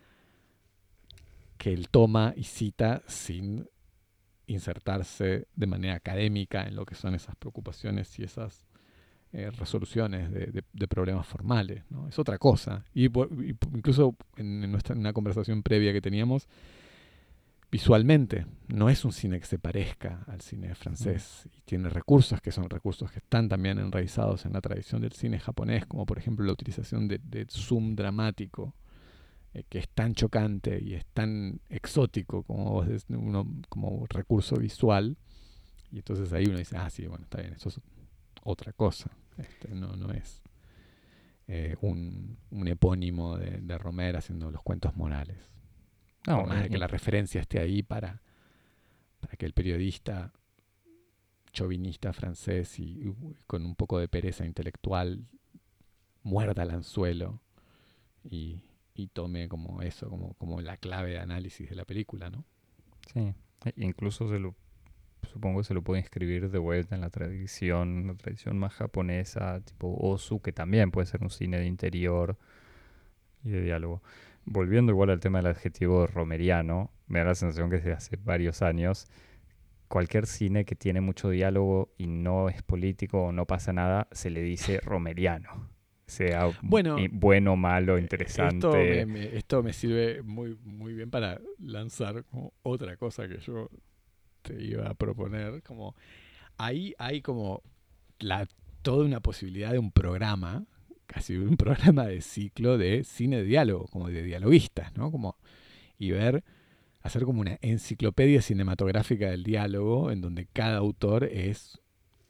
que 1.59 1.73
él 1.73 1.89
toma 1.89 2.35
y 2.37 2.45
cita 2.45 3.03
sin 3.07 3.69
insertarse 4.47 5.49
de 5.55 5.67
manera 5.67 5.95
académica 5.95 6.67
en 6.67 6.77
lo 6.77 6.85
que 6.87 6.95
son 6.95 7.15
esas 7.15 7.35
preocupaciones 7.37 8.19
y 8.19 8.25
esas 8.25 8.67
eh, 9.33 9.51
resoluciones 9.51 10.31
de, 10.33 10.89
problemas 10.89 11.27
formales. 11.27 11.83
¿no? 11.91 12.09
Es 12.09 12.19
otra 12.19 12.39
cosa. 12.39 12.85
Y, 12.95 13.07
incluso 13.07 14.17
en, 14.37 14.71
nuestra, 14.71 14.95
una 14.95 15.13
conversación 15.13 15.63
previa 15.63 15.93
que 15.93 16.01
teníamos, 16.01 16.49
visualmente 17.71 18.47
no 18.69 18.89
es 18.89 19.05
un 19.05 19.13
cine 19.13 19.41
que 19.41 19.47
se 19.47 19.59
parezca 19.59 20.25
al 20.29 20.41
cine 20.41 20.75
francés 20.75 21.49
y 21.57 21.61
tiene 21.63 21.89
recursos 21.89 22.41
que 22.41 22.53
son 22.53 22.71
recursos 22.71 23.11
que 23.11 23.19
están 23.19 23.49
también 23.49 23.79
enraizados 23.79 24.47
en 24.47 24.53
la 24.53 24.61
tradición 24.61 25.03
del 25.03 25.13
cine 25.13 25.39
japonés, 25.39 25.87
como 25.87 26.07
por 26.07 26.19
ejemplo 26.19 26.45
la 26.45 26.53
utilización 26.53 27.09
de, 27.09 27.21
de 27.23 27.47
zoom 27.49 27.95
dramático 27.97 28.75
eh, 29.57 29.65
que 29.71 29.79
es 29.79 29.89
tan 29.89 30.15
chocante 30.15 30.79
y 30.83 30.93
es 30.95 31.07
tan 31.07 31.61
exótico 31.71 32.43
como 32.43 32.85
uno, 33.09 33.47
como 33.71 34.05
recurso 34.07 34.57
visual. 34.57 35.17
Y 35.91 35.99
entonces 35.99 36.31
ahí 36.35 36.45
uno 36.47 36.59
dice, 36.59 36.77
ah, 36.77 36.91
sí, 36.91 37.07
bueno, 37.07 37.25
está 37.25 37.41
bien, 37.41 37.55
eso 37.55 37.71
es 37.71 37.81
otra 38.43 38.75
cosa. 38.75 39.11
Este, 39.39 39.75
no, 39.75 39.97
no 39.97 40.13
es 40.13 40.43
eh, 41.47 41.77
un, 41.81 42.37
un, 42.51 42.69
epónimo 42.69 43.39
de, 43.39 43.61
de 43.63 43.79
Romer 43.79 44.17
haciendo 44.17 44.51
los 44.51 44.63
cuentos 44.63 44.95
morales. 44.97 45.39
No, 46.27 46.45
más 46.45 46.65
de 46.65 46.69
que 46.69 46.79
la 46.79 46.89
referencia 46.89 47.41
esté 47.41 47.61
ahí 47.61 47.83
para, 47.83 48.21
para 49.21 49.37
que 49.37 49.47
el 49.47 49.53
periodista 49.53 50.33
chauvinista 51.53 52.13
francés 52.13 52.79
y, 52.79 53.15
con 53.47 53.65
un 53.65 53.75
poco 53.75 53.99
de 53.99 54.09
pereza 54.09 54.45
intelectual 54.45 55.25
muerda 56.23 56.65
el 56.65 56.71
anzuelo 56.71 57.41
y, 58.25 58.63
y 58.95 59.07
tome 59.09 59.49
como 59.49 59.83
eso, 59.83 60.11
como, 60.11 60.35
como 60.35 60.61
la 60.61 60.77
clave 60.77 61.13
de 61.13 61.19
análisis 61.19 61.69
de 61.71 61.77
la 61.77 61.85
película, 61.85 62.29
¿no? 62.29 62.45
Sí, 63.13 63.33
e 63.65 63.73
incluso 63.77 64.29
se 64.29 64.39
lo, 64.39 64.55
supongo 65.33 65.61
que 65.61 65.65
se 65.65 65.75
lo 65.75 65.83
puede 65.83 66.01
inscribir 66.01 66.51
de 66.51 66.59
vuelta 66.59 66.95
en 66.95 67.01
la 67.01 67.11
tradición, 67.11 68.07
la 68.07 68.15
tradición 68.15 68.59
más 68.59 68.75
japonesa, 68.75 69.61
tipo 69.61 69.97
Osu, 69.99 70.41
que 70.41 70.53
también 70.53 70.91
puede 70.91 71.07
ser 71.07 71.23
un 71.23 71.31
cine 71.31 71.59
de 71.59 71.67
interior 71.67 72.37
y 73.45 73.51
de 73.51 73.63
diálogo. 73.63 74.03
Volviendo 74.47 74.93
igual 74.93 75.11
al 75.11 75.21
tema 75.21 75.39
del 75.39 75.49
adjetivo 75.49 76.07
romeriano, 76.07 76.91
me 77.07 77.19
da 77.19 77.27
la 77.27 77.35
sensación 77.35 77.69
que 77.69 77.77
desde 77.77 77.93
hace 77.93 78.17
varios 78.17 78.63
años 78.63 79.07
cualquier 79.89 80.27
cine 80.27 80.65
que 80.65 80.75
tiene 80.75 81.01
mucho 81.01 81.31
diálogo 81.31 81.93
y 81.97 82.07
no 82.07 82.49
es 82.49 82.63
político 82.63 83.25
o 83.25 83.33
no 83.33 83.47
pasa 83.47 83.73
nada, 83.73 84.09
se 84.13 84.31
le 84.31 84.43
dice 84.43 84.81
romeriano 84.81 85.77
sea 86.07 86.53
bueno, 86.63 86.97
bueno, 87.11 87.57
malo, 87.57 87.99
interesante. 87.99 89.03
Esto 89.37 89.63
me, 89.63 89.73
sirve 89.73 90.23
muy, 90.23 90.57
muy 90.63 90.95
bien 90.95 91.11
para 91.11 91.41
lanzar 91.59 92.25
otra 92.63 92.97
cosa 92.97 93.29
que 93.29 93.39
yo 93.39 93.69
te 94.43 94.63
iba 94.63 94.89
a 94.89 94.95
proponer. 94.95 95.63
Como 95.63 95.97
ahí 96.59 96.95
hay 96.99 97.23
como 97.23 97.63
la, 98.21 98.49
toda 98.83 99.05
una 99.05 99.21
posibilidad 99.21 99.73
de 99.73 99.79
un 99.79 99.91
programa, 99.91 100.65
casi 101.07 101.37
un 101.37 101.57
programa 101.57 102.07
de 102.07 102.21
ciclo 102.21 102.79
de 102.79 103.05
cine 103.05 103.39
de 103.39 103.45
diálogo, 103.45 103.87
como 103.87 104.09
de 104.09 104.23
dialoguistas, 104.23 104.97
¿no? 104.97 105.11
Como, 105.11 105.37
y 105.99 106.11
ver, 106.11 106.45
hacer 107.03 107.25
como 107.25 107.41
una 107.41 107.59
enciclopedia 107.63 108.43
cinematográfica 108.43 109.31
del 109.31 109.45
diálogo, 109.45 110.11
en 110.11 110.21
donde 110.21 110.47
cada 110.47 110.79
autor 110.79 111.25
es 111.25 111.81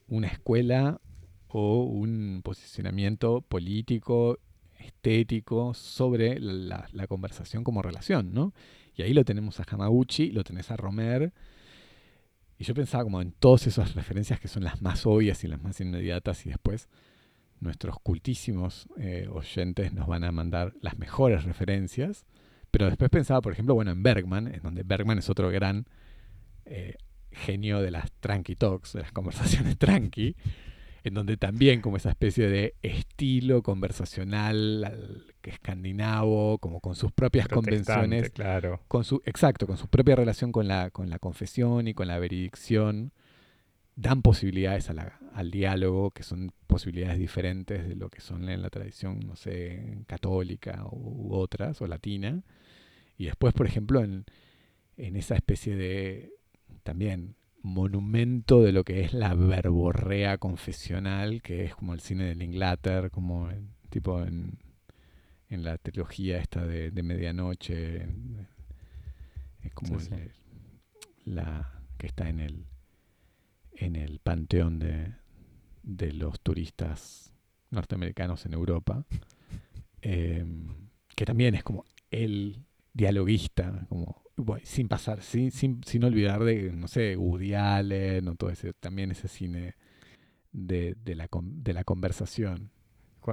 una 0.09 0.29
escuela 0.29 1.01
o 1.49 1.85
un 1.85 2.43
posicionamiento 2.45 3.41
político, 3.41 4.39
estético 4.79 5.75
sobre 5.75 6.39
la, 6.39 7.07
conversación 7.09 7.65
como 7.65 7.83
relación, 7.83 8.33
¿no? 8.33 8.53
Y 8.95 9.03
ahí 9.03 9.15
lo 9.15 9.25
tenemos 9.25 9.61
a 9.61 9.65
Hamaguchi, 9.69 10.31
lo 10.31 10.45
tenés 10.45 10.71
a 10.71 10.77
Romer, 10.77 11.33
y 12.59 12.65
yo 12.65 12.75
pensaba 12.75 13.05
como 13.05 13.21
en 13.21 13.33
todas 13.33 13.67
esas 13.67 13.95
referencias 13.95 14.41
que 14.41 14.49
son 14.49 14.65
las 14.65 14.81
más 14.81 15.05
obvias 15.07 15.45
y 15.45 15.49
las 15.49 15.63
más 15.63 15.81
inmediatas 15.81 16.47
y 16.47 16.51
después 16.51 16.89
nuestros 17.61 17.99
cultísimos 18.01 18.89
eh, 18.99 19.29
oyentes 19.31 19.93
nos 19.93 20.07
van 20.07 20.25
a 20.25 20.33
mandar 20.33 20.75
las 20.81 20.99
mejores 20.99 21.45
referencias. 21.45 22.27
Pero 22.71 22.87
después 22.87 23.11
pensaba, 23.11 23.41
por 23.41 23.53
ejemplo, 23.53 23.75
bueno, 23.75 23.91
en 23.91 24.03
Bergman, 24.03 24.49
en 24.53 24.61
donde 24.63 24.83
Bergman 24.83 25.19
es 25.19 25.31
otro 25.31 25.51
gran 25.51 25.87
eh, 26.65 26.97
genio 27.31 27.81
de 27.81 27.91
las 27.91 28.13
tranqui 28.21 28.57
talks, 28.57 28.93
de 28.93 29.03
las 29.03 29.13
conversaciones 29.13 29.79
tranqui, 29.79 30.37
en 31.05 31.15
donde 31.15 31.37
también 31.37 31.81
como 31.81 31.97
esa 31.97 32.11
especie 32.11 32.49
de 32.49 32.75
estilo 32.83 33.63
conversacional 33.63 35.25
que 35.41 35.51
escandinavo, 35.51 36.59
como 36.59 36.81
con 36.81 36.97
sus 36.97 37.13
propias 37.13 37.47
convenciones, 37.47 38.31
claro. 38.31 38.81
con 38.89 39.05
su 39.05 39.23
exacto, 39.25 39.67
con 39.67 39.77
su 39.77 39.87
propia 39.87 40.17
relación 40.17 40.51
con 40.51 40.67
la 40.67 40.91
con 40.91 41.09
la 41.09 41.21
confesión 41.21 41.87
y 41.87 41.95
con 41.95 42.09
la 42.09 42.19
veredicción, 42.19 43.13
dan 43.97 44.21
posibilidades 44.23 44.91
al 44.91 45.51
diálogo, 45.51 46.11
que 46.11 46.23
son 46.23 46.53
posibilidades 46.67 47.19
diferentes 47.19 47.89
de 47.89 47.97
lo 47.97 48.11
que 48.11 48.21
son 48.21 48.49
en 48.49 48.63
la 48.63 48.71
tradición, 48.71 49.21
no 49.21 49.37
sé, 49.37 50.05
católica 50.07 50.85
u 50.91 51.35
otras, 51.35 51.81
o 51.81 51.87
latina. 51.87 52.43
Y 53.17 53.25
después, 53.25 53.55
por 53.55 53.67
ejemplo, 53.67 54.05
en, 54.05 54.27
en 54.99 55.17
esa 55.17 55.35
especie 55.35 55.77
de 55.77 56.33
también 56.83 57.37
monumento 57.63 58.63
de 58.63 58.73
lo 58.73 58.85
que 58.85 59.01
es 59.01 59.15
la 59.15 59.35
verborrea 59.35 60.39
confesional, 60.39 61.43
que 61.43 61.65
es 61.65 61.75
como 61.75 61.95
el 61.95 62.01
cine 62.01 62.25
del 62.25 62.43
Inglaterra, 62.43 63.11
como 63.11 63.49
tipo 63.89 64.23
en, 64.23 64.59
en, 65.49 65.65
la 65.65 65.79
trilogía 65.79 66.39
esta 66.39 66.65
de, 66.65 66.91
Medianoche, 67.03 68.07
es 69.63 69.75
como 69.75 69.99
la 71.25 71.83
que 71.99 72.07
está 72.07 72.29
en 72.29 72.41
el 72.41 72.67
en 73.77 73.97
el 73.97 74.19
panteón 74.21 74.79
de, 74.79 75.13
de 75.83 76.13
los 76.13 76.41
turistas 76.41 77.33
norteamericanos 77.71 78.45
en 78.47 78.55
Europa, 78.55 79.05
em, 80.03 80.89
que 81.15 81.25
también 81.25 81.55
es 81.55 81.63
como 81.63 81.85
el 82.11 82.65
dialoguista, 82.93 83.87
como 83.89 84.23
sin 84.65 84.89
pasar, 84.89 85.23
sin, 85.23 85.51
sin, 85.51 85.83
sin, 85.85 86.05
olvidar 86.05 86.45
de, 86.45 86.73
no 86.73 86.89
sé, 86.89 87.17
Woody 87.17 87.55
Allen 87.55 88.29
o 88.29 88.35
todo 88.35 88.51
ese, 88.51 88.73
también 88.75 89.11
ese 89.11 89.29
cine 89.29 89.75
de, 90.53 90.95
de, 91.03 91.15
la, 91.15 91.29
de 91.33 91.73
la 91.73 91.85
conversación. 91.85 92.71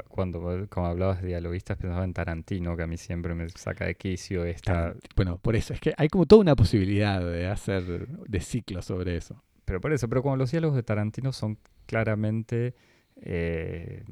cuando, 0.07 0.67
como 0.69 0.87
hablabas 0.87 1.21
de 1.21 1.29
dialoguistas 1.29 1.77
pensaba 1.77 2.03
en 2.03 2.13
Tarantino, 2.13 2.77
que 2.77 2.83
a 2.83 2.87
mí 2.87 2.97
siempre 2.97 3.35
me 3.35 3.49
saca 3.49 3.85
de 3.85 3.95
quicio 3.95 4.45
esta... 4.45 4.95
Bueno, 5.15 5.37
por 5.37 5.55
eso, 5.55 5.73
es 5.73 5.81
que 5.81 5.93
hay 5.97 6.07
como 6.07 6.25
toda 6.25 6.41
una 6.41 6.55
posibilidad 6.55 7.23
de 7.23 7.47
hacer 7.47 8.07
de 8.07 8.39
ciclo 8.39 8.81
sobre 8.81 9.17
eso. 9.17 9.43
Pero 9.65 9.79
por 9.79 9.93
eso, 9.93 10.09
pero 10.09 10.21
como 10.21 10.35
los 10.35 10.51
diálogos 10.51 10.75
de 10.75 10.83
Tarantino 10.83 11.31
son 11.31 11.57
claramente 11.85 12.75
eh, 13.17 14.03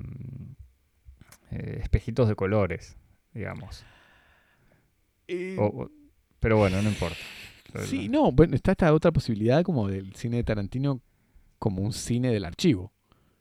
eh, 1.51 1.79
espejitos 1.81 2.27
de 2.27 2.35
colores, 2.35 2.95
digamos. 3.33 3.85
Eh, 5.27 5.57
pero 6.39 6.57
bueno, 6.57 6.81
no 6.81 6.89
importa. 6.89 7.17
Sí, 7.85 8.09
no, 8.09 8.31
bueno, 8.31 8.55
está 8.55 8.71
esta 8.71 8.93
otra 8.93 9.11
posibilidad 9.11 9.63
como 9.63 9.87
del 9.87 10.13
cine 10.15 10.37
de 10.37 10.43
Tarantino 10.43 11.01
como 11.57 11.81
un 11.81 11.93
cine 11.93 12.31
del 12.31 12.45
archivo. 12.45 12.91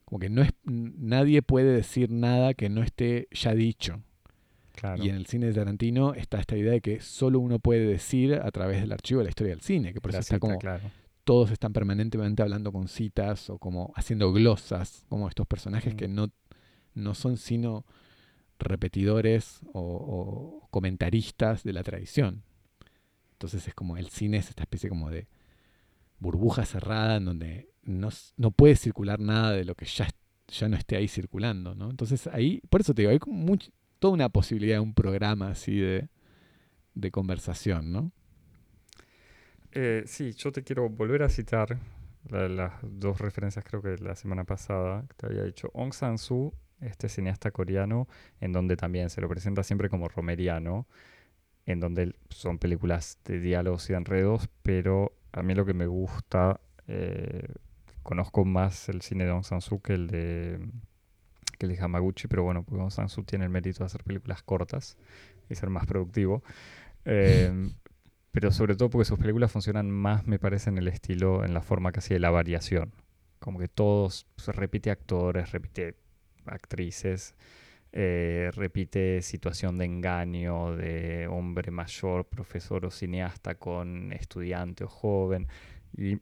Como 0.04 0.18
que 0.18 0.28
no 0.28 0.42
es, 0.42 0.50
nadie 0.64 1.42
puede 1.42 1.72
decir 1.72 2.11
nada 2.11 2.54
que 2.54 2.68
no 2.68 2.82
esté 2.82 3.28
ya 3.32 3.54
dicho. 3.54 4.02
Y 4.98 5.08
en 5.08 5.16
el 5.16 5.26
cine 5.26 5.46
de 5.46 5.52
Tarantino 5.52 6.14
está 6.14 6.40
esta 6.40 6.56
idea 6.56 6.72
de 6.72 6.80
que 6.80 7.00
solo 7.00 7.38
uno 7.38 7.58
puede 7.58 7.86
decir 7.86 8.34
a 8.34 8.50
través 8.50 8.80
del 8.80 8.92
archivo 8.92 9.22
la 9.22 9.28
historia 9.28 9.52
del 9.52 9.61
cine, 9.61 9.92
que 9.92 10.00
por 10.00 10.11
eso 10.11 10.20
está 10.20 10.38
como 10.38 10.58
todos 11.31 11.53
están 11.53 11.72
permanentemente 11.72 12.43
hablando 12.43 12.72
con 12.72 12.89
citas 12.89 13.51
o 13.51 13.59
como 13.59 13.93
haciendo 13.95 14.33
glosas, 14.33 15.07
como 15.09 15.28
estos 15.28 15.47
personajes 15.47 15.95
que 15.95 16.09
no, 16.09 16.33
no 16.95 17.14
son 17.14 17.37
sino 17.37 17.87
repetidores 18.59 19.61
o, 19.72 20.66
comentaristas 20.72 21.62
de 21.62 21.72
la 21.72 21.85
tradición. 21.85 22.43
Entonces 23.35 23.68
es 23.68 23.74
como 23.74 23.97
el 23.97 24.09
cine 24.09 24.39
es 24.39 24.49
esta 24.49 24.64
especie 24.64 24.89
como 24.89 25.09
de 25.09 25.28
burbuja 26.18 26.64
cerrada 26.64 27.18
en 27.18 27.26
donde 27.26 27.68
no, 27.85 28.09
no 28.37 28.51
puede 28.51 28.74
circular 28.74 29.20
nada 29.20 29.53
de 29.53 29.64
lo 29.64 29.76
que 29.76 29.85
ya, 29.85 30.09
ya 30.49 30.68
no 30.68 30.76
esté 30.76 30.97
ahí 30.97 31.07
circulando, 31.07 31.76
¿no? 31.76 31.91
Entonces 31.91 32.26
ahí, 32.26 32.61
por 32.70 32.81
eso 32.81 32.93
te 32.93 33.03
digo, 33.03 33.12
hay 33.12 33.20
como 33.20 33.57
toda 34.01 34.14
una 34.14 34.31
posibilidad 34.31 34.78
de 34.78 34.81
un 34.81 34.95
programa 34.95 35.51
así 35.51 35.78
de, 35.78 36.09
de 36.95 37.11
conversación, 37.12 37.93
¿no? 37.93 38.11
Eh, 39.72 40.02
sí, 40.06 40.32
yo 40.32 40.52
te 40.52 40.62
quiero 40.62 40.88
volver 40.88 41.22
a 41.22 41.28
citar 41.28 41.78
las 42.28 42.72
dos 42.82 43.18
referencias 43.18 43.64
creo 43.64 43.80
que 43.80 43.96
la 43.96 44.14
semana 44.14 44.44
pasada 44.44 45.04
que 45.08 45.14
te 45.14 45.26
había 45.26 45.44
dicho. 45.44 45.70
Aung 45.74 45.92
San 45.92 46.18
Suu 46.18 46.52
este 46.80 47.08
cineasta 47.08 47.50
coreano, 47.50 48.08
en 48.40 48.52
donde 48.52 48.76
también 48.76 49.10
se 49.10 49.20
lo 49.20 49.28
presenta 49.28 49.62
siempre 49.62 49.88
como 49.88 50.08
romeriano, 50.08 50.86
en 51.66 51.80
donde 51.80 52.14
son 52.30 52.58
películas 52.58 53.18
de 53.24 53.38
diálogos 53.38 53.88
y 53.88 53.92
de 53.92 53.98
enredos, 53.98 54.48
pero 54.62 55.12
a 55.32 55.42
mí 55.42 55.54
lo 55.54 55.64
que 55.64 55.74
me 55.74 55.86
gusta, 55.86 56.60
eh, 56.88 57.46
conozco 58.02 58.44
más 58.44 58.88
el 58.88 59.02
cine 59.02 59.24
de 59.24 59.30
Aung 59.30 59.44
San 59.44 59.60
Suu 59.60 59.80
que 59.80 59.94
el 59.94 60.06
de, 60.08 60.58
que 61.58 61.66
el 61.66 61.76
de 61.76 61.78
Hamaguchi, 61.78 62.28
pero 62.28 62.42
bueno, 62.44 62.62
porque 62.62 62.80
Aung 62.80 62.92
San 62.92 63.08
Suu 63.08 63.24
tiene 63.24 63.44
el 63.44 63.50
mérito 63.50 63.80
de 63.80 63.86
hacer 63.86 64.02
películas 64.02 64.42
cortas 64.42 64.96
y 65.48 65.54
ser 65.54 65.70
más 65.70 65.86
productivo. 65.86 66.42
Em, 67.06 67.72
pero 68.33 68.53
sobre 68.53 68.76
todo 68.76 68.91
porque 68.91 69.05
sus 69.05 69.18
películas 69.18 69.53
funcionan 69.53 69.91
más, 69.91 70.26
me 70.26 70.39
parece, 70.39 70.70
en 70.70 70.78
el 70.78 70.89
estilo, 70.89 71.45
en 71.45 71.55
la 71.55 71.62
forma 71.62 71.93
casi 71.93 72.14
de 72.14 72.20
la 72.20 72.31
variación. 72.31 72.93
Como 73.39 73.59
que 73.59 73.68
todos, 73.68 74.26
se 74.37 74.53
repite 74.53 74.91
actores, 74.91 75.53
repite 75.53 75.97
actrices, 76.47 77.35
eh, 77.93 78.51
repite 78.55 79.20
situación 79.22 79.76
de 79.78 79.85
engaño 79.87 80.76
de 80.76 81.26
hombre 81.28 81.70
mayor, 81.72 82.24
profesor 82.26 82.87
o 82.87 82.91
cineasta 82.91 83.57
con 83.57 84.12
estudiante 84.12 84.85
o 84.85 84.89
joven. 84.89 85.49
Y 85.97 86.18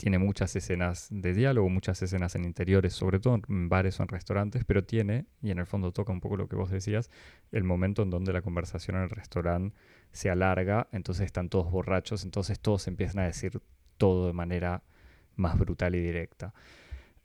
tiene 0.00 0.18
muchas 0.18 0.56
escenas 0.56 1.08
de 1.10 1.34
diálogo, 1.34 1.68
muchas 1.68 2.00
escenas 2.00 2.34
en 2.34 2.46
interiores, 2.46 2.94
sobre 2.94 3.20
todo 3.20 3.38
en 3.46 3.68
bares 3.68 4.00
o 4.00 4.02
en 4.02 4.08
restaurantes, 4.08 4.64
pero 4.64 4.82
tiene, 4.82 5.26
y 5.42 5.50
en 5.50 5.58
el 5.58 5.66
fondo 5.66 5.92
toca 5.92 6.10
un 6.10 6.20
poco 6.20 6.38
lo 6.38 6.48
que 6.48 6.56
vos 6.56 6.70
decías, 6.70 7.10
el 7.52 7.64
momento 7.64 8.02
en 8.02 8.08
donde 8.08 8.32
la 8.32 8.40
conversación 8.40 8.96
en 8.96 9.02
el 9.02 9.10
restaurante 9.10 9.76
se 10.10 10.30
alarga, 10.30 10.88
entonces 10.92 11.26
están 11.26 11.50
todos 11.50 11.70
borrachos, 11.70 12.24
entonces 12.24 12.58
todos 12.60 12.88
empiezan 12.88 13.20
a 13.20 13.26
decir 13.26 13.60
todo 13.98 14.26
de 14.26 14.32
manera 14.32 14.82
más 15.36 15.58
brutal 15.58 15.94
y 15.94 16.00
directa. 16.00 16.54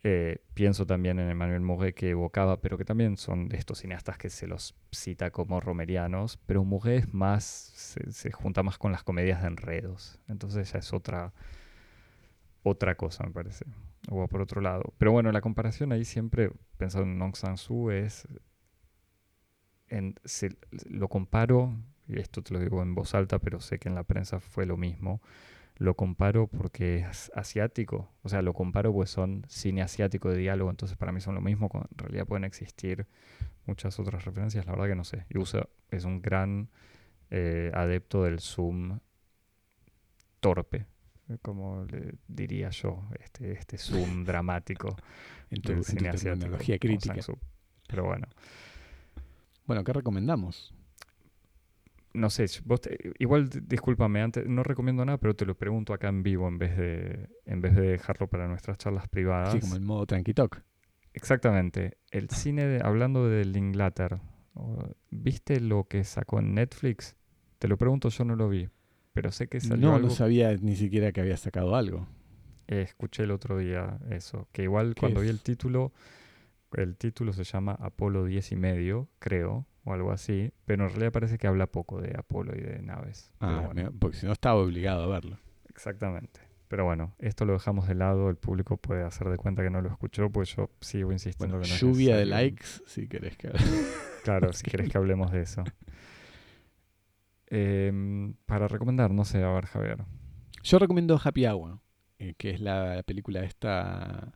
Eh, 0.04 0.40
pienso 0.54 0.86
también 0.86 1.18
en 1.20 1.30
Emmanuel 1.30 1.62
Mouret 1.62 1.96
que 1.96 2.10
evocaba, 2.10 2.60
pero 2.60 2.78
que 2.78 2.84
también 2.84 3.16
son 3.16 3.48
de 3.48 3.56
estos 3.56 3.80
cineastas 3.80 4.18
que 4.18 4.30
se 4.30 4.48
los 4.48 4.76
cita 4.92 5.32
como 5.32 5.62
romerianos, 5.62 6.40
pero 6.46 6.66
Mouret 6.66 7.06
es 7.06 7.14
más, 7.14 7.46
se, 7.46 8.32
junta 8.34 8.64
más 8.64 8.78
con 8.78 8.92
las 8.92 9.04
comedias 9.04 9.44
de 9.44 9.48
enredos. 9.48 10.20
Entonces 10.28 10.74
ya 10.74 10.80
es 10.80 10.92
otra, 10.92 11.32
otra 12.66 12.96
cosa, 12.96 13.24
me 13.26 13.32
parece. 13.32 13.66
O 14.10 14.28
por 14.28 14.42
otro 14.42 14.62
lado. 14.62 14.94
Pero 14.98 15.12
bueno, 15.12 15.32
la 15.32 15.42
comparación 15.42 15.92
ahí 15.92 16.06
siempre, 16.06 16.52
pensando 16.78 17.10
en 17.10 17.22
Aung 17.22 17.36
San 17.36 17.58
Suu, 17.58 17.92
es. 17.92 18.28
En, 19.88 20.16
lo 20.90 21.08
comparo, 21.10 21.78
y 22.08 22.20
esto 22.20 22.42
te 22.42 22.54
lo 22.54 22.60
digo 22.60 22.82
en 22.82 22.96
voz 22.96 23.14
alta, 23.14 23.40
pero 23.40 23.60
sé 23.60 23.78
que 23.78 23.88
en 23.88 23.96
la 23.96 24.04
prensa 24.04 24.40
fue 24.40 24.66
lo 24.66 24.78
mismo 24.78 25.22
lo 25.78 25.96
comparo 25.96 26.48
porque 26.48 27.00
es 27.00 27.32
asiático, 27.36 28.10
o 28.24 28.30
sea, 28.30 28.42
lo 28.42 28.54
comparo 28.54 28.94
pues 28.94 29.10
son 29.10 29.44
cine 29.48 29.82
asiático 29.82 30.30
de 30.30 30.38
diálogo, 30.38 30.70
entonces 30.70 30.98
para 30.98 31.12
mí 31.12 31.20
son 31.20 31.36
lo 31.36 31.42
mismo, 31.42 31.70
en 31.74 31.98
realidad 31.98 32.26
pueden 32.26 32.46
existir 32.46 33.08
muchas 33.66 34.00
otras 34.00 34.24
referencias, 34.24 34.66
la 34.66 34.72
verdad 34.72 34.88
que 34.88 34.96
no 34.96 35.04
sé. 35.04 35.26
Y 35.30 35.38
usa, 35.38 35.68
es 35.92 36.06
un 36.06 36.22
gran 36.22 36.70
eh, 37.30 37.72
adepto 37.74 38.24
del 38.24 38.40
zoom 38.40 39.00
torpe, 40.40 40.86
como 41.42 41.86
le 41.86 42.16
diría 42.28 42.70
yo, 42.70 43.08
este, 43.20 43.54
este 43.54 43.78
zoom 43.78 44.24
dramático 44.26 44.96
en 45.50 45.62
tu, 45.62 45.84
cine 45.84 46.12
tecnología 46.12 46.78
crítica. 46.80 47.16
Pero 47.88 48.06
bueno. 48.06 48.28
Bueno, 49.66 49.84
¿qué 49.84 49.94
recomendamos? 49.94 50.74
no 52.16 52.30
sé, 52.30 52.46
vos 52.64 52.80
igual 53.20 53.50
discúlpame, 53.68 54.22
antes 54.22 54.48
no 54.48 54.64
recomiendo 54.64 55.06
nada, 55.06 55.18
pero 55.18 55.36
te 55.36 55.46
lo 55.46 55.56
pregunto 55.56 55.94
acá 55.94 56.08
en 56.08 56.24
vivo 56.24 56.48
en 56.48 56.58
vez 56.58 56.78
de 56.78 57.30
en 57.46 57.62
vez 57.62 57.76
de 57.76 57.82
dejarlo 57.82 58.28
para 58.28 58.48
nuestras 58.48 58.78
charlas 58.78 59.08
privadas. 59.08 59.54
Sí, 59.54 59.60
como 59.60 59.76
el 59.76 59.82
modo. 59.82 60.08
Exactamente. 61.14 61.98
El 62.12 62.30
cine, 62.30 62.80
hablando 62.84 63.28
del 63.30 63.56
Inglater, 63.56 64.20
¿viste 65.12 65.60
lo 65.60 65.86
que 65.86 66.04
sacó 66.04 66.40
en 66.40 66.56
Netflix? 66.56 67.16
Te 67.60 67.68
lo 67.68 67.78
pregunto, 67.78 68.10
yo 68.10 68.26
no 68.26 68.36
lo 68.36 68.50
vi, 68.50 68.70
pero 69.16 69.32
sé 69.32 69.48
que 69.48 69.62
salió 69.62 69.92
No, 69.92 69.98
no 69.98 70.10
sabía 70.10 70.54
ni 70.58 70.76
siquiera 70.76 71.14
que 71.14 71.22
había 71.22 71.38
sacado 71.38 71.76
algo. 71.76 72.06
escuché 72.68 73.24
el 73.24 73.32
otro 73.32 73.58
día 73.58 73.98
eso, 74.12 74.48
que 74.52 74.64
igual 74.64 74.94
cuando 75.00 75.22
vi 75.22 75.30
el 75.30 75.42
título, 75.42 75.94
el 76.74 76.98
título 76.98 77.32
se 77.32 77.46
llama 77.46 77.78
Apolo 77.80 78.26
10 78.26 78.52
y 78.52 78.56
medio, 78.58 79.08
creo, 79.20 79.66
o 79.86 79.94
algo 79.94 80.12
así, 80.12 80.52
pero 80.66 80.84
en 80.84 80.90
realidad 80.90 81.14
parece 81.14 81.38
que 81.38 81.48
habla 81.48 81.68
poco 81.68 82.02
de 82.02 82.14
Apolo 82.18 82.54
y 82.58 82.60
de 82.60 82.82
naves. 82.82 83.32
Ah, 83.40 83.72
porque 84.00 84.18
si 84.18 84.26
no 84.26 84.34
estaba 84.34 84.60
obligado 84.60 85.04
a 85.04 85.08
verlo. 85.08 85.40
Exactamente. 85.70 86.42
Pero 86.68 86.84
bueno, 86.84 87.16
esto 87.20 87.46
lo 87.46 87.54
dejamos 87.54 87.88
de 87.88 87.96
lado, 87.96 88.30
el 88.30 88.36
público 88.36 88.76
puede 88.76 89.04
hacer 89.04 89.30
de 89.30 89.38
cuenta 89.38 89.64
que 89.64 89.70
no 89.70 89.82
lo 89.82 89.90
escuchó, 89.90 90.30
pues 90.30 90.54
yo 90.54 90.72
sigo 90.82 91.14
insistiendo 91.14 91.62
que 91.62 91.70
no 91.70 91.76
Lluvia 91.76 92.18
de 92.18 92.26
likes, 92.26 92.66
si 92.86 93.08
querés 93.08 93.38
que 93.38 93.50
Claro, 94.24 94.52
si 94.54 94.64
querés 94.64 94.90
que 94.90 94.98
hablemos 94.98 95.32
de 95.32 95.42
eso. 95.44 95.64
Em, 97.48 98.34
para 98.46 98.68
recomendar, 98.68 99.12
no 99.12 99.26
sé, 99.26 99.44
a 99.44 99.52
ver, 99.52 99.66
Javier. 99.66 100.04
Yo 100.64 100.80
recomiendo 100.80 101.20
Happy 101.24 101.46
Hour, 101.46 101.80
eh, 102.18 102.34
que 102.38 102.50
es 102.50 102.60
la 102.60 103.04
película 103.04 103.44
esta 103.44 104.34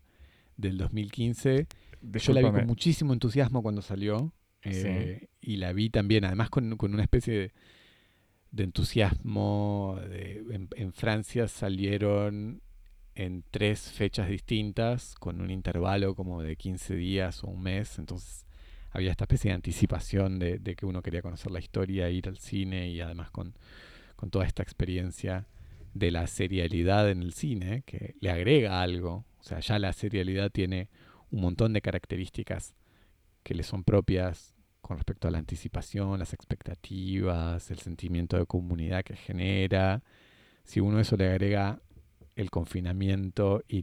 del 0.57 0.77
2015. 0.77 1.67
Yo 2.01 2.33
la 2.33 2.41
vi 2.41 2.51
con 2.51 2.67
muchísimo 2.67 3.13
entusiasmo 3.13 3.63
cuando 3.63 3.81
salió. 3.81 4.33
Eh, 4.61 5.29
y 5.41 5.55
la 5.55 5.71
vi 5.73 5.89
también, 5.89 6.25
además 6.25 6.49
con, 6.49 6.77
una 6.81 7.01
especie 7.01 7.53
de, 8.51 8.63
entusiasmo. 8.63 9.99
en, 10.11 10.93
Francia 10.93 11.47
salieron 11.47 12.61
en 13.15 13.43
tres 13.49 13.91
fechas 13.91 14.29
distintas, 14.29 15.15
con 15.15 15.41
un 15.41 15.49
intervalo 15.49 16.13
como 16.13 16.41
de 16.41 16.55
15 16.57 16.95
días 16.95 17.43
o 17.43 17.47
un 17.47 17.63
mes. 17.63 17.97
Entonces 17.97 18.45
había 18.91 19.11
esta 19.11 19.25
especie 19.25 19.49
de 19.49 19.55
anticipación 19.55 20.39
de, 20.39 20.59
que 20.75 20.85
uno 20.85 21.01
quería 21.01 21.21
conocer 21.21 21.51
la 21.51 21.59
historia, 21.59 22.09
ir 22.09 22.27
al 22.27 22.37
cine 22.37 22.89
y 22.89 23.01
además 23.01 23.29
con, 23.31 23.55
con 24.15 24.29
toda 24.29 24.45
esta 24.45 24.63
experiencia 24.63 25.47
de 25.93 26.11
la 26.11 26.27
serialidad 26.27 27.09
en 27.09 27.21
el 27.21 27.33
cine, 27.33 27.83
que 27.85 28.15
le 28.19 28.31
agrega 28.31 28.81
algo. 28.81 29.25
O 29.39 29.43
sea, 29.43 29.59
ya 29.59 29.79
la 29.79 29.93
serialidad 29.93 30.51
tiene 30.51 30.89
un 31.31 31.41
montón 31.41 31.73
de 31.73 31.81
características 31.81 32.75
que 33.43 33.53
le 33.53 33.63
son 33.63 33.83
propias 33.83 34.53
con 34.81 34.97
respecto 34.97 35.27
a 35.27 35.31
la 35.31 35.37
anticipación, 35.37 36.19
las 36.19 36.33
expectativas, 36.33 37.69
el 37.69 37.79
sentimiento 37.79 38.37
de 38.37 38.45
comunidad 38.45 39.03
que 39.03 39.15
genera. 39.15 40.03
Si 40.63 40.79
uno 40.79 40.99
eso 40.99 41.15
le 41.15 41.27
agrega 41.29 41.81
el 42.35 42.49
confinamiento 42.49 43.63
y, 43.67 43.81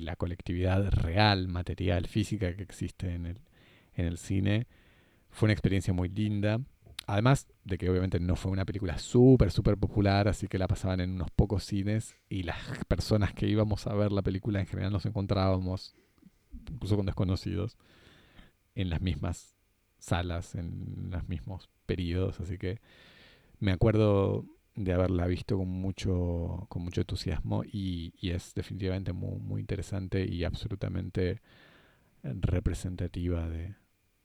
la 0.00 0.16
colectividad 0.16 0.90
real, 0.90 1.48
material, 1.48 2.06
física 2.06 2.56
que 2.56 2.62
existe 2.62 3.14
en 3.14 3.26
el, 3.26 3.38
en 4.00 4.06
el 4.06 4.18
cine, 4.18 4.66
fue 5.30 5.46
una 5.46 5.52
experiencia 5.52 5.92
muy 5.92 6.08
linda. 6.08 6.60
Además 7.06 7.48
de 7.64 7.78
que 7.78 7.90
obviamente 7.90 8.20
no 8.20 8.36
fue 8.36 8.52
una 8.52 8.64
película 8.64 8.98
súper, 8.98 9.50
súper 9.50 9.76
popular, 9.76 10.28
así 10.28 10.46
que 10.48 10.58
la 10.58 10.68
pasaban 10.68 11.00
en 11.00 11.10
unos 11.10 11.30
pocos 11.30 11.64
cines 11.64 12.16
y 12.28 12.44
las 12.44 12.58
personas 12.88 13.32
que 13.34 13.46
íbamos 13.46 13.86
a 13.86 13.94
ver 13.94 14.12
la 14.12 14.22
película 14.22 14.60
en 14.60 14.66
general 14.66 14.92
nos 14.92 15.06
encontrábamos 15.06 15.96
incluso 16.70 16.96
con 16.96 17.06
desconocidos. 17.06 17.76
en 18.74 18.90
las 18.90 19.00
mismas 19.00 19.56
salas, 19.98 20.54
en 20.54 21.10
los 21.10 21.28
mismos 21.28 21.68
periodos, 21.86 22.40
así 22.40 22.58
que 22.58 22.80
me 23.58 23.72
acuerdo 23.72 24.46
de 24.74 24.92
haberla 24.92 25.26
visto 25.26 25.58
con 25.58 25.68
mucho, 25.68 26.66
con 26.68 26.82
mucho 26.82 27.02
entusiasmo 27.02 27.62
y, 27.64 28.12
es 28.22 28.54
definitivamente 28.54 29.12
muy, 29.12 29.38
muy 29.38 29.60
interesante 29.60 30.24
y 30.24 30.44
absolutamente 30.44 31.42
representativa 32.22 33.48
de, 33.48 33.74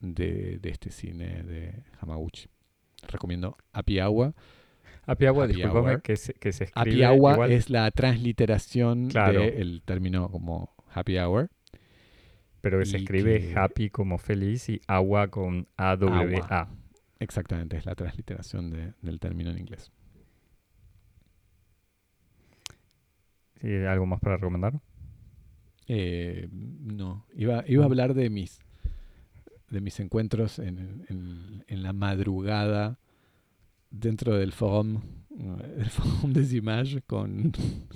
de, 0.00 0.60
este 0.62 0.90
cine 0.90 1.42
de 1.42 1.82
Hamaguchi. 2.00 2.48
Recomiendo 3.08 3.56
Api 3.72 3.98
Agua. 3.98 4.34
Api 5.06 5.26
Agua, 5.26 5.46
discúlpame, 5.46 6.00
que 6.00 6.16
se, 6.16 6.34
que 6.34 6.52
se 6.52 6.64
escribe... 6.64 6.90
Api 6.90 7.02
Agua 7.04 7.48
es 7.48 7.70
la 7.70 7.90
transliteración 7.90 9.08
del 9.08 9.82
término 9.84 10.30
como 10.30 10.74
Happy 10.92 11.18
Hour. 11.18 11.48
Pero 12.60 12.84
se 12.84 12.96
escribe 12.96 13.52
happy 13.54 13.90
como 13.90 14.18
feliz 14.18 14.68
y 14.68 14.80
agua 14.88 15.28
con 15.28 15.68
A-W-A. 15.76 16.68
Exactamente, 17.20 17.76
es 17.76 17.86
la 17.86 17.94
transliteración 17.94 18.94
del 19.00 19.20
término 19.20 19.50
en 19.50 19.58
inglés. 19.58 19.92
¿Algo 23.88 24.06
más 24.06 24.20
para 24.20 24.36
recomendar? 24.36 24.80
Eh, 25.86 26.48
no, 26.50 27.26
iba, 27.34 27.64
iba 27.68 27.84
a 27.84 27.86
hablar 27.86 28.14
de 28.14 28.28
mis, 28.30 28.60
de 29.70 29.80
mis 29.80 29.98
encuentros 30.00 30.58
en, 30.58 31.04
en, 31.08 31.82
la 31.82 31.92
madrugada 31.92 32.98
dentro 33.90 34.36
del 34.36 34.52
forum, 34.52 35.02
el 35.78 35.90
forum 35.90 36.32
de 36.32 36.56
Image 36.56 37.02
con, 37.02 37.52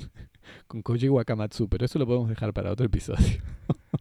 con 0.66 0.82
Koji 0.82 1.08
Wakamatsu, 1.08 1.68
pero 1.68 1.84
eso 1.84 1.98
lo 1.98 2.06
podemos 2.06 2.28
dejar 2.28 2.52
para 2.52 2.70
otro 2.70 2.86
episodio. 2.86 3.42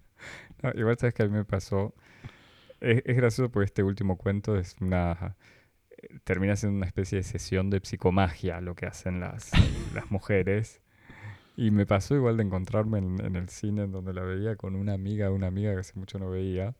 igual 0.75 0.97
sabes 0.97 1.13
que 1.13 1.23
a 1.23 1.27
mí 1.27 1.31
me 1.31 1.45
pasó, 1.45 1.93
es, 2.79 3.01
es 3.05 3.15
gracioso 3.15 3.51
porque 3.51 3.65
este 3.65 3.83
último 3.83 4.17
cuento 4.17 4.57
es 4.57 4.75
una 4.81 5.35
termina 6.23 6.55
siendo 6.55 6.77
una 6.77 6.87
especie 6.87 7.17
de 7.17 7.23
sesión 7.23 7.69
de 7.69 7.81
psicomagia 7.83 8.61
lo 8.61 8.75
que 8.75 8.85
hacen 8.85 9.19
las, 9.19 9.51
las 9.93 10.09
mujeres. 10.11 10.81
Y 11.55 11.71
me 11.71 11.85
pasó 11.85 12.15
igual 12.15 12.37
de 12.37 12.43
encontrarme 12.43 12.99
en, 12.99 13.35
el 13.35 13.49
cine 13.49 13.83
en 13.83 13.91
donde 13.91 14.13
la 14.13 14.21
veía 14.21 14.55
con 14.55 14.75
una 14.75 14.93
amiga, 14.93 15.29
una 15.29 15.47
amiga 15.47 15.73
que 15.73 15.79
hace 15.79 15.99
mucho 15.99 16.17
no 16.17 16.29
veía. 16.29 16.73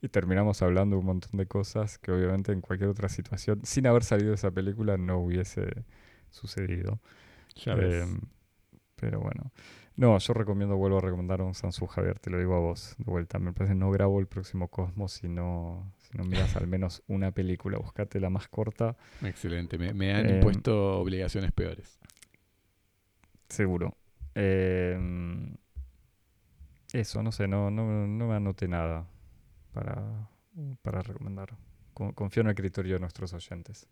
Y 0.00 0.08
terminamos 0.08 0.62
hablando 0.62 0.98
un 0.98 1.06
montón 1.06 1.38
de 1.38 1.46
cosas 1.46 1.98
que 1.98 2.12
obviamente 2.12 2.52
en 2.52 2.60
cualquier 2.60 2.90
otra 2.90 3.08
situación, 3.08 3.60
sin 3.64 3.86
haber 3.86 4.04
salido 4.04 4.30
de 4.30 4.36
esa 4.36 4.50
película, 4.50 4.96
no 4.96 5.18
hubiese 5.18 5.84
sucedido. 6.30 7.00
Em, 7.66 8.20
pero 8.94 9.20
bueno. 9.20 9.52
No, 9.96 10.16
yo 10.18 10.32
recomiendo, 10.32 10.76
vuelvo 10.76 10.98
a 10.98 11.00
recomendar 11.00 11.42
un 11.42 11.54
Sansu 11.54 11.86
Javier, 11.86 12.20
te 12.20 12.30
lo 12.30 12.38
digo 12.38 12.54
a 12.54 12.60
vos 12.60 12.94
de 12.98 13.10
vuelta. 13.10 13.40
Me 13.40 13.52
parece 13.52 13.74
no 13.74 13.90
grabo 13.90 14.20
el 14.20 14.28
próximo 14.28 14.68
Cosmos 14.68 15.10
si 15.10 15.28
no, 15.28 15.92
si 15.98 16.16
no 16.16 16.22
miras 16.22 16.54
al 16.54 16.68
menos 16.68 17.02
una 17.08 17.32
película. 17.32 17.78
Buscate 17.78 18.20
la 18.20 18.30
más 18.30 18.46
corta. 18.46 18.96
Excelente, 19.24 19.78
me, 19.78 19.92
me 19.94 20.14
han 20.14 20.26
em, 20.26 20.36
impuesto 20.36 21.00
obligaciones 21.00 21.50
peores. 21.50 21.98
Seguro. 23.48 23.96
Em, 24.36 25.56
eso, 26.92 27.20
no 27.24 27.32
sé, 27.32 27.48
no, 27.48 27.72
no, 27.72 28.06
no 28.06 28.28
me 28.28 28.34
anoté 28.36 28.68
nada 28.68 29.08
para, 29.78 30.28
para 30.82 31.02
recomendar. 31.02 31.56
Confío 31.94 32.42
en 32.42 32.48
el 32.48 32.54
criterio 32.54 32.94
de 32.94 33.00
nuestros 33.00 33.32
oyentes. 33.32 33.86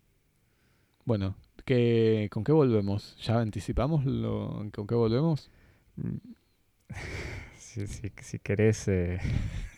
Bueno, 1.05 1.35
¿qué, 1.65 2.29
¿con 2.31 2.43
qué 2.43 2.51
volvemos? 2.51 3.15
¿Ya 3.23 3.39
anticipamos 3.39 4.05
lo, 4.05 4.69
con 4.73 4.87
qué 4.87 4.95
volvemos? 4.95 5.49
si, 7.57 7.87
si, 7.87 8.11
si 8.21 8.39
querés... 8.39 8.87
Eh, 8.87 9.19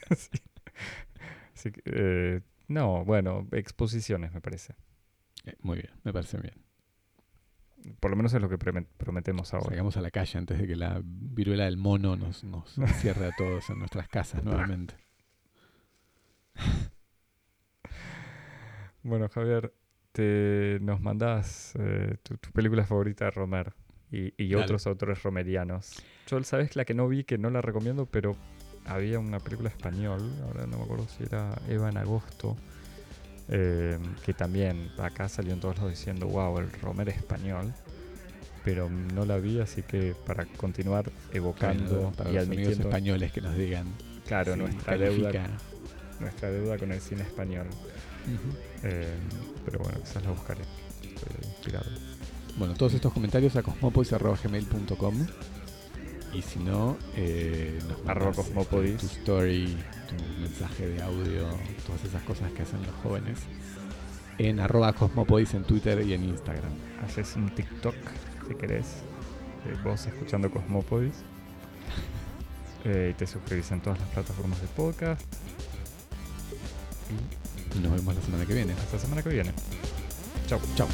eh, 1.85 2.41
no, 2.67 3.05
bueno, 3.05 3.47
exposiciones 3.51 4.33
me 4.33 4.41
parece. 4.41 4.75
Eh, 5.45 5.55
muy 5.61 5.77
bien, 5.77 5.91
me 6.03 6.13
parece 6.13 6.39
bien. 6.39 6.55
Por 7.99 8.11
lo 8.11 8.17
menos 8.17 8.33
es 8.33 8.41
lo 8.41 8.49
que 8.49 8.57
prometemos 8.57 9.53
ahora. 9.53 9.67
Salgamos 9.67 9.97
a 9.97 10.01
la 10.01 10.11
calle 10.11 10.37
antes 10.37 10.59
de 10.59 10.67
que 10.67 10.75
la 10.75 11.01
viruela 11.03 11.65
del 11.65 11.77
mono 11.77 12.15
nos, 12.15 12.43
nos 12.43 12.71
cierre 12.99 13.27
a 13.27 13.31
todos 13.37 13.69
en 13.69 13.79
nuestras 13.79 14.07
casas 14.09 14.43
nuevamente. 14.43 15.08
Bueno, 19.01 19.29
Javier, 19.29 19.73
te 20.11 20.77
nos 20.81 20.99
mandás 20.99 21.73
eh, 21.79 22.17
tu, 22.21 22.35
película 22.51 22.85
favorita 22.85 23.25
de 23.25 23.31
Romer 23.31 23.73
y, 24.11 24.53
otros 24.55 24.85
autores 24.87 25.23
romerianos. 25.23 26.03
Yo, 26.27 26.43
sabes, 26.43 26.75
la 26.75 26.83
que 26.83 26.93
no 26.93 27.07
vi, 27.07 27.23
que 27.23 27.37
no 27.37 27.49
la 27.49 27.61
recomiendo, 27.61 28.07
pero 28.07 28.35
había 28.85 29.17
una 29.19 29.39
película 29.39 29.69
español, 29.69 30.19
ahora 30.43 30.67
no 30.67 30.79
me 30.79 30.83
acuerdo 30.83 31.07
si 31.07 31.23
era 31.23 31.57
Eva 31.69 31.89
en 31.89 31.95
agosto, 31.95 32.57
Em, 33.51 33.99
que 34.23 34.35
también 34.35 34.91
acá 34.99 35.27
salió 35.27 35.53
en 35.53 35.59
todos 35.59 35.77
lados 35.77 35.89
diciendo, 35.89 36.27
wow, 36.27 36.59
el 36.59 36.71
Romer 36.71 37.09
español, 37.09 37.73
pero 38.63 38.89
no 38.89 39.25
la 39.25 39.37
vi, 39.37 39.59
así 39.59 39.81
que 39.81 40.13
para 40.27 40.45
continuar 40.45 41.09
evocando 41.33 42.13
y 42.31 42.37
admitiendo 42.37 42.89
españoles 42.89 43.31
que 43.31 43.41
nos 43.41 43.55
digan, 43.55 43.87
claro, 44.27 44.55
nuestra 44.55 44.97
deuda, 44.97 45.47
nuestra 46.19 46.49
deuda 46.49 46.77
con 46.77 46.91
el 46.91 47.01
cine 47.01 47.21
español. 47.23 47.67
Em, 48.83 49.19
pero 49.65 49.79
bueno, 49.79 49.99
quizás 49.99 50.23
la 50.23 50.31
buscaré. 50.31 50.61
Estoy 51.01 51.49
inspirado. 51.49 51.89
Bueno, 52.57 52.73
todos 52.73 52.93
estos 52.93 53.13
comentarios 53.13 53.55
a 53.55 53.63
cosmopolis.gmail.com 53.63 55.27
y 56.33 56.41
si 56.41 56.59
no, 56.59 56.97
eh, 57.15 57.79
nos 57.87 58.07
Arroba 58.07 58.33
Cosmopodis. 58.33 58.97
Tu 58.97 59.05
story, 59.07 59.77
tu 60.07 60.41
mensaje 60.41 60.87
de 60.87 61.01
audio, 61.01 61.47
todas 61.85 62.03
esas 62.05 62.21
cosas 62.23 62.51
que 62.51 62.61
hacen 62.61 62.81
los 62.83 62.95
jóvenes. 63.03 63.39
En 64.37 64.59
arroba 64.59 64.93
Cosmopodis 64.93 65.53
en 65.53 65.63
Twitter 65.63 66.01
y 66.05 66.13
en 66.13 66.23
Instagram. 66.23 66.71
Haces 67.03 67.35
un 67.35 67.53
TikTok, 67.53 67.95
si 68.47 68.55
querés, 68.55 68.97
de 69.65 69.73
vos 69.83 70.05
escuchando 70.05 70.49
Cosmopodis. 70.51 71.15
Eh, 72.85 73.09
y 73.11 73.13
te 73.13 73.27
suscribís 73.27 73.69
en 73.73 73.81
todas 73.81 73.99
las 73.99 74.07
plataformas 74.07 74.61
de 74.61 74.67
podcast. 74.67 75.21
Nos 77.81 77.91
vemos 77.91 78.15
la 78.15 78.21
semana 78.21 78.45
que 78.45 78.53
viene. 78.53 78.73
Hasta 78.73 78.95
la 78.95 79.01
semana 79.01 79.21
que 79.21 79.29
viene. 79.29 79.53
Chao. 80.47 80.59
Chao. 80.75 80.87